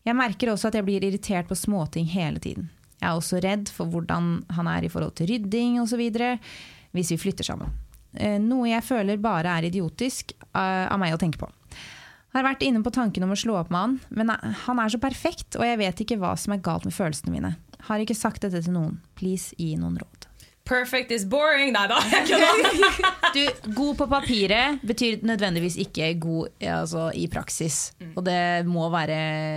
Jeg 0.05 0.19
merker 0.21 0.53
også 0.53 0.69
at 0.69 0.77
jeg 0.77 0.85
blir 0.85 1.07
irritert 1.07 1.49
på 1.49 1.57
småting 1.57 2.11
hele 2.13 2.43
tiden. 2.45 2.69
Jeg 3.01 3.09
er 3.09 3.17
også 3.17 3.41
redd 3.41 3.73
for 3.73 3.89
hvordan 3.89 4.43
han 4.53 4.69
er 4.69 4.85
i 4.85 4.93
forhold 4.93 5.17
til 5.17 5.33
rydding 5.33 5.81
osv. 5.81 6.05
hvis 6.93 7.11
vi 7.17 7.21
flytter 7.25 7.49
sammen. 7.49 7.73
Eh, 8.17 8.39
noe 8.43 8.71
jeg 8.71 8.87
føler 8.87 9.21
bare 9.23 9.59
er 9.59 9.69
idiotisk 9.71 10.35
eh, 10.35 10.87
av 10.87 10.99
meg 11.01 11.17
å 11.17 11.21
tenke 11.21 11.41
på. 11.43 11.51
Har 12.35 12.47
vært 12.47 12.65
inne 12.67 12.83
på 12.83 12.91
tanken 12.95 13.23
om 13.23 13.35
å 13.35 13.39
slå 13.39 13.61
opp 13.61 13.71
med 13.71 13.81
han, 13.81 13.97
men 14.11 14.33
eh, 14.35 14.61
han 14.65 14.83
er 14.83 14.91
så 14.91 15.01
perfekt, 15.03 15.55
og 15.59 15.67
jeg 15.67 15.81
vet 15.81 16.05
ikke 16.05 16.19
hva 16.23 16.35
som 16.41 16.57
er 16.57 16.65
galt 16.65 16.87
med 16.89 16.97
følelsene 16.97 17.35
mine. 17.35 17.55
Har 17.87 18.03
ikke 18.03 18.17
sagt 18.19 18.43
dette 18.43 18.65
til 18.65 18.75
noen. 18.75 18.99
Please, 19.19 19.55
gi 19.61 19.75
noen 19.79 20.01
råd. 20.01 20.24
Perfect 20.65 21.11
is 21.13 21.25
boring. 21.29 21.75
Nei 21.75 21.87
da. 21.91 21.99
jeg. 22.25 23.11
Du, 23.35 23.41
god 23.75 23.97
på 23.99 24.07
papiret 24.07 24.79
betyr 24.87 25.25
nødvendigvis 25.27 25.75
ikke 25.83 26.07
god 26.23 26.53
altså, 26.63 27.09
i 27.19 27.25
praksis. 27.33 27.91
Og 28.15 28.23
det 28.25 28.63
må 28.71 28.85
være 28.93 29.17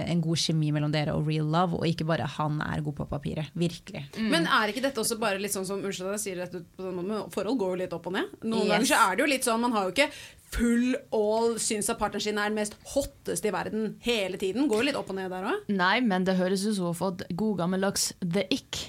en 0.10 0.22
god 0.24 0.40
kjemi 0.42 0.72
mellom 0.74 0.92
dere 0.92 1.14
og 1.14 1.28
real 1.30 1.46
love, 1.54 1.78
og 1.78 1.86
ikke 1.88 2.08
bare 2.10 2.26
han 2.40 2.58
er 2.66 2.82
god 2.82 2.96
på 2.98 3.06
papiret. 3.12 3.52
Virkelig. 3.54 4.02
Men 4.18 4.50
er 4.50 4.74
ikke 4.74 4.82
dette 4.88 5.00
også 5.04 5.20
bare 5.22 5.38
litt 5.44 5.54
sånn 5.54 5.68
som 5.70 5.84
Unnskyld 5.86 6.10
at 6.10 6.18
jeg 6.18 6.24
sier 6.26 6.42
dette 6.42 6.64
på 6.74 6.88
den 6.88 6.98
måten, 6.98 7.30
forhold 7.36 7.62
går 7.62 7.76
jo 7.76 7.80
litt 7.84 7.94
opp 8.00 8.10
og 8.10 8.18
ned. 8.18 8.34
Noen 8.44 8.66
Yes. 8.66 8.74
ganger 8.74 8.90
så 8.90 9.00
er 9.06 9.16
det 9.16 9.24
jo 9.28 9.30
litt 9.36 9.48
sånn, 9.52 9.62
man 9.68 9.78
har 9.78 9.86
jo 9.88 9.94
ikke 9.94 10.10
full 10.58 10.90
all 11.14 11.58
syns 11.62 11.90
at 11.94 12.00
partneren 12.02 12.24
sin 12.26 12.42
er 12.42 12.50
den 12.50 12.58
mest 12.58 12.76
hotteste 12.96 13.52
i 13.52 13.54
verden 13.54 13.94
hele 14.10 14.42
tiden. 14.42 14.66
Går 14.72 14.82
jo 14.82 14.90
litt 14.90 14.98
opp 15.00 15.14
og 15.14 15.20
ned 15.22 15.30
der 15.32 15.52
òg. 15.54 15.70
Nei, 15.70 16.00
men 16.02 16.26
det 16.28 16.40
høres 16.42 16.66
ut 16.66 16.74
som 16.74 16.90
hun 16.90 16.94
har 16.96 17.02
fått 17.06 17.28
god 17.38 17.58
gammeldags 17.62 18.10
the 18.26 18.48
ick. 18.58 18.88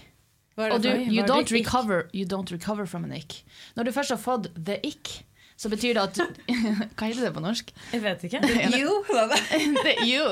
Og 0.59 0.83
du, 0.83 0.89
you 0.91 1.23
don't, 1.23 1.53
recover, 1.55 2.09
you 2.13 2.27
don't 2.27 2.51
recover 2.51 2.87
from 2.87 3.05
an 3.05 3.13
ick. 3.15 3.45
Når 3.77 3.89
du 3.89 3.93
først 3.95 4.11
har 4.11 4.19
fått 4.19 4.49
the 4.57 4.79
ick, 4.87 5.25
så 5.59 5.71
betyr 5.71 5.95
det 5.95 6.03
at 6.03 6.19
Hva 6.99 7.09
heter 7.09 7.25
det 7.25 7.33
på 7.35 7.43
norsk? 7.43 7.71
Jeg 7.93 8.03
vet 8.03 8.25
ikke. 8.29 8.41
The 9.87 9.95
you. 10.07 10.25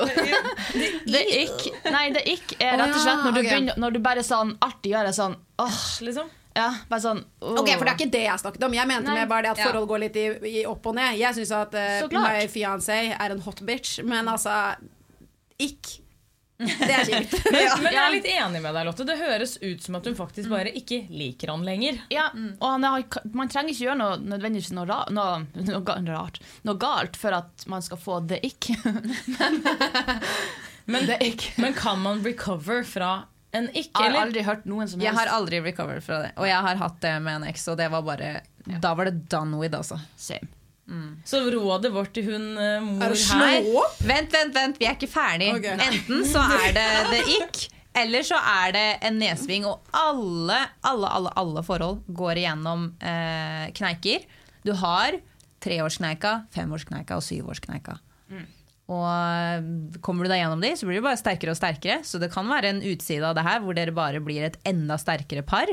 The 1.07 1.21
ick. 1.41 1.69
Nei, 1.91 2.05
the 2.15 2.23
ick 2.33 2.57
er 2.59 2.79
rett 2.79 2.95
og 2.95 3.01
slett 3.03 3.23
når 3.23 3.37
du, 3.37 3.41
begynner, 3.41 3.79
når 3.79 3.95
du 3.97 4.01
bare 4.03 4.23
sånn 4.23 4.55
artig 4.63 4.93
gjør 4.95 5.09
det 5.09 5.15
sånn 5.17 5.37
åh, 5.63 5.79
Liksom. 6.07 6.31
ja, 6.55 6.69
bare 6.87 7.03
sånn 7.03 7.23
oh. 7.41 7.57
Ok, 7.59 7.71
for 7.75 7.83
det 7.87 7.93
er 7.93 7.97
ikke 7.99 8.11
det 8.17 8.25
jeg 8.25 8.43
snakket 8.43 8.67
om. 8.67 8.75
Jeg 8.77 8.91
mente 8.91 9.15
bare 9.31 9.47
det 9.47 9.53
at 9.55 9.63
forhold 9.65 9.87
går 9.91 10.03
litt 10.07 10.19
i, 10.19 10.27
i 10.61 10.65
opp 10.69 10.91
og 10.91 10.95
ned. 10.99 11.15
Jeg 11.19 11.39
syns 11.39 11.55
at 11.59 11.75
uh, 11.75 12.19
my 12.19 12.47
fiancé 12.51 12.99
er 13.15 13.35
en 13.35 13.43
hot 13.47 13.63
bitch, 13.67 13.99
men 14.07 14.31
altså 14.31 14.75
Ikk. 15.57 15.95
Det 16.57 16.89
er 16.89 17.05
kjipt. 17.05 17.35
Men, 17.53 17.67
men 17.83 17.93
jeg 17.93 18.01
er 18.01 18.13
litt 18.15 18.29
enig 18.31 18.61
med 18.63 18.73
deg, 18.73 18.87
Lotte. 18.87 19.05
Det 19.05 19.17
høres 19.19 19.57
ut 19.61 19.83
som 19.83 19.97
at 19.99 20.07
hun 20.09 20.15
faktisk 20.17 20.49
bare 20.49 20.71
ikke 20.73 21.03
liker 21.13 21.51
han 21.53 21.65
lenger. 21.67 21.99
Ja, 22.13 22.31
og 22.33 22.65
han 22.65 22.87
har, 22.87 23.05
man 23.37 23.51
trenger 23.51 23.75
ikke 23.75 23.85
gjøre 23.85 23.99
noe 23.99 24.17
nødvendigvis 24.23 24.71
noe, 24.73 24.87
ra, 24.89 25.03
noe, 25.13 25.43
noe 25.69 25.97
rart 26.09 26.41
Noe 26.65 26.81
galt 26.81 27.19
for 27.19 27.37
at 27.37 27.67
man 27.69 27.85
skal 27.85 28.01
få 28.01 28.19
the 28.29 28.41
ick. 28.47 28.71
Men, 30.87 31.03
men, 31.03 31.33
men 31.59 31.73
kan 31.75 31.99
man 31.99 32.21
recover 32.23 32.85
fra 32.87 33.09
en 33.51 33.65
ikk? 33.73 33.89
Jeg 33.91 34.13
har 34.13 34.21
aldri 34.21 34.43
hørt 34.47 34.63
noen 34.63 34.87
som 34.87 35.01
helst 35.01 35.09
Jeg 35.09 35.17
har 35.17 35.31
aldri 35.35 35.59
recovered 35.65 36.05
fra 36.05 36.21
det. 36.23 36.29
Og 36.39 36.47
jeg 36.47 36.61
har 36.63 36.79
hatt 36.79 37.01
det 37.03 37.11
med 37.25 37.41
en 37.41 37.47
eks, 37.49 37.65
og 37.73 37.75
det 37.81 37.89
var 37.91 38.05
bare 38.07 38.29
Da 38.79 38.93
var 38.95 39.09
det 39.09 39.25
done 39.27 39.59
with, 39.59 39.75
altså. 39.75 39.99
Same. 40.15 40.47
Så 41.27 41.41
rådet 41.51 41.91
vårt 41.91 42.13
til 42.15 42.29
hun 42.29 42.45
eh, 42.55 42.83
mor 42.83 43.09
Er 43.09 43.15
her? 43.15 43.65
Vent, 44.07 44.31
vent, 44.31 44.53
vent, 44.55 44.77
vi 44.79 44.87
er 44.87 44.95
ikke 44.95 45.09
ferdig. 45.11 45.49
Okay, 45.57 45.75
Enten 45.87 46.23
så 46.29 46.43
er 46.57 46.75
det 46.77 46.87
det 47.11 47.21
ikk, 47.35 47.63
eller 48.03 48.27
så 48.27 48.39
er 48.39 48.75
det 48.75 48.85
en 49.09 49.19
nedsving. 49.19 49.67
Og 49.67 49.95
alle, 49.97 50.61
alle, 50.87 51.09
alle, 51.19 51.33
alle 51.43 51.63
forhold 51.67 52.05
går 52.07 52.43
igjennom 52.43 52.91
eh, 53.03 53.65
kneiker. 53.75 54.27
Du 54.63 54.71
har 54.79 55.19
treårskneika, 55.63 56.45
femårskneika 56.55 57.17
og 57.19 57.25
syvårskneika. 57.25 57.97
Og 58.87 59.03
eh, 59.03 59.67
kommer 59.99 60.23
du 60.23 60.31
deg 60.31 60.39
gjennom 60.39 60.63
de, 60.63 60.71
så 60.79 60.87
blir 60.87 61.01
du 61.01 61.07
bare 61.09 61.19
sterkere 61.19 61.51
og 61.51 61.59
sterkere. 61.59 61.99
Så 62.07 62.21
det 62.23 62.31
kan 62.31 62.47
være 62.47 62.71
en 62.71 62.83
utside 62.87 63.27
av 63.27 63.35
det 63.35 63.43
her 63.47 63.59
hvor 63.65 63.75
dere 63.75 63.95
bare 63.95 64.23
blir 64.23 64.47
et 64.47 64.55
enda 64.67 64.95
sterkere 65.01 65.43
par. 65.43 65.67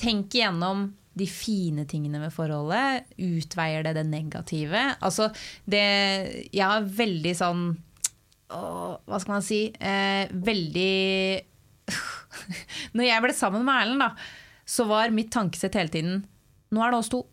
Tenk 0.00 0.32
igjennom 0.32 0.88
de 1.18 1.28
fine 1.28 1.84
tingene 1.88 2.20
med 2.22 2.32
forholdet. 2.34 3.08
Utveier 3.20 3.84
det 3.86 3.96
det 3.98 4.06
negative. 4.08 4.84
Altså, 5.00 5.30
det 5.68 5.82
Jeg 6.52 6.64
har 6.64 6.86
veldig 6.86 7.34
sånn 7.36 7.64
åh, 8.52 8.94
Hva 9.06 9.20
skal 9.20 9.36
man 9.36 9.46
si? 9.46 9.64
Eh, 9.76 10.30
veldig 10.32 11.42
Når 12.96 13.08
jeg 13.08 13.24
ble 13.24 13.36
sammen 13.36 13.66
med 13.66 13.82
Erlend, 13.82 14.06
da, 14.06 14.12
så 14.64 14.86
var 14.88 15.12
mitt 15.14 15.32
tankesett 15.34 15.76
hele 15.78 15.92
tiden 15.92 16.24
Nå 16.72 16.80
er 16.80 16.92
det 16.92 17.02
oss 17.02 17.12
to. 17.12 17.26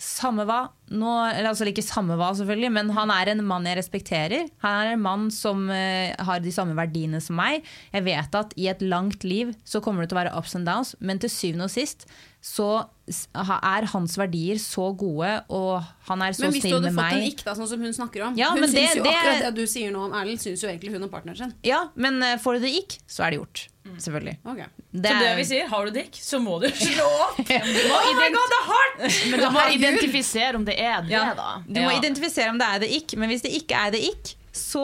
Samme 0.00 0.46
hva. 0.48 0.62
Nå, 0.96 1.10
altså 1.44 1.66
ikke 1.68 1.84
samme 1.84 2.16
hva, 2.18 2.30
selvfølgelig, 2.34 2.70
men 2.72 2.88
han 2.96 3.12
er 3.12 3.28
en 3.30 3.42
mann 3.46 3.68
jeg 3.68 3.76
respekterer. 3.78 4.48
Han 4.64 4.78
er 4.80 4.94
en 4.94 5.02
mann 5.04 5.26
som 5.30 5.68
eh, 5.70 6.16
har 6.16 6.40
de 6.42 6.50
samme 6.50 6.74
verdiene 6.74 7.20
som 7.22 7.36
meg. 7.38 7.68
Jeg 7.92 8.06
vet 8.08 8.34
at 8.40 8.56
i 8.58 8.66
et 8.72 8.82
langt 8.82 9.22
liv 9.28 9.52
så 9.62 9.82
kommer 9.84 10.02
det 10.02 10.10
til 10.10 10.18
å 10.18 10.22
være 10.24 10.32
ups 10.40 10.56
and 10.58 10.66
downs, 10.66 10.94
men 10.98 11.20
til 11.22 11.30
syvende 11.30 11.68
og 11.68 11.74
sist 11.76 12.08
så 12.40 12.88
er 13.34 13.84
hans 13.92 14.14
verdier 14.16 14.56
så 14.62 14.86
gode, 14.96 15.30
og 15.50 15.82
han 16.08 16.22
er 16.22 16.32
så 16.32 16.48
snill 16.48 16.52
med 16.52 16.54
meg. 16.54 16.54
Men 16.54 16.54
hvis 16.54 16.62
du 16.62 16.76
hadde 16.76 16.92
fått 16.94 17.12
en 17.12 17.24
ikke 17.24 17.34
ikk, 17.34 17.42
da, 17.44 17.54
sånn 17.58 17.68
som 17.68 17.80
hun 17.84 17.92
snakker 17.92 18.22
om 18.28 18.38
Ja, 18.38 18.50
Hun 18.54 18.62
syns 18.62 18.72
det- 18.72 18.96
jo 18.96 19.02
det- 19.04 19.12
akkurat 19.12 19.42
det 19.42 19.54
du 19.54 19.66
sier 19.66 19.90
nå 19.92 20.04
om 20.06 20.12
Erlend, 20.12 20.40
syns 20.40 20.62
jo 20.62 20.68
egentlig 20.70 20.92
hun 20.94 21.02
om 21.02 21.10
partneren 21.10 21.36
sin. 21.36 21.54
Ja, 21.62 21.88
men 21.96 22.22
eh, 22.22 22.36
får 22.38 22.54
du 22.54 22.60
det 22.66 22.72
ikke, 22.80 22.98
så 23.06 23.26
er 23.26 23.30
det 23.30 23.38
gjort. 23.40 23.66
Selvfølgelig. 23.98 24.36
Okay. 24.46 24.66
Det 24.92 25.10
Så 25.10 25.18
det 25.18 25.28
er- 25.28 25.36
vi 25.36 25.44
sier, 25.44 25.66
har 25.68 25.84
du 25.84 25.90
dick, 25.90 26.12
så 26.12 26.38
må 26.40 26.60
du 26.62 26.68
slå 26.86 27.04
opp! 27.04 27.38
Oh 27.40 28.14
my 28.16 28.28
God, 28.30 28.48
det 28.54 28.58
er 28.60 28.66
hardt! 28.72 29.30
Men 29.30 29.40
du 29.40 29.50
må 29.50 29.60
identifisere 29.76 30.54
om 30.56 30.64
det 30.64 30.78
er 30.80 31.02
det, 31.02 31.10
Ja. 31.10 31.34
da. 31.34 31.62
Du 31.66 31.80
må 31.80 31.90
Ja. 31.92 31.98
identifisere 32.00 32.48
om 32.50 32.58
det 32.58 32.66
er 32.66 32.78
det 32.78 32.90
ikke, 32.90 33.18
men 33.18 33.28
hvis 33.28 33.42
det 33.42 33.52
ikke 33.52 33.74
er 33.74 33.90
det 33.90 34.00
ikke, 34.00 34.34
så, 34.52 34.82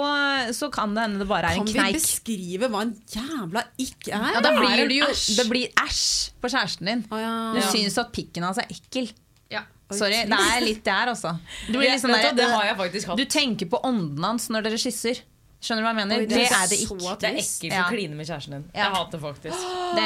så 0.55 0.69
kan 0.71 0.93
det 0.95 1.03
hende 1.03 1.19
det 1.25 1.27
bare 1.29 1.51
er 1.51 1.59
Kan 1.59 1.67
en 1.67 1.75
vi 1.75 1.97
beskrive 1.99 2.69
hva 2.71 2.83
en 2.87 2.93
jævla 3.11 3.63
ikk 3.83 4.09
er? 4.15 4.27
Ja, 4.37 4.43
da 4.45 4.53
blir 4.55 4.85
det 4.87 4.99
jo. 5.01 5.09
Det 5.11 5.47
blir 5.51 5.73
æsj 5.83 6.03
på 6.43 6.51
kjæresten 6.53 6.87
din. 6.87 7.03
Oh, 7.11 7.19
ja. 7.19 7.33
Du 7.57 7.59
Ja. 7.61 7.71
syns 7.73 7.99
at 7.99 8.13
pikken 8.15 8.47
hans 8.47 8.59
er 8.63 8.69
ekkel. 8.71 9.11
Ja. 9.51 9.65
Sorry, 9.91 10.23
det 10.27 10.39
er 10.39 10.61
litt 10.65 10.85
der, 10.87 11.11
altså. 11.15 11.37
Du, 11.71 11.79
liksom, 11.79 12.11
Det, 12.15 12.33
det 12.39 12.47
har 12.51 12.65
jeg 12.65 12.77
faktisk 12.77 13.07
hatt. 13.13 13.19
du 13.19 13.25
tenker 13.25 13.67
på 13.71 13.81
ånden 13.87 14.23
hans 14.25 14.49
når 14.51 14.63
dere 14.69 14.79
kysser. 14.79 15.21
Skjønner 15.67 15.83
du 15.83 15.87
hva 15.87 15.91
jeg 15.91 15.99
mener? 15.99 16.21
Oi, 16.23 16.27
det, 16.31 16.43
er 16.47 16.69
det 16.71 16.77
ikke. 16.85 16.97
Det 17.19 17.27
er 17.27 17.39
ekkelt 17.41 17.73
Ja. 17.75 17.81
å 17.83 17.91
kline 17.91 18.15
med 18.15 18.29
kjæresten 18.29 18.53
din. 18.55 18.65
Ja. 18.71 18.85
Jeg 18.85 18.93
hater 18.95 19.23
faktisk. 19.25 19.65
Det, 19.97 20.05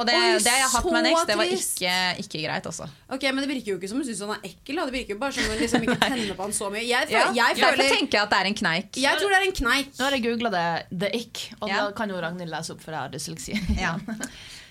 og 0.00 0.02
det, 0.08 0.14
Oi, 0.16 0.38
det 0.42 0.50
har 0.50 0.58
jeg 0.64 0.70
hatt 0.72 0.86
med 0.90 0.98
en 0.98 1.06
eks. 1.12 1.24
Det 1.28 1.36
var 1.38 1.50
ikke, 1.56 1.94
ikke 2.24 2.40
greit, 2.46 2.66
altså. 2.70 2.86
Ok, 3.12 3.22
Men 3.30 3.40
det 3.44 3.48
virker 3.52 3.70
jo 3.72 3.76
ikke 3.78 3.90
som 3.92 4.00
hun 4.02 4.06
syns 4.08 4.22
han 4.26 4.32
er 4.34 4.48
ekkel. 4.50 4.80
Da. 4.80 4.86
Det 4.90 4.94
virker 4.96 5.14
jo 5.14 5.18
bare 5.22 5.36
som 5.36 5.46
hun 5.50 5.60
liksom 5.62 5.86
ikke 5.86 5.98
tenner 6.10 6.34
på 6.38 6.46
han 6.48 6.56
så 6.58 6.70
mye. 6.74 6.82
Jeg, 6.88 7.06
Ja, 7.12 7.22
føler, 7.28 7.38
jeg, 7.38 7.56
Derfor 7.60 7.76
føler, 7.78 7.94
tenker 8.00 8.22
at 8.26 8.34
det 8.34 8.38
er 8.42 8.50
en 8.50 8.58
kneik. 8.62 8.90
jeg 9.06 9.20
tror 9.22 9.34
det 9.34 9.38
er 9.40 9.46
en 9.50 9.56
kneik. 9.62 9.90
Nå 9.98 10.04
har 10.08 10.16
jeg 10.18 10.24
googla 10.26 10.52
det, 10.56 10.66
the 11.04 11.10
ick, 11.22 11.44
og 11.60 11.68
Ja. 11.70 11.84
da 11.86 11.90
kan 12.02 12.10
jo 12.10 12.20
Ragnhild 12.26 12.50
lese 12.50 12.74
opp, 12.74 12.82
for 12.82 12.96
jeg 12.96 13.00
har 13.06 13.14
dysleksi. 13.14 13.54
Ja. 13.78 13.94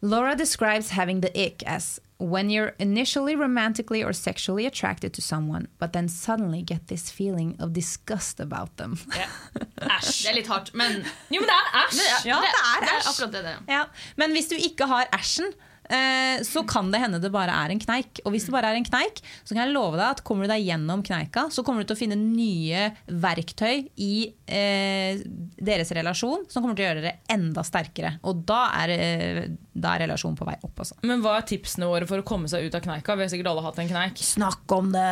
Laura 0.00 0.34
describes 0.36 0.90
having 0.90 1.20
the 1.20 1.30
ick 1.46 1.62
as 1.66 2.00
when 2.20 2.50
you're 2.50 2.74
initially 2.78 3.36
romantically 3.36 4.02
or 4.02 4.12
sexually 4.12 4.66
attracted 4.66 5.12
to 5.12 5.22
someone, 5.22 5.66
but 5.78 5.92
then 5.92 6.08
suddenly 6.08 6.62
get 6.62 6.86
this 6.88 7.10
feeling 7.10 7.56
of 7.60 7.72
disgust 7.72 8.40
about 8.40 8.76
them. 8.76 8.96
Æsj. 9.78 10.22
Det 10.22 10.30
er 10.30 10.34
litt 10.34 10.46
hardt, 10.50 10.74
men 10.74 11.04
Jo, 11.30 11.40
men 11.40 11.48
det 11.48 11.54
er 11.54 11.84
æsj! 11.84 12.00
Ja, 12.26 12.34
det 12.42 12.50
er 12.50 12.80
det 12.82 12.88
er 12.88 12.98
æsj. 12.98 13.08
akkurat 13.12 13.32
det 13.32 13.42
det 13.44 13.50
er. 13.52 13.60
Ja. 13.68 13.84
Men 14.16 14.30
hvis 14.34 14.48
du 14.50 14.54
ikke 14.58 14.86
har 14.90 15.06
æsjen, 15.14 15.52
så 16.44 16.62
kan 16.68 16.90
det 16.92 17.00
hende 17.00 17.20
det 17.22 17.30
bare 17.32 17.54
er 17.64 17.72
en 17.72 17.80
kneik. 17.80 18.20
Og 18.24 18.34
hvis 18.34 18.48
det 18.48 18.54
bare 18.54 18.72
er 18.72 18.78
en 18.78 18.86
kneik, 18.86 19.22
så 19.42 19.54
kan 19.54 19.62
jeg 19.64 19.74
love 19.74 19.96
deg 19.96 20.06
at 20.06 20.22
kommer 20.26 20.46
du 20.46 20.52
deg 20.52 20.66
gjennom 20.66 21.02
kneika, 21.06 21.46
så 21.54 21.64
kommer 21.66 21.82
du 21.82 21.90
til 21.90 21.96
å 21.96 22.00
finne 22.02 22.18
nye 22.18 22.88
verktøy 23.08 23.88
i 24.04 24.12
eh, 24.46 25.22
deres 25.58 25.92
relasjon 25.96 26.46
som 26.50 26.62
kommer 26.62 26.78
til 26.78 26.86
å 26.86 26.90
gjøre 26.90 27.04
dere 27.04 27.18
enda 27.32 27.64
sterkere. 27.66 28.16
Og 28.28 28.44
da 28.48 28.62
er, 28.82 28.94
eh, 28.94 29.42
da 29.72 29.94
er 29.94 30.06
relasjonen 30.06 30.38
på 30.38 30.48
vei 30.48 30.58
opp, 30.60 30.74
altså. 30.84 30.98
Men 31.08 31.24
hva 31.24 31.38
er 31.38 31.48
tipsene 31.48 31.88
våre 31.90 32.08
for 32.10 32.20
å 32.20 32.26
komme 32.26 32.50
seg 32.50 32.68
ut 32.68 32.76
av 32.76 32.84
kneika? 32.84 33.16
Vi 33.16 33.26
har 33.26 33.32
sikkert 33.32 33.52
alle 33.52 33.64
hatt 33.64 33.80
en 33.82 33.92
kneik. 33.92 34.20
Snakk 34.22 34.76
om 34.76 34.92
det. 34.94 35.08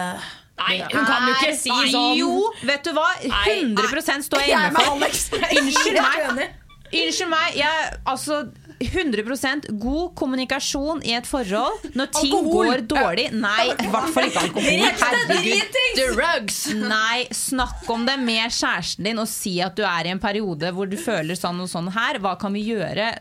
Nei, 0.57 0.77
hun 0.81 1.05
kan 1.05 1.27
jo 1.29 1.33
ikke 1.35 1.57
si 1.59 1.73
Nei, 1.73 1.89
sånn! 1.93 2.15
Jo, 2.17 2.37
vet 2.65 2.87
du 2.87 2.95
hva? 2.97 3.09
100 3.27 4.25
står 4.25 4.45
jeg 4.45 4.55
inne 4.57 4.71
for. 4.73 5.03
Unnskyld 5.61 6.01
meg. 6.01 6.55
Unnskyld 6.87 7.33
meg. 7.33 7.59
Jeg, 7.61 7.91
altså 8.09 8.41
100% 8.81 9.71
god 9.81 10.11
kommunikasjon 10.19 11.01
i 11.09 11.15
et 11.17 11.27
forhold 11.29 11.87
når 11.97 12.11
ting 12.13 12.35
Alkohol. 12.37 12.67
går 12.69 12.83
dårlig. 12.91 13.27
Nei, 13.33 13.71
i 13.73 13.89
hvert 13.93 14.11
fall 14.13 14.29
ikke 14.29 14.43
alkohol. 14.45 14.85
Herregud. 15.01 15.79
Drugs! 15.97 16.59
Nei, 16.77 17.25
snakk 17.35 17.89
om 17.95 18.05
det 18.09 18.19
med 18.21 18.53
kjæresten 18.53 19.09
din 19.09 19.23
og 19.23 19.29
si 19.31 19.55
at 19.65 19.77
du 19.79 19.85
er 19.89 20.11
i 20.11 20.13
en 20.13 20.21
periode 20.23 20.73
hvor 20.77 20.91
du 20.91 20.99
føler 21.01 21.39
sånn 21.39 21.63
og 21.65 21.71
sånn 21.73 21.89
her. 21.97 22.21
Hva 22.21 22.35
kan 22.41 22.53
vi 22.57 22.67
gjøre? 22.69 23.15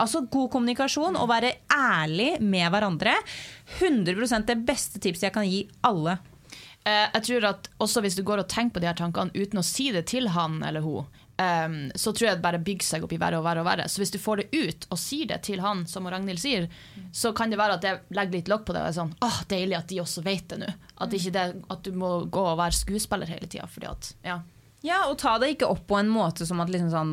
Altså 0.00 0.24
God 0.32 0.50
kommunikasjon 0.56 1.18
og 1.20 1.28
være 1.30 1.54
ærlig 1.76 2.34
med 2.40 2.70
hverandre. 2.72 3.16
100% 3.80 4.48
det 4.48 4.60
beste 4.68 5.00
tipset 5.02 5.28
jeg 5.28 5.36
kan 5.36 5.48
gi 5.48 5.66
alle. 5.86 6.16
Eh, 6.84 7.06
jeg 7.14 7.22
tror 7.28 7.44
at 7.52 7.68
også 7.84 8.00
hvis 8.02 8.16
du 8.18 8.24
går 8.26 8.42
og 8.42 8.48
tenker 8.50 8.74
på 8.74 8.82
de 8.82 8.88
her 8.90 8.96
tankene 8.98 9.30
uten 9.36 9.60
å 9.60 9.66
si 9.66 9.90
det 9.94 10.06
til 10.10 10.26
han 10.34 10.56
eller 10.66 10.82
hun, 10.82 11.04
eh, 11.42 11.76
så 11.98 12.12
tror 12.14 12.28
jeg 12.28 12.38
det 12.38 12.44
bare 12.46 12.62
bygger 12.62 12.88
seg 12.88 13.06
opp 13.06 13.12
i 13.16 13.20
verre 13.20 13.40
og 13.40 13.46
verre 13.46 13.64
og 13.64 13.68
verre. 13.68 13.88
Så 13.90 14.02
hvis 14.02 14.14
du 14.14 14.20
får 14.22 14.42
det 14.42 14.62
ut 14.62 14.88
og 14.90 15.00
sier 15.02 15.28
det 15.32 15.42
til 15.48 15.62
han, 15.64 15.84
som 15.90 16.08
Ragnhild 16.08 16.42
sier, 16.42 16.70
så 17.12 17.34
kan 17.36 17.52
det 17.52 17.60
være 17.60 17.78
at 17.78 17.84
det 17.84 17.94
legger 18.16 18.38
litt 18.38 18.50
lokk 18.52 18.66
på 18.68 18.76
det. 18.76 18.84
Og 18.84 18.92
er 18.92 18.98
sånn, 19.00 19.14
åh, 19.24 19.42
Deilig 19.52 19.78
at 19.78 19.90
de 19.92 20.00
også 20.02 20.24
vet 20.24 20.48
det 20.54 20.62
nå. 20.62 20.72
At, 21.02 21.14
ikke 21.18 21.34
det, 21.34 21.46
at 21.74 21.84
du 21.84 21.92
må 21.98 22.14
gå 22.32 22.48
og 22.54 22.58
være 22.62 22.78
skuespiller 22.78 23.30
hele 23.30 23.50
tida. 23.50 23.68
Fordi 23.70 23.90
at, 23.90 24.12
ja. 24.24 24.40
Ja, 24.82 25.04
og 25.06 25.14
ta 25.22 25.36
det 25.38 25.52
ikke 25.54 25.68
opp 25.70 25.84
på 25.86 25.94
en 26.00 26.08
måte 26.10 26.42
som 26.46 26.58
at 26.62 26.70
liksom 26.72 26.88
sånn 26.90 27.10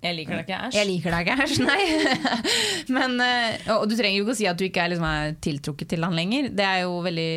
Jeg 0.00 0.16
liker 0.16 0.38
deg 0.38 0.46
ikke, 0.46 0.60
æsj. 0.68 0.76
Jeg 0.78 0.88
liker 0.88 1.12
deg 1.12 1.26
ikke, 1.28 1.44
æsj. 1.44 1.58
Nei. 1.68 2.86
Men, 2.96 3.18
eh, 3.20 3.68
og 3.76 3.84
du 3.90 3.94
trenger 3.98 4.16
jo 4.16 4.24
ikke 4.24 4.34
å 4.34 4.38
si 4.40 4.48
at 4.48 4.58
du 4.58 4.64
ikke 4.64 4.86
er, 4.86 4.94
liksom, 4.94 5.08
er 5.10 5.36
tiltrukket 5.44 5.92
til 5.92 6.06
han 6.06 6.16
lenger. 6.16 6.48
Det 6.56 6.64
er 6.64 6.86
jo 6.86 6.96
veldig 7.04 7.34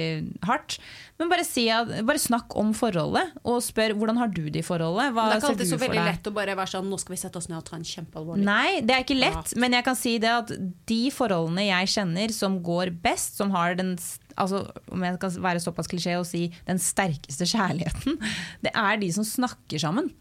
hardt. 0.48 0.78
Men 1.16 1.30
bare, 1.32 1.46
si 1.48 1.64
at, 1.72 1.92
bare 2.04 2.20
snakk 2.20 2.58
om 2.60 2.74
forholdet, 2.76 3.32
og 3.48 3.62
spør 3.64 3.94
hvordan 3.96 4.18
har 4.20 4.34
du 4.36 4.42
det 4.50 4.60
i 4.60 4.66
forholdet. 4.66 5.14
Hva 5.16 5.30
Det 5.30 5.38
er 5.38 5.40
ikke 5.40 5.52
alltid 5.54 5.70
så 5.70 5.80
veldig 5.80 6.04
lett 6.10 6.28
å 6.28 6.34
bare 6.36 6.58
være 6.60 6.74
sånn 6.74 6.90
Nå 6.92 7.00
skal 7.00 7.16
vi 7.16 7.20
sette 7.22 7.40
oss 7.40 7.48
ned 7.48 7.62
og 7.62 7.66
ta 7.70 7.78
en 7.80 7.88
kjempealvorlig 7.88 8.44
Nei, 8.44 8.82
det 8.84 8.98
er 8.98 9.06
ikke 9.06 9.18
lett, 9.18 9.54
men 9.62 9.78
jeg 9.78 9.88
kan 9.88 9.98
si 10.00 10.18
det 10.20 10.34
at 10.34 10.52
de 10.92 11.00
forholdene 11.16 11.70
jeg 11.70 11.94
kjenner 11.96 12.36
som 12.36 12.60
går 12.66 12.92
best, 13.06 13.40
som 13.40 13.54
har 13.56 13.78
den 13.80 13.96
altså, 14.36 14.66
om 14.92 15.08
jeg 15.08 15.18
skal 15.22 15.40
være 15.48 15.64
såpass 15.64 15.90
klisjé 15.92 16.18
og 16.20 16.28
si 16.28 16.50
den 16.68 16.82
sterkeste 16.84 17.48
kjærligheten, 17.48 18.20
det 18.66 18.76
er 18.76 19.00
de 19.00 19.12
som 19.16 19.28
snakker 19.28 19.82
sammen. 19.82 20.12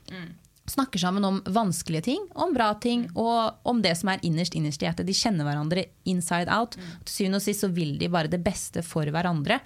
Snakker 0.70 0.98
sammen 1.02 1.24
om 1.28 1.42
vanskelige 1.44 2.06
ting, 2.06 2.22
om 2.40 2.54
bra 2.56 2.70
ting, 2.80 3.02
og 3.20 3.66
om 3.68 3.82
det 3.84 3.92
som 4.00 4.08
er 4.14 4.22
innerst 4.24 4.54
innerst 4.56 4.80
i 4.80 4.86
hjertet. 4.86 5.04
De 5.04 5.16
kjenner 5.16 5.44
hverandre 5.44 5.84
inside 6.08 6.48
out. 6.48 6.78
Til 7.04 7.12
syvende 7.12 7.40
og 7.42 7.44
sist 7.44 7.66
så 7.66 7.68
vil 7.68 7.98
de 8.00 8.08
bare 8.12 8.32
det 8.32 8.40
beste 8.44 8.80
for 8.86 9.04
hverandre. 9.12 9.58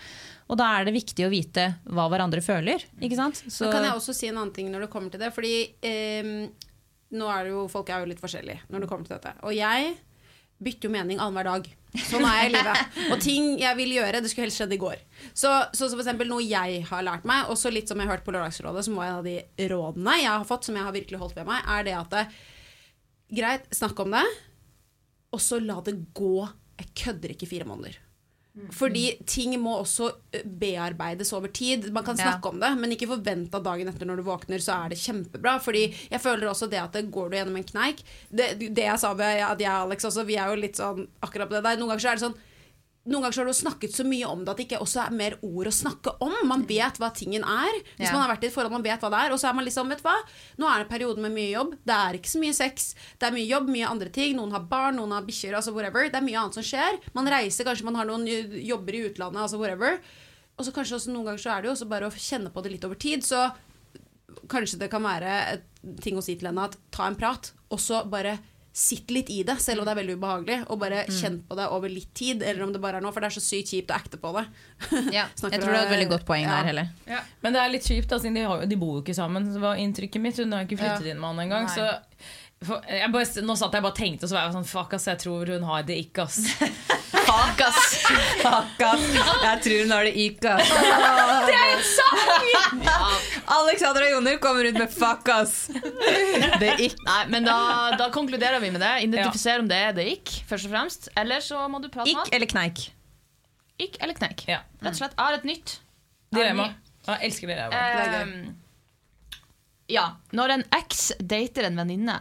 Og 0.51 0.59
da 0.59 0.73
er 0.75 0.89
det 0.89 0.97
viktig 0.97 1.27
å 1.27 1.31
vite 1.31 1.69
hva 1.87 2.09
hverandre 2.11 2.43
føler. 2.43 2.83
Ikke 2.99 3.21
sant? 3.21 3.45
Så, 3.47 3.69
da 3.69 3.77
kan 3.77 3.87
jeg 3.87 4.01
også 4.01 4.17
si 4.17 4.31
en 4.31 4.41
annen 4.41 4.55
ting 4.57 4.73
når 4.73 4.87
det 4.87 4.91
kommer 4.97 5.15
til 5.15 5.23
det. 5.23 5.31
Fordi 5.37 5.55
eh, 5.87 6.35
nå 7.15 7.31
er 7.31 7.47
det 7.47 7.55
jo, 7.55 7.65
folk 7.71 7.95
er 7.95 8.03
jo 8.03 8.11
litt 8.11 8.23
forskjellige 8.23 8.67
når 8.73 8.85
det 8.85 8.91
kommer 8.91 9.07
til 9.07 9.19
dette. 9.21 9.37
Og 9.47 9.55
jeg 9.55 9.95
bytter 10.63 10.89
jo 10.89 10.95
mening 10.95 11.21
annenhver 11.21 11.49
dag. 11.49 11.69
Sånn 12.09 12.25
er 12.29 12.37
jeg 12.43 12.49
i 12.49 12.55
livet. 12.57 12.97
Og 13.15 13.23
ting 13.23 13.47
jeg 13.61 13.79
vil 13.79 13.95
gjøre, 13.97 14.21
det 14.23 14.31
skulle 14.31 14.49
helst 14.49 14.61
skjedd 14.61 14.75
i 14.77 14.81
går. 14.81 15.01
Så, 15.33 15.53
så, 15.77 15.89
så 15.89 16.15
noe 16.19 16.43
jeg 16.45 16.83
har 16.91 17.07
lært 17.07 17.27
meg, 17.29 17.49
også 17.53 17.73
litt 17.73 17.91
som 17.91 18.01
jeg 18.01 18.09
har 18.09 18.19
hørt 18.19 18.27
på 18.27 18.35
Lørdagsrådet, 18.35 18.85
som 18.87 18.99
var 18.99 19.09
en 19.09 19.21
av 19.21 19.29
de 19.29 19.39
rådene 19.71 20.19
jeg 20.21 20.33
har 20.33 20.47
fått, 20.49 20.69
som 20.69 20.79
jeg 20.79 20.87
har 20.89 20.97
virkelig 20.97 21.23
holdt 21.23 21.39
ved 21.39 21.49
meg, 21.49 21.65
er 21.65 21.89
det 21.89 21.97
at 21.99 22.15
det, 22.15 22.27
Greit, 23.39 23.67
snakk 23.77 23.99
om 24.01 24.15
det, 24.17 24.25
og 25.37 25.41
så 25.45 25.59
la 25.61 25.83
det 25.85 25.99
gå. 26.17 26.47
Jeg 26.79 26.95
kødder 26.97 27.35
ikke 27.35 27.49
fire 27.51 27.67
måneder. 27.69 27.99
Fordi 28.75 29.05
ting 29.27 29.55
må 29.63 29.77
også 29.83 30.11
bearbeides 30.59 31.33
over 31.33 31.49
tid. 31.53 31.91
Man 31.93 32.05
kan 32.05 32.17
Ja. 32.19 32.25
snakke 32.33 32.49
om 32.49 32.61
det, 32.61 32.71
men 32.79 32.91
ikke 32.93 33.09
forvente 33.09 33.55
at 33.57 33.65
dagen 33.65 33.89
etter 33.89 34.07
når 34.07 34.17
du 34.17 34.23
våkner, 34.23 34.59
så 34.61 34.85
er 34.85 34.89
det 34.91 34.99
kjempebra. 34.99 35.59
Fordi 35.61 35.95
jeg 36.11 36.21
føler 36.21 36.49
også 36.51 36.69
det 36.71 36.79
at 36.83 36.93
det 36.93 37.11
går 37.11 37.31
du 37.31 37.37
gjennom 37.37 37.57
en 37.57 37.65
kneik 37.65 38.03
Det, 38.35 38.59
det 38.75 38.85
jeg 38.85 38.99
sa 38.99 39.15
med 39.15 39.41
at 39.43 39.59
jeg 39.59 39.71
og 39.71 39.89
Alex 39.91 40.05
også, 40.05 40.25
vi 40.27 40.37
er 40.37 40.49
jo 40.49 40.61
litt 40.61 40.77
sånn 40.77 41.07
akkurat 41.23 41.49
på 41.49 41.55
det 41.57 41.65
der. 41.65 41.77
Noen 41.77 41.89
ganger 41.95 42.01
så 42.01 42.11
er 42.13 42.17
det 42.17 42.27
sånn 42.27 42.39
noen 43.09 43.23
ganger 43.25 43.33
så 43.37 43.41
har 43.41 43.49
du 43.49 43.57
snakket 43.57 43.95
så 43.97 44.05
mye 44.05 44.27
om 44.29 44.43
det 44.45 44.53
at 44.53 44.59
det 44.61 44.67
ikke 44.69 44.81
også 44.85 45.01
er 45.07 45.15
mer 45.17 45.37
ord 45.43 45.71
å 45.71 45.73
snakke 45.73 46.13
om. 46.25 46.35
Man 46.49 46.67
vet 46.69 46.99
hva 47.01 47.09
tingen 47.17 47.43
er. 47.43 47.79
Hvis 47.97 48.09
Ja. 48.11 48.13
man 48.13 48.23
har 48.27 48.35
vært 48.37 48.45
i 48.45 48.49
et 48.51 48.53
forhold, 48.55 48.75
man 48.75 48.83
vet 48.85 49.01
hva 49.01 49.11
det 49.15 49.21
er. 49.25 49.33
Og 49.33 49.41
så 49.41 49.49
er 49.49 49.55
man 49.57 49.65
liksom, 49.65 49.89
vet 49.89 50.03
du 50.03 50.07
hva, 50.09 50.17
nå 50.61 50.69
er 50.69 50.85
det 50.85 50.91
perioden 50.93 51.23
med 51.25 51.33
mye 51.33 51.51
jobb. 51.55 51.73
Det 51.89 51.97
er 51.97 52.19
ikke 52.21 52.33
så 52.35 52.43
mye 52.43 52.55
sex. 52.55 52.95
Det 53.19 53.27
er 53.31 53.33
mye 53.33 53.49
jobb, 53.49 53.69
mye 53.73 53.89
andre 53.89 54.11
ting. 54.13 54.37
Noen 54.37 54.53
har 54.53 54.61
barn, 54.69 54.97
noen 55.01 55.13
har 55.17 55.23
bikkjer, 55.23 55.55
altså 55.57 55.73
whatever. 55.73 56.05
Det 56.11 56.21
er 56.21 56.27
mye 56.29 56.39
annet 56.43 56.55
som 56.61 56.63
skjer. 56.63 57.01
Man 57.15 57.27
reiser, 57.27 57.65
kanskje 57.65 57.85
man 57.89 57.95
har 57.97 58.05
noen 58.05 58.27
jobber 58.63 58.93
i 58.95 59.05
utlandet, 59.09 59.41
altså 59.41 59.59
whatever. 59.59 59.99
Og 60.59 60.67
så 60.67 60.73
kanskje 60.75 60.99
også 60.99 61.13
noen 61.15 61.25
ganger 61.31 61.39
så 61.41 61.57
er 61.57 61.63
det 61.63 61.69
jo 61.71 61.75
også 61.79 61.89
bare 61.89 62.07
å 62.11 62.13
kjenne 62.13 62.53
på 62.53 62.63
det 62.63 62.73
litt 62.73 62.85
over 62.85 62.97
tid. 62.99 63.23
Så 63.25 63.47
kanskje 64.49 64.79
det 64.79 64.91
kan 64.91 65.03
være 65.03 65.33
et 65.55 65.65
ting 66.03 66.17
å 66.19 66.23
si 66.25 66.35
til 66.37 66.49
henne 66.51 66.65
at 66.69 66.77
ta 66.95 67.07
en 67.09 67.17
prat, 67.19 67.53
og 67.71 67.79
så 67.81 68.03
bare 68.11 68.39
sitt 68.79 69.11
litt 69.11 69.31
i 69.35 69.41
det, 69.47 69.57
selv 69.63 69.83
om 69.83 69.89
det 69.89 69.93
er 69.95 69.99
veldig 69.99 70.15
ubehagelig, 70.21 70.59
og 70.71 70.79
bare 70.79 71.01
kjenn 71.11 71.41
på 71.49 71.57
det 71.59 71.67
over 71.75 71.91
litt 71.91 72.13
tid, 72.15 72.45
eller 72.47 72.63
om 72.69 72.73
det 72.75 72.81
bare 72.83 73.01
er 73.01 73.05
nå, 73.05 73.11
for 73.15 73.25
det 73.25 73.33
er 73.33 73.37
så 73.39 73.43
sykt 73.43 73.73
kjipt 73.75 73.91
å 73.91 73.97
acte 73.99 74.21
på 74.23 74.31
det. 74.37 74.45
ja, 75.19 75.25
jeg 75.35 75.59
tror 75.59 75.73
det 75.75 75.81
er 75.81 75.89
et 75.89 75.95
veldig 75.97 76.11
godt 76.13 76.27
poeng 76.29 76.47
Ja. 76.47 76.61
der, 76.61 76.69
Helle. 76.71 76.85
Men 77.43 77.57
det 77.57 77.63
er 77.65 77.73
litt 77.75 77.89
kjipt, 77.91 78.09
da, 78.13 78.21
siden 78.23 78.39
de, 78.39 78.47
har, 78.47 78.63
de 78.71 78.79
bor 78.79 79.01
jo 79.01 79.03
ikke 79.03 79.17
sammen. 79.19 79.51
Det 79.53 79.63
var 79.63 79.81
inntrykket 79.83 80.23
mitt. 80.23 80.39
Hun 80.39 80.55
har 80.55 80.69
ikke 80.69 80.79
flyttet 80.79 81.11
inn 81.11 81.19
med 81.19 81.33
han 81.35 81.43
engang. 81.49 81.67
Så 81.75 81.89
bare, 82.59 83.43
nå 83.47 83.55
satt 83.59 83.77
jeg 83.77 83.85
bare 83.85 83.97
tenkte, 83.97 84.27
og 84.27 84.31
så 84.31 84.37
var 84.37 84.47
jeg 84.49 84.55
sånn 84.57 84.67
Fuck, 84.67 84.95
ass, 84.97 85.07
jeg 85.07 85.21
tror 85.23 85.53
hun 85.55 85.67
har 85.69 85.85
det 85.87 85.99
ikke, 86.03 86.25
ass. 86.27 86.39
Fuck, 87.29 87.63
ass! 87.65 87.85
Fuck, 88.43 88.83
ass! 88.89 89.05
Jeg 89.45 89.63
tror 89.65 89.83
hun 89.85 89.95
har 89.95 90.09
det 90.09 90.15
ikke, 90.25 90.55
ass. 90.57 90.73
Det 91.49 91.55
er 91.55 91.73
en 91.77 91.85
sang! 91.87 93.23
Alexander 93.59 94.07
og 94.09 94.13
Joner 94.17 94.39
kommer 94.43 94.69
ut 94.69 94.79
med 94.81 94.93
'fuck, 94.93 95.29
ass'. 95.33 95.57
Det 96.59 96.69
er 96.73 96.83
ikke 96.89 97.05
Nei, 97.07 97.23
men 97.33 97.49
da, 97.49 97.59
da 98.01 98.11
konkluderer 98.15 98.61
vi 98.65 98.73
med 98.75 98.83
det. 98.85 98.93
Identifiser 99.07 99.63
om 99.63 99.69
det 99.71 99.79
er 99.89 99.97
det 99.97 100.07
ikke, 100.19 100.43
først 100.51 100.69
og 100.69 100.75
fremst. 100.75 101.11
Eller 101.17 101.45
så 101.45 101.63
må 101.71 101.81
du 101.85 101.89
prate 101.93 102.11
med 102.11 102.27
Ikk 102.27 102.35
eller 102.37 102.51
kneik. 102.51 102.89
Ikk 103.79 104.01
eller 104.03 104.19
kneik. 104.19 104.45
Ja. 104.51 104.63
Rett 104.83 104.97
og 104.97 105.01
slett. 105.03 105.15
Jeg 105.15 105.25
har 105.25 105.39
et 105.39 105.47
nytt. 105.49 105.77
Dilemma. 106.35 106.73
Jeg 107.07 107.31
elsker 107.31 107.53
dilemma. 107.53 108.25
Um, 108.25 108.57
ja, 109.89 110.09
når 110.37 110.59
en 110.59 110.65
eks 110.77 111.13
dater 111.23 111.71
en 111.71 111.79
venninne, 111.81 112.19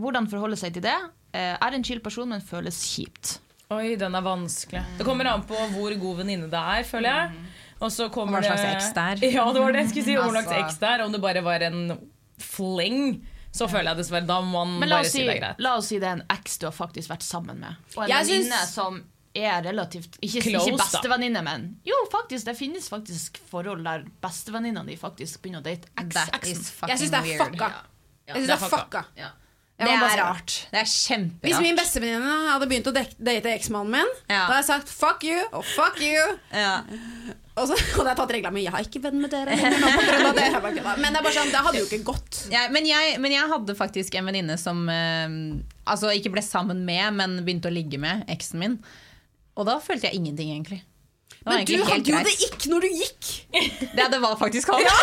hvordan 0.00 0.28
forholde 0.30 0.56
seg 0.60 0.74
til 0.74 0.82
det? 0.82 0.96
Eh, 1.34 1.56
er 1.58 1.74
en 1.76 1.84
chill 1.84 2.00
person, 2.00 2.28
men 2.28 2.40
føles 2.44 2.78
kjipt. 2.94 3.38
Oi, 3.74 3.94
den 3.98 4.14
er 4.14 4.22
vanskelig. 4.22 4.82
Det 4.98 5.04
kommer 5.06 5.26
an 5.32 5.42
på 5.48 5.56
hvor 5.72 5.94
god 5.98 6.18
venninne 6.22 6.48
det 6.52 6.60
er, 6.60 6.82
føler 6.86 7.08
jeg. 7.10 7.44
Og 7.80 7.90
så 7.90 8.08
kommer 8.12 8.38
Hva 8.40 8.46
slags 8.52 8.62
det- 8.62 8.74
eks 8.76 8.90
det 8.94 9.04
er. 9.28 9.32
Ja, 9.34 9.44
det 9.52 9.60
var 9.62 9.72
det 9.72 9.80
jeg 9.82 9.88
skulle 9.90 10.04
si. 10.04 10.14
Hvor 10.20 10.30
slags 10.30 10.46
Altså. 10.46 10.64
eks 10.64 10.76
det 10.78 10.88
er. 10.88 11.02
Om 11.04 11.12
det 11.12 11.20
bare 11.20 11.42
var 11.42 11.60
en 11.66 11.80
fling, 12.38 13.26
så 13.54 13.66
føler 13.70 13.90
jeg 13.92 13.96
dessverre 14.02 14.26
Da 14.26 14.40
må 14.42 14.64
man 14.66 14.88
bare 14.88 15.00
oss, 15.00 15.10
si 15.12 15.18
si, 15.18 15.24
det 15.26 15.34
er 15.36 15.40
greit. 15.40 15.60
la 15.62 15.74
oss 15.78 15.86
si 15.90 15.98
det 15.98 16.08
er 16.08 16.16
en 16.20 16.22
eks 16.36 16.58
du 16.58 16.66
har 16.66 16.72
faktisk 16.76 17.10
vært 17.10 17.22
sammen 17.26 17.58
med. 17.60 17.76
Og 17.96 18.04
en 18.04 18.14
venninne 18.14 18.62
som 18.70 19.02
er 19.34 19.62
relativt 19.66 20.18
Ikke, 20.22 20.42
Close, 20.46 20.70
ikke 20.70 20.78
bestevenninne, 20.78 21.42
men 21.42 21.64
Jo, 21.86 21.94
faktisk, 22.12 22.46
det 22.46 22.56
finnes 22.56 22.88
faktisk 22.88 23.38
forhold 23.50 23.82
der 23.84 24.04
bestevenninna 24.22 24.84
di 24.86 24.94
faktisk 24.96 25.42
begynner 25.42 25.62
å 25.62 25.66
date 25.66 25.88
fucking 25.98 26.60
Jeg 26.88 26.98
syns 26.98 27.10
det 27.10 27.18
er 27.18 27.26
weird. 27.26 27.58
Ja, 27.58 27.70
Jeg 28.28 28.36
synes 28.36 28.46
det 28.46 28.54
det 28.54 28.62
er 28.62 28.76
fucka. 28.78 29.04
Ja. 29.18 29.30
Det 29.74 29.90
er 29.90 29.98
bare 29.98 30.18
rart. 30.22 30.52
Det 30.70 30.78
er 30.78 30.84
Hvis 30.86 31.08
kjemperart. 31.08 31.62
min 31.64 31.76
bestevenninne 31.76 32.34
hadde 32.52 32.68
begynt 32.70 32.86
å 32.86 32.92
date 32.94 33.50
eksmannen 33.56 33.90
min, 33.96 34.12
Ja. 34.30 34.46
da 34.46 34.52
hadde 34.52 34.60
jeg 34.62 34.68
sagt 34.68 34.88
'fuck 34.88 35.24
you' 35.26 35.48
og 35.52 35.64
'fuck 35.64 35.98
you'. 35.98 36.38
Ja. 36.52 36.82
Og 37.56 37.68
så 37.68 37.74
hadde 37.98 38.08
jeg 38.12 38.16
tatt 38.16 38.30
reglene 38.30 38.54
mine. 38.54 38.64
'Jeg 38.70 38.72
har 38.72 38.84
ikke 38.86 39.02
venn 39.02 39.20
med 39.20 39.30
dere. 39.30 39.50
Men 39.50 41.10
det 41.10 41.18
er 41.18 41.22
bare 41.22 41.34
sånn, 41.34 41.50
det 41.50 41.62
hadde 41.66 41.78
jo 41.78 41.86
ikke 41.86 42.04
gått. 42.06 42.46
Ja, 42.50 42.68
men, 42.70 42.86
jeg, 42.86 43.18
men 43.20 43.32
jeg 43.32 43.50
hadde 43.50 43.74
faktisk 43.74 44.14
en 44.14 44.26
venninne 44.30 44.56
som 44.58 44.88
eh, 44.88 45.28
altså 45.90 46.10
ikke 46.14 46.30
ble 46.30 46.42
sammen 46.42 46.84
med, 46.86 47.12
men 47.14 47.44
begynte 47.44 47.66
å 47.70 47.74
ligge 47.74 47.98
med 47.98 48.24
eksen 48.28 48.58
min. 48.62 48.78
Og 49.56 49.66
da 49.66 49.78
følte 49.82 50.06
jeg 50.06 50.14
ingenting, 50.22 50.50
egentlig. 50.54 50.82
Men 51.44 51.64
du 51.66 51.74
egentlig 51.74 51.84
du 51.84 51.90
hadde 51.90 52.10
jo 52.10 52.22
det 52.24 52.36
ikke 52.46 52.70
når 52.72 52.80
du 52.80 52.88
gikk! 52.88 53.30
Det, 53.94 54.10
det 54.14 54.20
var 54.22 54.36
faktisk 54.40 54.70
han. 54.72 54.82
Da 54.86 54.94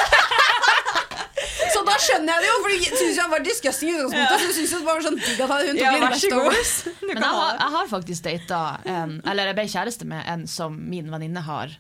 skjønner 2.06 2.34
jeg 2.34 2.44
det 2.44 2.50
jo, 2.50 2.58
for 2.64 2.74
du 2.74 2.98
syns 3.02 3.22
han 3.22 3.32
var 3.32 3.46
disgusting 3.46 3.92
i 3.92 4.00
utgangspunktet. 4.00 4.42
Så 4.42 4.58
synes 4.58 4.74
jo 4.74 4.82
det 4.82 4.88
var 4.90 5.06
sånn 5.06 5.22
digg 5.22 5.46
at 5.46 5.54
hun 5.54 5.78
tok 5.78 5.86
Ja, 5.86 5.94
litt 5.96 6.04
vær 6.08 6.66
så 6.72 6.92
Men 7.08 7.22
jeg 7.22 7.38
har, 7.38 7.54
jeg 7.62 7.76
har 7.78 7.88
faktisk 7.92 8.28
data 8.28 8.60
en 8.90 9.16
Eller 9.28 9.52
jeg 9.52 9.58
ble 9.60 9.66
kjæreste 9.76 10.10
med 10.10 10.28
en 10.34 10.46
som 10.50 10.76
min 10.92 11.10
venninne 11.14 11.46
har. 11.46 11.78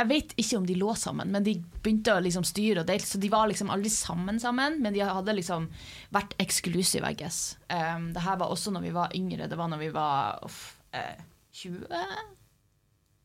Jeg 0.00 0.08
vet 0.08 0.30
ikke 0.40 0.56
om 0.56 0.66
de 0.68 0.74
lå 0.80 0.94
sammen, 0.96 1.28
men 1.28 1.44
de 1.44 1.58
begynte 1.84 2.14
å 2.16 2.22
liksom 2.24 2.44
styre 2.48 2.80
og 2.80 2.88
dele. 2.88 3.04
Så 3.04 3.20
de 3.20 3.28
var 3.32 3.50
liksom 3.50 3.68
aldri 3.72 3.90
sammen 3.92 4.40
sammen, 4.40 4.78
men 4.80 4.96
de 4.96 5.02
hadde 5.04 5.34
liksom 5.36 5.66
vært 6.14 6.32
exclusive, 6.40 7.04
I 7.04 7.18
guess. 7.18 7.58
Um, 7.68 8.08
det 8.16 8.24
her 8.24 8.38
var 8.40 8.52
også 8.54 8.72
når 8.72 8.86
vi 8.86 8.94
var 8.96 9.12
yngre. 9.18 9.48
Det 9.50 9.58
var 9.60 9.68
når 9.68 9.82
vi 9.82 9.90
var 9.92 10.40
uff, 10.46 10.62
eh, 10.96 11.20
20? 11.52 11.84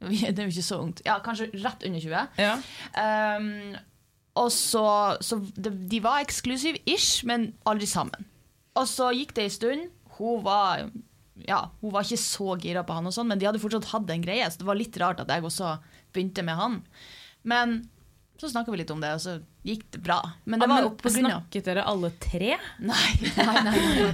Det 0.05 0.36
er 0.36 0.43
jo 0.43 0.51
ikke 0.51 0.67
så 0.67 0.81
ungt. 0.83 0.99
Ja, 1.05 1.15
kanskje 1.23 1.47
rett 1.63 1.86
under 1.88 2.03
20. 2.03 2.43
Ja. 2.43 2.57
Um, 3.39 3.77
og 4.36 4.51
så, 4.51 4.86
så 5.23 5.39
de, 5.55 5.99
var 6.03 6.23
eksklusiv-ish, 6.25 7.23
men 7.27 7.53
aldri 7.67 7.88
sammen. 7.88 8.27
Og 8.75 8.88
så 8.91 9.11
gikk 9.15 9.31
det 9.38 9.45
en 9.45 9.53
stund. 9.55 9.86
Hun 10.17 10.43
var, 10.43 10.89
ja, 11.47 11.61
hun 11.79 11.93
var 11.95 12.03
ikke 12.03 12.19
så 12.19 12.57
gira 12.59 12.83
på 12.88 12.97
han, 12.97 13.07
og 13.07 13.15
sånn, 13.15 13.29
men 13.31 13.39
de 13.39 13.47
hadde 13.47 13.61
fortsatt 13.63 13.88
hatt 13.93 14.11
en 14.11 14.25
greie, 14.25 14.47
så 14.51 14.59
det 14.59 14.67
var 14.67 14.79
litt 14.79 14.99
rart 14.99 15.23
at 15.23 15.31
jeg 15.31 15.45
også 15.47 15.77
begynte 16.15 16.43
med 16.47 16.59
han. 16.59 16.81
Men 17.47 17.77
så 18.41 18.49
snakka 18.51 18.71
vi 18.73 18.77
litt 18.81 18.91
om 18.91 18.99
det, 18.99 19.13
og 19.15 19.21
så 19.23 19.38
gikk 19.65 19.86
det 19.95 20.01
bra. 20.03 20.17
Men 20.43 20.59
det 20.59 20.67
var 20.67 20.89
på 20.99 21.09
grunn 21.09 21.27
av 21.29 21.31
Snakket 21.38 21.67
dere 21.69 21.86
alle 21.88 22.09
tre? 22.19 22.57
Nei, 22.83 23.11
nei, 23.38 23.61
nei. 23.63 23.75
nei. 23.95 24.09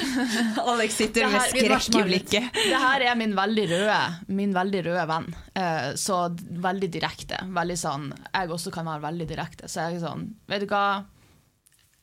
Alex 0.72 0.96
sitter 0.98 1.28
her, 1.28 1.36
med 1.36 1.70
her- 1.70 1.84
skrekk 1.84 2.00
i 2.00 2.02
blikket. 2.08 2.58
Det 2.58 2.80
her 2.82 3.04
er 3.06 3.14
min 3.20 3.36
veldig 3.38 3.68
røde 3.70 4.00
Min 4.40 4.52
veldig 4.56 4.82
røde 4.88 5.06
venn. 5.12 5.30
Eh, 5.54 5.86
så 6.00 6.18
veldig 6.66 6.90
direkte. 6.98 7.38
Veldig 7.60 7.78
sånn 7.78 8.10
Jeg 8.10 8.50
også 8.58 8.74
kan 8.74 8.90
være 8.90 9.04
veldig 9.06 9.30
direkte. 9.30 9.70
Så 9.70 9.86
jeg 9.86 10.00
er 10.00 10.04
sånn 10.08 10.26
Vet 10.50 10.66
du 10.66 10.68
hva? 10.74 10.84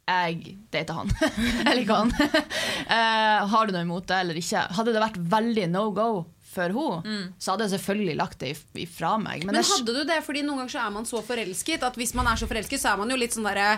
Jeg 0.07 0.55
dater 0.71 1.01
han. 1.01 1.09
jeg 1.67 1.73
liker 1.81 1.97
han. 1.99 2.13
uh, 2.15 3.43
har 3.51 3.67
du 3.67 3.75
noe 3.75 3.83
imot 3.83 4.07
det 4.07 4.21
eller 4.23 4.39
ikke? 4.39 4.61
Hadde 4.77 4.93
det 4.95 5.03
vært 5.03 5.19
veldig 5.35 5.65
no 5.73 5.89
go 5.91 6.09
for 6.57 7.05
mm. 7.05 7.23
så 7.39 7.53
hadde 7.53 7.67
jeg 7.67 7.75
selvfølgelig 7.77 8.17
lagt 8.19 8.39
det 8.43 8.51
if- 8.55 8.81
ifra 8.83 9.15
meg. 9.21 9.45
Men, 9.45 9.55
Men 9.55 9.69
hadde 9.69 9.93
du 9.93 10.03
det? 10.09 10.19
Fordi 10.25 10.43
noen 10.45 10.63
ganger 10.63 10.75
så 10.75 10.83
er 10.85 10.93
man 10.97 11.07
så 11.09 11.23
forelsket 11.25 11.85
at 11.87 11.99
hvis 11.99 12.15
man 12.17 12.27
er 12.27 12.39
så 12.41 12.49
forelsket, 12.49 12.81
så 12.81 12.93
er 12.93 13.01
man 13.01 13.13
jo 13.13 13.19
litt 13.19 13.35
sånn 13.37 13.47
derre 13.47 13.77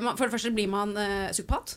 For 0.00 0.24
det 0.26 0.32
første 0.32 0.52
blir 0.54 0.68
man 0.72 0.94
uh, 0.96 1.28
psykopat. 1.32 1.76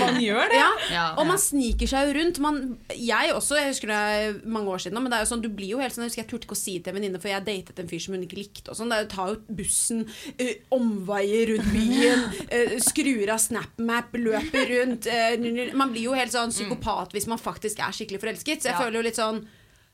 Man 0.00 0.18
gjør 0.22 0.48
det. 0.50 0.58
Ja. 0.58 0.68
Ja. 0.90 1.02
Og 1.20 1.26
man 1.28 1.38
sniker 1.38 1.86
seg 1.90 2.08
jo 2.08 2.14
rundt. 2.18 2.38
Man, 2.42 2.56
jeg 2.96 3.32
også, 3.34 3.58
jeg 3.60 3.70
husker 3.72 3.90
det 3.92 4.46
mange 4.48 4.72
år 4.72 4.80
siden 4.82 4.98
men 5.02 5.12
det 5.12 5.18
er 5.18 5.24
jo 5.24 5.28
sånn, 5.30 5.42
du 5.44 5.48
blir 5.54 5.70
jo 5.74 5.78
helt 5.82 5.94
sånn 5.94 6.04
Jeg 6.06 6.10
husker 6.12 6.22
jeg 6.24 6.30
turte 6.32 6.48
ikke 6.48 6.56
å 6.56 6.58
si 6.58 6.74
det 6.78 6.84
til 6.88 6.92
en 6.94 6.98
venninne, 6.98 7.20
for 7.22 7.30
jeg 7.30 7.44
datet 7.46 7.82
en 7.82 7.90
fyr 7.90 8.02
som 8.02 8.16
hun 8.16 8.24
ikke 8.26 8.38
likte. 8.40 8.70
Og 8.72 8.78
sånn, 8.78 8.90
det 8.90 8.98
er 8.98 9.04
jo- 9.04 9.10
tar 9.14 9.32
jo 9.34 9.56
bussen, 9.60 10.04
uh, 10.40 10.54
omveier 10.78 11.52
rundt 11.52 11.70
byen, 11.74 12.24
uh, 12.48 12.74
skrur 12.88 13.34
av 13.34 13.42
SnapMap, 13.44 14.16
løper 14.18 14.72
rundt. 14.74 15.06
eh, 15.12 15.36
n- 15.38 15.76
man 15.78 15.92
blir 15.94 16.08
jo 16.08 16.16
helt 16.18 16.32
sånn 16.34 16.50
psykopat 16.54 17.12
hvis 17.14 17.28
man 17.30 17.38
faktisk 17.38 17.78
er 17.84 17.94
skikkelig 17.94 18.20
forelsket. 18.24 18.62
Så 18.64 18.72
jeg 18.72 18.76
Ja. 18.78 18.82
føler 18.82 19.00
jo 19.02 19.06
litt 19.10 19.20
sånn 19.20 19.44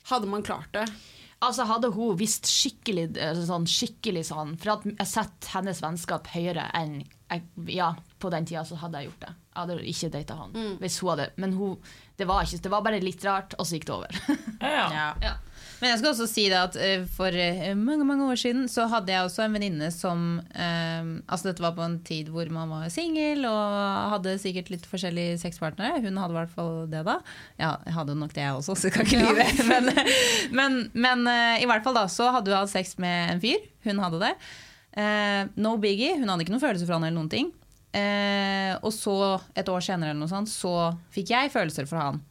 Hadde 0.05 0.29
man 0.29 0.43
klart 0.45 0.69
det? 0.77 0.83
Altså 1.45 1.67
Hadde 1.69 1.91
hun 1.95 2.17
visst 2.19 2.49
skikkelig 2.51 3.09
eh, 3.21 3.41
sånn, 3.47 3.67
skikkelig 3.69 4.27
sånn 4.31 4.55
For 4.61 4.77
at 4.77 4.87
jeg 4.89 5.11
setter 5.11 5.55
hennes 5.59 5.83
vennskap 5.85 6.29
høyere 6.35 6.69
enn 6.77 7.01
jeg, 7.03 7.45
Ja, 7.75 7.93
på 8.23 8.31
den 8.33 8.47
tida 8.49 8.65
så 8.69 8.79
hadde 8.81 9.01
jeg 9.01 9.11
gjort 9.11 9.25
det. 9.25 9.33
Jeg 9.55 9.61
hadde 9.61 9.79
ikke 9.91 10.11
data 10.15 10.37
han. 10.39 10.53
Mm. 10.55 10.75
Hvis 10.83 10.99
hun 11.03 11.11
hadde 11.13 11.29
Men 11.43 11.57
hun, 11.59 11.75
det, 12.21 12.29
var 12.31 12.47
ikke, 12.47 12.63
det 12.67 12.73
var 12.73 12.85
bare 12.87 13.01
litt 13.03 13.25
rart, 13.27 13.57
og 13.59 13.67
så 13.67 13.79
gikk 13.79 13.89
det 13.91 13.97
over. 13.99 14.21
Ja. 14.65 14.87
Ja. 14.93 15.09
Ja. 15.23 15.35
Men 15.81 15.91
jeg 15.91 16.01
skal 16.01 16.11
også 16.12 16.27
si 16.31 16.45
det 16.53 16.59
at 16.59 16.77
eh, 16.81 17.05
for 17.17 17.35
eh, 17.35 17.73
mange 17.79 18.07
mange 18.09 18.27
år 18.31 18.39
siden 18.41 18.67
så 18.71 18.87
hadde 18.91 19.12
jeg 19.12 19.27
også 19.27 19.45
en 19.45 19.57
venninne 19.57 19.91
som 19.95 20.25
eh, 20.55 21.11
Altså 21.29 21.51
dette 21.51 21.65
var 21.65 21.75
på 21.77 21.85
en 21.85 21.99
tid 22.07 22.31
hvor 22.33 22.49
man 22.55 22.71
var 22.73 22.93
singel 22.93 23.47
og 23.49 24.12
hadde 24.15 24.37
sikkert 24.43 24.71
litt 24.73 24.87
forskjellige 24.89 25.39
sexpartnere. 25.43 26.03
Hun 26.05 26.21
hadde 26.21 26.37
i 26.37 26.39
hvert 26.39 26.55
fall 26.55 26.75
det 26.93 27.05
da. 27.07 27.19
Ja, 27.61 27.75
jeg 27.87 27.97
hadde 27.97 28.19
nok 28.19 28.35
det 28.37 28.45
jeg 28.45 28.59
også, 28.59 28.77
så 28.79 28.89
jeg 28.89 28.97
kan 28.97 29.09
ikke 29.09 29.23
lyve. 29.25 29.49
Men, 29.71 29.91
men, 30.55 30.79
men 30.93 31.27
eh, 31.31 31.62
i 31.65 31.67
hvert 31.69 31.85
fall 31.85 31.97
da 31.97 32.05
så 32.11 32.29
hadde 32.35 32.53
hun 32.53 32.61
hatt 32.62 32.73
sex 32.73 32.97
med 33.03 33.35
en 33.35 33.43
fyr. 33.43 33.62
Hun 33.87 34.01
hadde 34.03 34.21
det. 34.23 34.33
Eh, 35.01 35.43
no 35.61 35.77
biggie. 35.83 36.15
Hun 36.21 36.31
hadde 36.31 36.45
ikke 36.47 36.55
noen 36.55 36.62
følelser 36.62 36.89
for 36.89 36.97
han 36.97 37.07
eller 37.07 37.19
noen 37.19 37.33
ting. 37.33 37.51
Eh, 37.95 38.75
og 38.83 38.93
så, 38.95 39.17
et 39.55 39.69
år 39.71 39.85
senere 39.85 40.12
eller 40.12 40.25
noe 40.25 40.31
sånt, 40.33 40.51
så 40.51 40.95
fikk 41.15 41.35
jeg 41.35 41.53
følelser 41.55 41.89
for 41.91 42.01
han. 42.03 42.23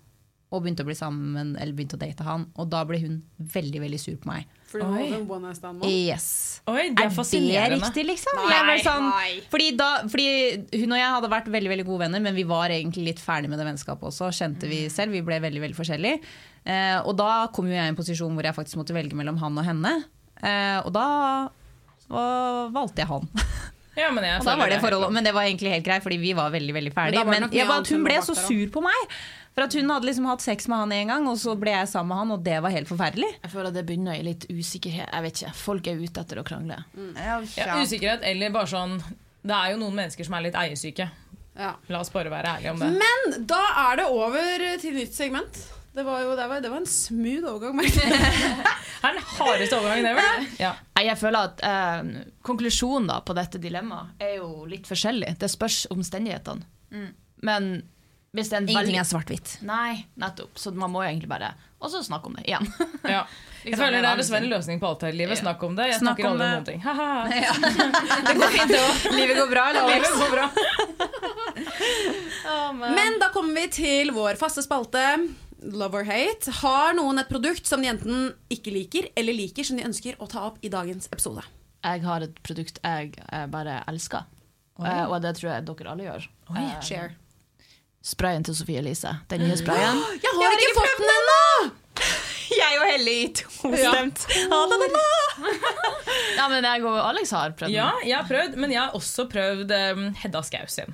Og 0.53 0.61
begynte 0.61 0.85
å 0.85 0.87
bli 0.87 0.95
sammen, 0.97 1.55
eller 1.57 1.73
begynte 1.73 1.97
å 1.97 2.01
date 2.01 2.25
han. 2.27 2.45
Og 2.61 2.67
da 2.69 2.83
ble 2.85 2.99
hun 3.01 3.15
veldig 3.53 3.81
veldig 3.81 3.99
sur 4.01 4.17
på 4.21 4.29
meg. 4.29 4.51
For 4.69 4.81
hun 4.81 4.93
var 4.93 5.15
en 5.17 5.25
one 5.29 5.47
night 5.47 5.57
stand. 5.57 5.85
Yes. 5.89 6.27
Oi, 6.69 6.91
det 6.93 7.03
er 7.03 7.09
Er 7.09 7.73
det 7.73 7.79
riktig, 7.79 8.05
liksom? 8.07 8.37
Nei, 8.39 8.59
jeg 8.77 8.85
sånn, 8.85 9.09
nei. 9.09 9.31
fordi, 9.51 9.71
da, 9.77 9.89
fordi 10.09 10.27
hun 10.83 10.95
og 10.95 11.01
jeg 11.01 11.15
hadde 11.17 11.31
vært 11.33 11.49
veldig 11.53 11.73
veldig 11.73 11.85
gode 11.89 12.05
venner, 12.05 12.23
men 12.23 12.37
vi 12.37 12.45
var 12.47 12.73
egentlig 12.73 13.07
litt 13.09 13.21
ferdig 13.21 13.51
med 13.51 13.61
det 13.61 13.67
vennskapet 13.67 14.09
også, 14.09 14.29
kjente 14.33 14.69
vi 14.69 14.85
selv. 14.93 15.17
Vi 15.17 15.25
ble 15.25 15.41
veldig 15.43 15.65
veldig 15.65 15.77
forskjellige. 15.77 16.21
Eh, 16.63 16.99
og 17.01 17.17
da 17.19 17.49
kom 17.53 17.67
jo 17.67 17.75
jeg 17.75 17.89
i 17.89 17.91
en 17.91 17.99
posisjon 17.99 18.37
hvor 18.37 18.47
jeg 18.47 18.55
faktisk 18.55 18.79
måtte 18.79 18.95
velge 18.95 19.17
mellom 19.19 19.41
han 19.41 19.59
og 19.59 19.67
henne. 19.67 19.97
Eh, 20.39 20.79
og 20.85 20.93
da 20.95 21.07
og 22.13 22.73
valgte 22.75 23.03
jeg 23.03 23.11
han. 23.11 23.29
Ja, 23.93 24.07
men 24.09 24.25
jeg 24.25 24.39
Og 24.41 24.47
da 24.47 24.55
var 24.57 24.71
det 24.71 24.79
forholdet, 24.81 25.13
men 25.13 25.25
det 25.25 25.35
var 25.35 25.45
egentlig 25.45 25.69
helt 25.69 25.85
greit, 25.85 26.01
fordi 26.01 26.17
vi 26.17 26.31
var 26.33 26.49
veldig 26.49 26.73
veldig 26.73 26.93
ferdige. 26.95 27.21
Men, 27.29 27.43
Men, 27.45 27.53
jeg 27.53 27.67
hun 27.69 28.05
ble 28.07 28.15
så 28.25 28.33
sur 28.33 28.71
på 28.73 28.81
meg. 28.81 29.17
For 29.53 29.67
at 29.67 29.75
hun 29.77 29.91
hadde 29.93 30.07
liksom 30.09 30.25
hatt 30.25 30.41
sex 30.41 30.65
med 30.71 30.81
han 30.81 30.93
en 30.95 31.11
gang, 31.13 31.27
og 31.29 31.37
så 31.37 31.53
ble 31.59 31.75
jeg 31.75 31.89
sammen 31.91 32.09
med 32.09 32.21
han, 32.23 32.31
og 32.33 32.45
det 32.45 32.55
var 32.65 32.73
helt 32.73 32.89
forferdelig. 32.89 33.29
Jeg 33.43 33.51
føler 33.53 33.69
at 33.69 33.75
det 33.77 33.83
begynner 33.85 34.17
i 34.17 34.23
litt 34.25 34.47
usikkerhet. 34.49 35.11
Jeg 35.13 35.25
vet 35.27 35.41
ikke, 35.43 35.53
Folk 35.59 35.89
er 35.91 36.01
ute 36.01 36.23
etter 36.23 36.41
å 36.41 36.45
krangle. 36.47 36.79
Ja, 37.19 37.37
usikkerhet, 37.83 38.25
eller 38.25 38.53
bare 38.55 38.71
sånn 38.71 38.97
Det 39.43 39.53
er 39.53 39.73
jo 39.75 39.79
noen 39.83 39.99
mennesker 39.99 40.25
som 40.25 40.37
er 40.39 40.47
litt 40.47 40.57
eiesyke. 40.57 41.09
Ja. 41.59 41.75
La 41.91 42.01
oss 42.01 42.09
bare 42.09 42.31
være 42.33 42.55
ærlige 42.55 42.73
om 42.73 42.81
det. 42.81 42.89
Men 42.97 43.45
da 43.49 43.61
er 43.91 44.01
det 44.01 44.09
over 44.09 44.63
til 44.81 44.97
nytt 44.97 45.13
segment. 45.13 45.61
Det 45.93 46.01
var 46.07 46.23
jo 46.23 46.33
det 46.33 46.45
var, 46.49 46.61
det 46.63 46.71
var 46.73 46.81
en 46.81 46.89
smooth 46.89 47.45
overgang. 47.51 47.83
Det 49.03 49.09
er 49.09 49.17
den 49.17 49.25
hardeste 49.35 49.77
overgangen 49.77 50.05
ever. 50.13 50.45
Ja. 50.57 50.69
Jeg 51.03 51.17
føler 51.19 51.49
at 51.49 51.61
eh, 51.67 52.21
Konklusjonen 52.47 53.09
da 53.11 53.17
på 53.27 53.35
dette 53.35 53.59
dilemmaet 53.61 54.23
er 54.23 54.37
jo 54.37 54.63
litt 54.71 54.87
forskjellig. 54.87 55.33
Det 55.41 55.49
spørs 55.51 55.81
omstendighetene. 55.91 56.63
Men 57.43 57.67
hvis 58.34 58.49
det 58.49 58.55
er 58.57 58.61
en 58.63 58.67
Ingenting 58.67 58.95
veldig 58.95 58.99
er 58.99 59.05
svart-hvitt. 59.05 59.49
Nei, 59.61 60.05
nettopp. 60.17 60.57
Så 60.57 60.71
man 60.73 60.89
må 60.89 61.03
jo 61.03 61.09
egentlig 61.11 61.29
bare 61.29 61.51
Og 61.84 61.91
så 61.93 61.99
snakke 62.01 62.31
om 62.31 62.38
det 62.39 62.47
igjen. 62.47 62.65
Ja. 63.15 63.27
Jeg 63.63 63.71
Liksom 63.71 63.79
føler 63.86 64.03
det 64.03 64.09
er 64.09 64.17
dessverre 64.19 64.43
en 64.43 64.51
løsning 64.51 64.79
på 64.81 64.88
alt 64.89 65.03
her 65.05 65.13
i 65.13 65.17
livet. 65.21 65.39
Snakk 65.39 65.61
om 65.63 65.75
det. 65.77 65.86
Jeg 65.88 65.99
Snakk 66.01 66.17
snakker 66.17 66.25
om 66.27 66.34
aldri 66.34 66.47
om 66.47 66.51
noen 66.57 66.65
ting. 66.67 66.81
Ha-ha. 66.84 67.11
Det 68.27 68.34
går 68.41 68.49
fint, 68.57 68.73
det 68.73 68.79
òg. 68.81 69.05
Livet 69.15 69.39
går 69.39 69.49
bra, 69.53 69.63
eller? 69.69 69.88
Livet 69.93 70.11
går 70.19 70.31
bra. 70.34 70.45
Men 72.97 73.19
da 73.21 73.29
kommer 73.31 73.55
vi 73.61 73.65
til 73.77 74.11
vår 74.17 74.36
faste 74.41 74.65
spalte. 74.65 75.05
Love 75.63 76.01
or 76.01 76.09
hate. 76.09 76.51
Har 76.59 76.97
noen 76.97 77.21
et 77.23 77.29
produkt 77.31 77.69
som 77.69 77.79
de 77.86 77.88
enten 77.93 78.34
ikke 78.51 78.73
liker 78.75 79.07
eller 79.15 79.38
liker, 79.38 79.63
som 79.63 79.79
de 79.79 79.88
ønsker 79.88 80.19
å 80.19 80.27
ta 80.27 80.43
opp 80.49 80.59
i 80.59 80.73
dagens 80.73 81.07
episode? 81.13 81.45
Jeg 81.86 82.03
har 82.03 82.25
et 82.27 82.36
produkt 82.43 82.81
jeg 82.84 83.15
eh, 83.29 83.47
bare 83.51 83.79
elsker. 83.88 84.27
Oi. 84.81 84.89
og 85.05 85.19
det 85.21 85.36
tror 85.38 85.51
jeg 85.53 85.67
dere 85.69 85.91
alle 85.93 86.07
gjør. 86.09 86.23
Oi, 86.49 86.63
Share. 86.81 87.13
Sprayen 88.03 88.43
til 88.43 88.55
Sofie 88.57 88.79
Elise. 88.83 89.13
Den 89.31 89.45
nye 89.47 89.57
sprayen. 89.59 90.01
Jeg 90.23 90.33
har 90.39 90.57
ikke 90.59 90.75
fått 90.79 90.97
den 90.99 91.13
ennå! 91.17 91.71
Jeg 92.53 92.79
og 92.81 92.85
Helle 92.89 93.11
i 93.23 93.27
tostemt. 93.33 94.25
Ja, 96.37 96.47
men 96.51 96.65
jeg 96.65 96.83
og 96.85 96.97
Alex 97.09 97.31
har 97.33 97.53
prøvd 97.57 97.69
den. 97.71 97.75
Ja, 97.77 97.91
jeg 98.05 98.17
har 98.19 98.27
prøvd, 98.29 98.57
men 98.59 98.71
jeg 98.73 98.81
har 98.81 98.93
også 98.97 99.25
prøvd 99.31 99.71
um, 99.93 100.03
Hedda 100.19 100.41
Skau 100.45 100.65
sin. 100.69 100.91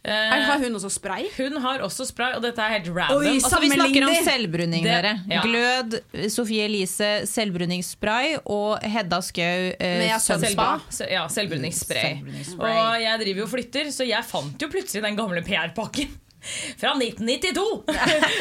Eh, 0.00 0.10
Er- 0.14 0.46
Har 0.48 0.58
hun 0.62 0.74
også 0.78 0.88
spray? 0.94 1.26
hun 1.36 1.58
har 1.60 1.82
også 1.84 2.06
spray, 2.08 2.32
og 2.38 2.42
dette 2.42 2.62
er 2.64 2.72
helt 2.78 2.88
random. 2.96 3.18
Oi, 3.20 3.34
Altså, 3.36 3.58
vi 3.60 3.68
snakker 3.74 4.06
om 4.08 4.14
selvbruning, 4.24 4.82
Det- 4.86 4.94
dere. 4.96 5.12
ja. 5.28 5.42
Glød, 5.44 5.98
Sofie 6.32 6.64
Elise 6.64 7.10
selvbruningsspray 7.28 8.38
og 8.46 8.78
Hedda 8.82 9.20
Skau 9.20 9.44
eh, 9.76 9.98
Med 10.00 10.16
Sunspa. 10.24 10.48
Selvbru- 10.80 10.96
se- 11.02 11.10
Ja, 11.12 11.26
selvbruningsspray. 11.28 12.00
Selvbruningsspray. 12.16 12.72
Og 12.80 13.02
jeg 13.04 13.20
driver 13.26 13.38
jo 13.44 13.44
og 13.44 13.52
flytter, 13.58 13.92
så 13.92 14.08
jeg 14.08 14.24
fant 14.24 14.62
jo 14.62 14.68
plutselig 14.72 15.02
den 15.04 15.16
gamle 15.20 15.42
PR-pakken. 15.44 16.16
Fra 16.80 16.94
1992! 16.96 17.84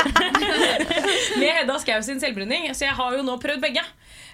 Med 1.39 1.51
Hedda 1.59 1.77
Skau 1.83 2.01
sin 2.05 2.19
selvbruning. 2.21 2.69
Så 2.75 2.87
jeg 2.87 2.95
har 2.97 3.17
jo 3.17 3.23
nå 3.27 3.37
prøvd 3.41 3.61
begge. 3.63 3.83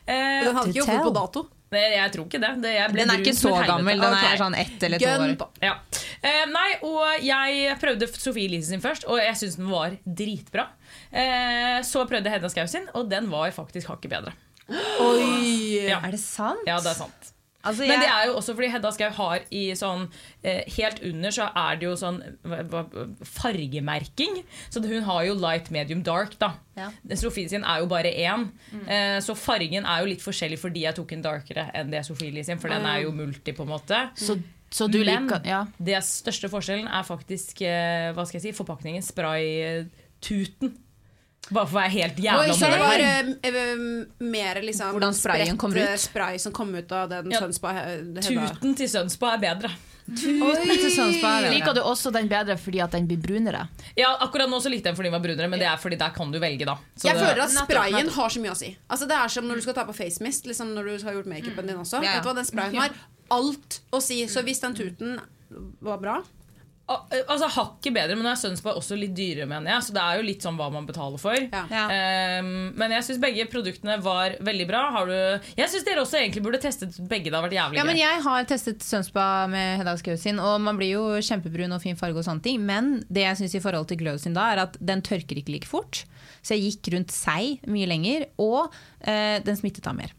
Eh, 0.06 0.46
Den 0.46 0.56
hadde 0.56 0.70
ikke 0.72 0.84
jobbet 0.84 1.06
på 1.08 1.14
dato. 1.20 1.46
Nei, 1.74 1.82
jeg 1.96 2.12
tror 2.14 2.28
ikke 2.30 2.40
det. 2.40 2.52
det 2.64 2.72
jeg 2.76 2.92
ble 2.94 3.02
Den 3.02 3.12
er 3.12 3.22
ikke 3.24 3.36
så 3.36 3.52
gammel, 3.66 4.00
den 4.00 4.16
er 4.16 4.38
sånn 4.40 4.56
ett 4.56 4.84
eller 4.86 5.02
to 5.02 5.10
Gun 5.10 5.34
år. 5.34 5.48
Ja. 5.66 5.74
Eh, 6.22 6.44
nei, 6.52 6.68
og 6.88 7.26
jeg 7.26 7.76
prøvde 7.82 8.08
Sofie 8.14 8.48
Elise 8.48 8.70
sin 8.72 8.84
først, 8.84 9.08
og 9.10 9.20
jeg 9.20 9.36
syns 9.42 9.58
den 9.60 9.70
var 9.74 9.98
dritbra. 10.06 10.68
Eh, 11.12 11.80
så 11.88 12.06
prøvde 12.08 12.32
Hedda 12.32 12.52
Skau 12.54 12.68
sin, 12.70 12.86
og 12.96 13.10
den 13.12 13.28
var 13.34 13.50
faktisk 13.56 13.92
hakket 13.92 14.14
bedre. 14.14 14.36
Oi! 14.70 15.90
Ja. 15.90 16.00
Er 16.06 16.16
det 16.16 16.22
sant? 16.22 16.64
ja, 16.70 16.78
det 16.82 16.94
er 16.94 16.98
sant. 17.02 17.32
Altså, 17.66 17.88
Men 17.90 18.00
det 18.04 18.08
er 18.12 18.28
jo 18.30 18.36
også 18.38 18.54
fordi 18.56 18.70
Hedda 18.72 18.92
Skau 18.94 19.10
har 19.18 19.46
i 19.50 19.64
sånn 19.78 20.04
eh, 20.44 20.62
Helt 20.78 21.00
under 21.04 21.34
så 21.34 21.48
er 21.58 21.80
det 21.82 21.88
jo 21.88 21.96
sånn 21.98 22.20
fargemerking. 23.26 24.42
Så 24.70 24.82
hun 24.86 25.04
har 25.08 25.24
jo 25.28 25.36
light, 25.40 25.70
medium, 25.74 26.04
dark, 26.06 26.38
da. 26.42 26.54
Ja. 26.78 26.90
Sofie 27.18 27.50
sin 27.50 27.64
er 27.66 27.82
jo 27.84 27.90
bare 27.92 28.12
én. 28.12 28.48
Eh, 28.88 29.18
så 29.24 29.36
fargen 29.38 29.86
er 29.88 30.04
jo 30.04 30.10
litt 30.12 30.24
forskjellig 30.24 30.60
fordi 30.62 30.86
jeg 30.86 30.98
tok 30.98 31.16
en 31.16 31.24
darkere 31.26 31.68
enn 31.76 31.92
det 31.94 32.04
Sofie 32.08 32.44
sin, 32.46 32.60
for 32.62 32.70
den 32.74 32.86
er 32.86 33.04
jo 33.06 33.14
multi, 33.16 33.54
på 33.56 33.66
en 33.66 33.74
måte. 33.74 34.02
Så, 34.20 34.38
så 34.72 34.88
du 34.92 35.00
Men 35.02 35.28
liker 35.30 35.46
Ja. 35.48 35.64
det 35.80 36.02
største 36.06 36.50
forskjellen 36.52 36.88
er 36.88 37.04
faktisk 37.08 37.62
eh, 37.66 38.12
hva 38.16 38.26
skal 38.28 38.42
jeg 38.42 38.50
si, 38.50 38.58
forpakningen. 38.58 39.04
Spray-tuten. 39.06 40.76
Bare 41.54 41.68
for 41.70 41.78
å 41.78 41.82
være 41.84 41.94
helt 41.94 42.18
jævla 42.18 42.54
så 42.58 42.70
det 42.72 42.80
var 42.82 43.02
uh, 43.06 44.06
mer 44.26 44.62
liksom 44.66 44.96
Hvordan 44.96 45.14
sprayen 45.14 45.58
kommer 45.62 45.78
ut? 45.78 45.90
eh, 45.92 45.98
spray 46.02 46.40
som 46.42 46.52
kom 46.56 46.72
ut 46.76 46.92
av 46.92 47.10
den 47.12 47.30
Ja. 47.32 47.42
Tuten 47.46 48.74
til 48.76 48.90
Sønspa 48.90 49.36
er 49.36 49.44
bedre. 49.44 49.70
Er. 50.06 51.50
Liker 51.50 51.74
du 51.74 51.82
også 51.82 52.12
den 52.14 52.28
bedre 52.30 52.58
fordi 52.62 52.82
at 52.84 52.94
den 52.94 53.08
blir 53.10 53.18
brunere? 53.22 53.64
Ja, 53.98 54.12
akkurat 54.22 54.50
nå 54.50 54.60
så 54.62 54.70
likte 54.70 54.90
jeg 54.90 54.94
den 54.94 55.00
fordi 55.00 55.10
den 55.10 55.16
var 55.18 55.24
brunere, 55.24 55.50
men 55.50 55.62
det 55.62 55.68
er 55.70 55.80
fordi 55.82 55.98
der 55.98 56.14
kan 56.14 56.32
du 56.34 56.38
velge, 56.42 56.66
da. 56.66 56.76
Så 56.96 57.08
Jeg 57.10 57.18
det- 57.18 57.26
føler 57.26 57.42
at 57.44 57.50
sprayen 57.56 57.94
nettopp. 57.94 58.14
har 58.16 58.30
så 58.30 58.40
mye 58.42 58.52
å 58.52 58.56
si. 58.58 58.78
Altså 58.90 59.08
Det 59.08 59.18
er 59.18 59.28
som 59.28 59.48
når 59.48 59.56
du 59.56 59.62
skal 59.62 59.74
ta 59.74 59.86
på 59.86 59.96
face 59.96 60.22
mist, 60.22 60.46
liksom 60.46 60.74
når 60.76 60.84
du 60.84 61.04
har 61.06 61.14
gjort 61.14 61.26
makeupen 61.26 61.66
din 61.68 61.78
også. 61.78 62.04
Ja, 62.04 62.12
ja. 62.12 62.14
Vet 62.14 62.24
du 62.24 62.30
hva, 62.30 62.36
Den 62.36 62.46
sprayen 62.46 62.76
har 62.76 62.90
alt 63.32 63.80
å 63.92 64.02
si. 64.02 64.24
Så 64.28 64.44
hvis 64.44 64.60
den 64.62 64.76
tuten 64.76 65.20
var 65.82 65.98
bra 65.98 66.24
Altså 66.86 67.48
Hakket 67.50 67.96
bedre, 67.96 68.14
men 68.14 68.28
nå 68.28 68.30
er 68.30 68.38
Sunspa 68.38 68.76
også 68.78 68.94
litt 69.00 69.16
dyrere, 69.18 69.48
mener 69.50 69.74
jeg. 69.74 69.88
Så 69.88 69.94
det 69.96 70.02
er 70.04 70.20
jo 70.20 70.26
litt 70.28 70.44
sånn 70.46 70.58
hva 70.60 70.68
man 70.74 70.86
betaler 70.86 71.18
for. 71.22 71.34
Ja. 71.34 71.86
Ehm, 71.90 72.76
men 72.78 72.94
jeg 72.94 73.08
syns 73.08 73.22
begge 73.24 73.48
produktene 73.50 73.98
var 74.06 74.36
veldig 74.46 74.68
bra. 74.70 74.84
Har 74.94 75.10
du 75.10 75.16
Jeg 75.58 75.72
syns 75.72 75.88
dere 75.88 76.04
også 76.04 76.20
egentlig 76.20 76.44
burde 76.46 76.62
testet 76.62 77.00
begge. 77.10 77.32
Det 77.32 77.40
har 77.40 77.46
vært 77.48 77.58
jævlig 77.58 77.80
Ja, 77.80 77.88
men. 77.88 77.98
Jeg 77.98 78.22
har 78.28 78.46
testet 78.50 78.86
Sunspa 78.86 79.26
med 79.50 79.80
Hedda 79.82 79.96
Skau 79.98 80.14
sin, 80.20 80.42
og 80.42 80.60
man 80.62 80.78
blir 80.78 80.94
jo 80.94 81.06
kjempebrun 81.26 81.74
og 81.74 81.82
fin 81.82 81.98
farge. 81.98 82.22
og 82.22 82.28
sånne 82.28 82.46
ting 82.46 82.62
Men 82.62 83.00
det 83.10 83.26
jeg 83.26 83.42
synes 83.42 83.56
i 83.58 83.64
forhold 83.64 83.90
til 83.90 84.00
Glow 84.04 84.20
sin 84.22 84.38
da, 84.38 84.52
er 84.54 84.66
at 84.68 84.78
den 84.78 85.02
tørker 85.02 85.42
ikke 85.42 85.56
like 85.58 85.70
fort. 85.70 86.04
Så 86.46 86.54
jeg 86.54 86.70
gikk 86.70 86.94
rundt 86.94 87.16
seg 87.16 87.66
mye 87.66 87.90
lenger, 87.90 88.28
og 88.38 88.70
uh, 88.70 89.38
den 89.42 89.58
smittet 89.58 89.90
av 89.90 89.98
mer. 89.98 90.14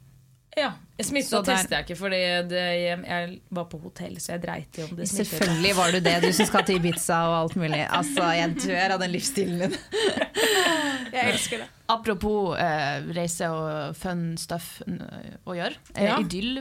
Ja, 0.57 0.73
Smitta 1.05 1.43
tester 1.45 1.77
jeg 1.77 1.85
ikke, 1.85 1.97
fordi 1.99 2.17
jeg, 2.23 3.39
var 3.53 3.67
på 3.69 3.79
hotell, 3.83 4.15
så 4.23 4.33
jeg 4.33 4.43
dreit 4.47 4.79
i 4.81 4.85
om 4.87 4.95
det 4.97 5.09
smittet. 5.11 5.29
Selvfølgelig 5.35 5.75
var 5.77 5.93
du 5.93 6.01
det, 6.01 6.15
du 6.25 6.31
som 6.33 6.47
skal 6.49 6.65
til 6.65 6.81
Ibiza 6.81 7.19
og 7.29 7.37
alt 7.43 7.57
mulig. 7.61 7.83
Altså, 7.85 8.31
Jeg 8.39 8.55
dør 8.65 8.95
av 8.97 9.01
den 9.05 9.13
livsstilen 9.13 9.59
din. 9.67 9.77
Jeg 11.17 11.33
elsker 11.33 11.61
det. 11.63 11.67
Apropos 11.89 12.57
eh, 12.59 13.05
reise 13.15 13.47
og 13.47 13.95
fun 13.97 14.33
stuff 14.41 14.81
n- 14.91 14.99
å 15.47 15.55
gjøre. 15.55 15.77
Eh, 15.95 16.05
Ja. 16.09 16.17
Idyll 16.21 16.57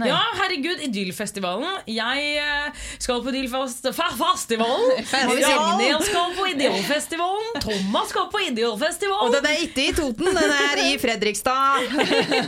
Nei. 0.00 0.08
Ja, 0.08 0.16
herregud, 0.40 0.80
Idyllfestivalen. 0.88 1.82
Jeg 1.86 2.30
eh, 2.40 2.72
skal 2.98 3.20
på 3.22 3.30
Idyllfestivalen. 3.30 5.04
Ragnhild 5.12 6.06
skal 6.08 6.32
på 6.38 6.46
Idyllfestivalen. 6.54 7.60
Thomas 7.62 8.08
skal 8.10 8.26
på 8.32 8.40
Idyllfestivalen. 8.48 9.28
Og 9.28 9.36
den 9.36 9.46
er 9.52 9.60
ikke 9.68 9.84
i 9.84 9.94
Toten, 9.94 10.32
den 10.34 10.54
er 10.56 10.82
i 10.88 10.96
Fredrikstad. 10.98 11.84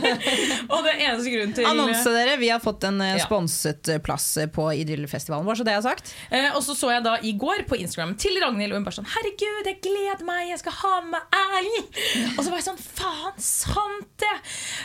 Og 0.73 0.83
det 0.89 0.97
er 1.05 1.16
eneste 1.17 1.33
grunn 1.35 1.53
til 1.57 1.67
Annonse 1.69 2.13
dere, 2.15 2.37
vi 2.39 2.49
har 2.53 2.61
fått 2.63 2.85
en 2.87 3.01
eh, 3.01 3.15
Ja. 3.17 3.25
sponset 3.25 3.89
eh, 3.91 3.99
plass 4.03 4.29
på 4.53 4.69
Idyllfestivalen. 4.77 5.45
vår, 5.47 5.59
så 5.59 5.67
det 5.67 5.73
er 5.75 5.81
sagt. 5.85 6.13
Eh, 6.31 6.49
og 6.55 6.61
så 6.63 6.75
så 6.77 6.91
jeg 6.93 7.03
da 7.03 7.17
i 7.25 7.33
går 7.33 7.65
på 7.67 7.75
Instagram 7.81 8.15
til 8.21 8.37
Ragnhild, 8.43 8.71
og 8.71 8.79
hun 8.81 8.87
bare 8.87 8.99
sånn 9.01 9.09
Herregud, 9.11 9.65
jeg 9.71 9.81
gleder 9.81 10.23
meg, 10.27 10.49
jeg 10.53 10.61
skal 10.63 10.77
ha 10.83 10.95
med 11.09 11.37
Erlend! 11.41 12.01
Og 12.37 12.41
så 12.45 12.49
var 12.53 12.57
jeg 12.61 12.67
sånn 12.69 12.81
Faen, 12.81 13.37
sant 13.41 14.09
det! 14.21 14.35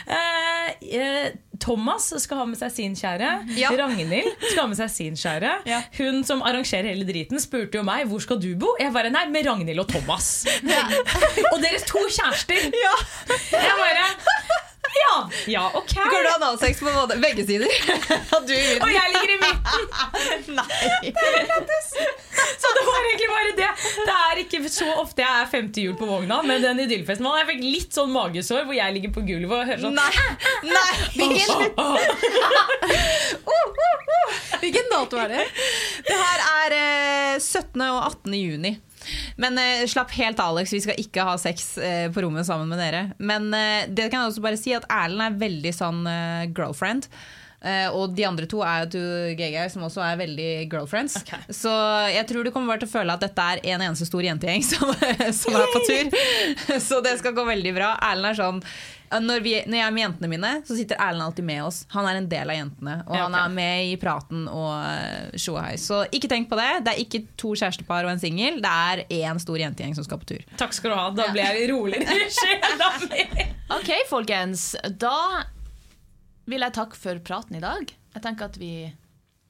Eh, 0.07 0.69
eh, 0.99 1.33
Thomas 1.63 2.09
skal 2.19 2.41
ha 2.41 2.45
med 2.49 2.57
seg 2.59 2.71
sin 2.75 2.95
kjære. 2.97 3.27
Ja. 3.55 3.69
Ragnhild 3.71 4.25
skal 4.49 4.63
ha 4.63 4.67
med 4.67 4.75
seg 4.79 4.89
sin 4.91 5.15
kjære. 5.15 5.51
Ja. 5.69 5.77
Hun 5.95 6.23
som 6.27 6.41
arrangerer 6.43 6.89
hele 6.91 7.05
driten, 7.07 7.39
spurte 7.39 7.79
jo 7.79 7.85
meg 7.87 8.09
hvor 8.09 8.19
skal 8.25 8.41
du 8.43 8.49
bo. 8.59 8.73
Jeg 8.81 8.91
bare 8.91 9.13
nei, 9.13 9.23
med 9.31 9.47
Ragnhild 9.47 9.79
og 9.85 9.87
Thomas. 9.93 10.31
og 11.53 11.61
deres 11.63 11.85
to 11.87 12.01
kjærester. 12.09 12.67
Jeg 12.73 13.79
bare 13.79 14.09
Ja, 14.93 15.13
ja, 15.49 15.63
ok. 15.73 15.93
Går 15.95 16.23
det 16.23 16.31
analsex 16.35 16.79
på 16.79 16.91
både, 16.93 17.17
begge 17.21 17.45
sider? 17.47 17.67
At 18.37 18.47
du 18.47 18.53
i 18.53 18.77
Og 18.77 18.87
midten? 18.87 18.93
jeg 18.93 19.07
ligger 19.13 19.31
i 19.33 19.37
midten. 19.41 20.59
Så 22.63 22.67
det 22.77 22.83
var 22.87 22.99
egentlig 23.07 23.29
bare 23.29 23.51
det. 23.57 23.71
Det 24.07 24.15
er 24.17 24.41
ikke 24.43 24.59
så 24.69 24.87
ofte 25.01 25.21
jeg 25.23 25.41
er 25.41 25.49
femte 25.51 25.81
hjul 25.83 25.95
på 25.99 26.05
vogna, 26.09 26.41
men 26.45 26.61
den 26.63 26.79
idyllfesten 26.85 27.25
Jeg 27.39 27.47
fikk 27.49 27.61
litt 27.65 27.93
sånn 27.95 28.11
magesår 28.13 28.63
hvor 28.67 28.75
jeg 28.77 28.93
ligger 28.95 29.11
på 29.15 29.21
gulvet 29.27 29.57
og 29.57 29.67
hører 29.69 29.81
sånn 29.83 29.97
Nei! 29.97 30.13
Nei. 30.69 30.93
Hvilken 34.63 34.87
dato 34.91 35.19
er 35.19 35.29
det? 35.33 35.43
Det 36.07 36.17
her 36.17 36.39
er 36.63 36.75
eh, 36.77 37.39
17. 37.41 37.81
og 37.89 37.99
18. 38.07 38.33
juni. 38.37 38.71
Men 39.41 39.59
eh, 39.61 39.85
slapp 39.89 40.13
helt 40.17 40.41
Alex. 40.43 40.73
Vi 40.73 40.81
skal 40.85 40.99
ikke 41.01 41.27
ha 41.27 41.37
sex 41.41 41.77
eh, 41.77 42.09
på 42.13 42.25
rommet 42.25 42.47
sammen 42.47 42.71
med 42.71 42.81
dere. 42.81 43.05
Men 43.19 43.51
eh, 43.57 43.85
det 43.89 44.09
kan 44.09 44.23
jeg 44.23 44.33
også 44.33 44.43
bare 44.45 44.59
si 44.59 44.75
at 44.77 44.87
Erlend 44.91 45.27
er 45.27 45.39
veldig 45.45 45.73
sånn 45.75 46.03
eh, 46.09 46.51
girlfriend. 46.53 47.09
Eh, 47.63 47.87
og 47.95 48.11
de 48.11 48.25
andre 48.27 48.47
to 48.49 48.59
er 48.59 48.81
jo 48.83 48.89
to 48.97 49.01
gay-guy 49.39 49.69
som 49.71 49.85
også 49.87 50.01
er 50.03 50.17
veldig 50.19 50.49
girlfriends. 50.71 51.15
Okay. 51.21 51.45
Så 51.55 51.71
jeg 52.11 52.27
tror 52.27 52.43
du 52.43 52.51
kommer 52.51 52.73
bare 52.73 52.83
til 52.83 52.91
å 52.91 52.95
føle 52.97 53.15
at 53.15 53.23
dette 53.23 53.45
er 53.53 53.61
en 53.71 53.85
eneste 53.87 54.07
stor 54.09 54.25
jentegjeng 54.25 54.65
som, 54.67 54.91
som 55.41 55.55
er 55.55 55.71
på 55.71 55.83
tur. 55.87 56.17
Så 56.89 56.99
det 57.05 57.15
skal 57.21 57.37
gå 57.37 57.47
veldig 57.47 57.73
bra. 57.77 57.93
Erlend 58.09 58.33
er 58.33 58.39
sånn 58.41 58.59
når, 59.21 59.41
vi, 59.45 59.53
når 59.67 59.77
jeg 59.77 59.85
er 59.85 59.93
med 59.93 60.03
jentene 60.03 60.29
mine, 60.31 60.51
så 60.65 60.77
sitter 60.77 60.97
Erlend 61.03 61.25
alltid 61.27 61.45
med 61.45 61.63
oss. 61.65 61.81
Han 61.93 62.07
er 62.09 62.17
en 62.21 62.29
del 62.31 62.49
av 62.53 62.57
jentene, 62.57 62.95
og 63.05 63.15
Ja, 63.17 63.25
han 63.27 63.35
er 63.37 63.53
med 63.53 63.91
i 63.91 63.97
praten 64.01 64.47
og 64.49 64.71
uh, 64.73 65.35
tjoahei. 65.37 65.75
Så 65.81 66.03
ikke 66.15 66.31
tenk 66.31 66.49
på 66.51 66.57
det. 66.59 66.69
Det 66.87 66.93
er 66.95 67.03
ikke 67.03 67.23
to 67.39 67.53
kjærestepar 67.59 68.07
og 68.07 68.13
en 68.15 68.23
singel. 68.23 68.61
Det 68.63 68.73
er 68.89 69.03
én 69.19 69.41
stor 69.43 69.59
jentegjeng 69.61 69.93
som 69.97 70.07
skal 70.07 70.21
på 70.23 70.29
tur. 70.33 70.47
Takk 70.59 70.73
skal 70.77 70.93
du 70.93 70.97
ha. 70.97 71.05
Da 71.19 71.29
blir 71.35 71.43
jeg 71.45 71.69
roligere 71.73 72.17
i 72.25 72.31
sjela 72.33 72.89
mi. 73.09 73.47
Ok, 73.77 73.93
folkens. 74.09 74.71
Da 75.01 75.15
vil 76.49 76.65
jeg 76.65 76.75
takke 76.75 76.99
for 76.99 77.21
praten 77.23 77.55
i 77.57 77.63
dag. 77.63 77.87
Jeg 78.13 78.25
tenker 78.25 78.49
at 78.51 78.59
vi 78.61 78.73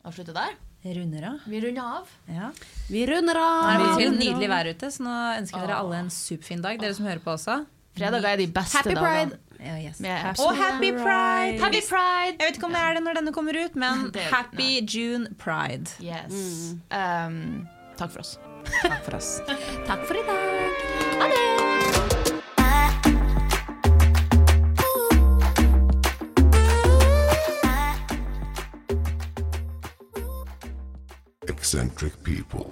avslutter 0.06 0.36
der. 0.36 0.54
Runder 0.84 1.24
av. 1.30 1.44
Vi 1.48 1.62
runder 1.64 1.86
av. 2.02 2.10
Ja. 2.28 2.50
Vi 2.92 3.06
runder 3.08 3.38
Nå 3.40 3.44
er 3.72 3.78
det 3.80 3.86
av. 3.88 3.94
blitt 4.02 4.18
nydelig 4.20 4.50
vær 4.52 4.68
ute, 4.68 4.90
så 4.92 5.06
nå 5.06 5.14
ønsker 5.40 5.62
jeg 5.62 5.70
dere 5.70 5.78
alle 5.80 6.02
en 6.04 6.10
superfin 6.12 6.64
dag. 6.66 6.80
Dere 6.82 6.98
som 6.98 7.08
hører 7.08 7.22
på 7.24 7.32
også. 7.38 7.62
Fredager 7.96 8.28
er 8.34 8.42
de 8.42 8.48
beste 8.52 8.82
Happy 8.82 8.96
dagene. 8.98 9.30
Pride. 9.32 9.40
Yes. 9.64 10.40
Og 10.40 10.56
happy 10.58 10.92
pride! 10.92 11.60
Happy 11.62 11.82
Pride! 11.88 12.36
Jeg 12.40 12.48
vet 12.50 12.58
ikke 12.60 12.68
om 12.68 12.76
det 12.76 12.82
er 12.82 12.98
det 12.98 13.04
når 13.06 13.20
denne 13.22 13.34
kommer 13.36 13.58
ut, 13.66 13.76
men 13.80 14.10
happy 14.36 14.82
June 14.84 15.28
pride. 15.40 15.96
Yes. 16.04 16.76
Um, 16.92 17.68
takk 17.98 18.12
for 18.12 18.26
oss. 18.26 18.38
Takk 18.82 19.04
for 19.04 19.20
oss. 19.20 19.42
Takk 19.88 20.06
for 20.08 20.16
i 20.16 20.24
dag. 20.28 20.84
Ha 21.20 21.28
det! 21.32 21.54
eccentric 31.74 32.14
people. 32.24 32.72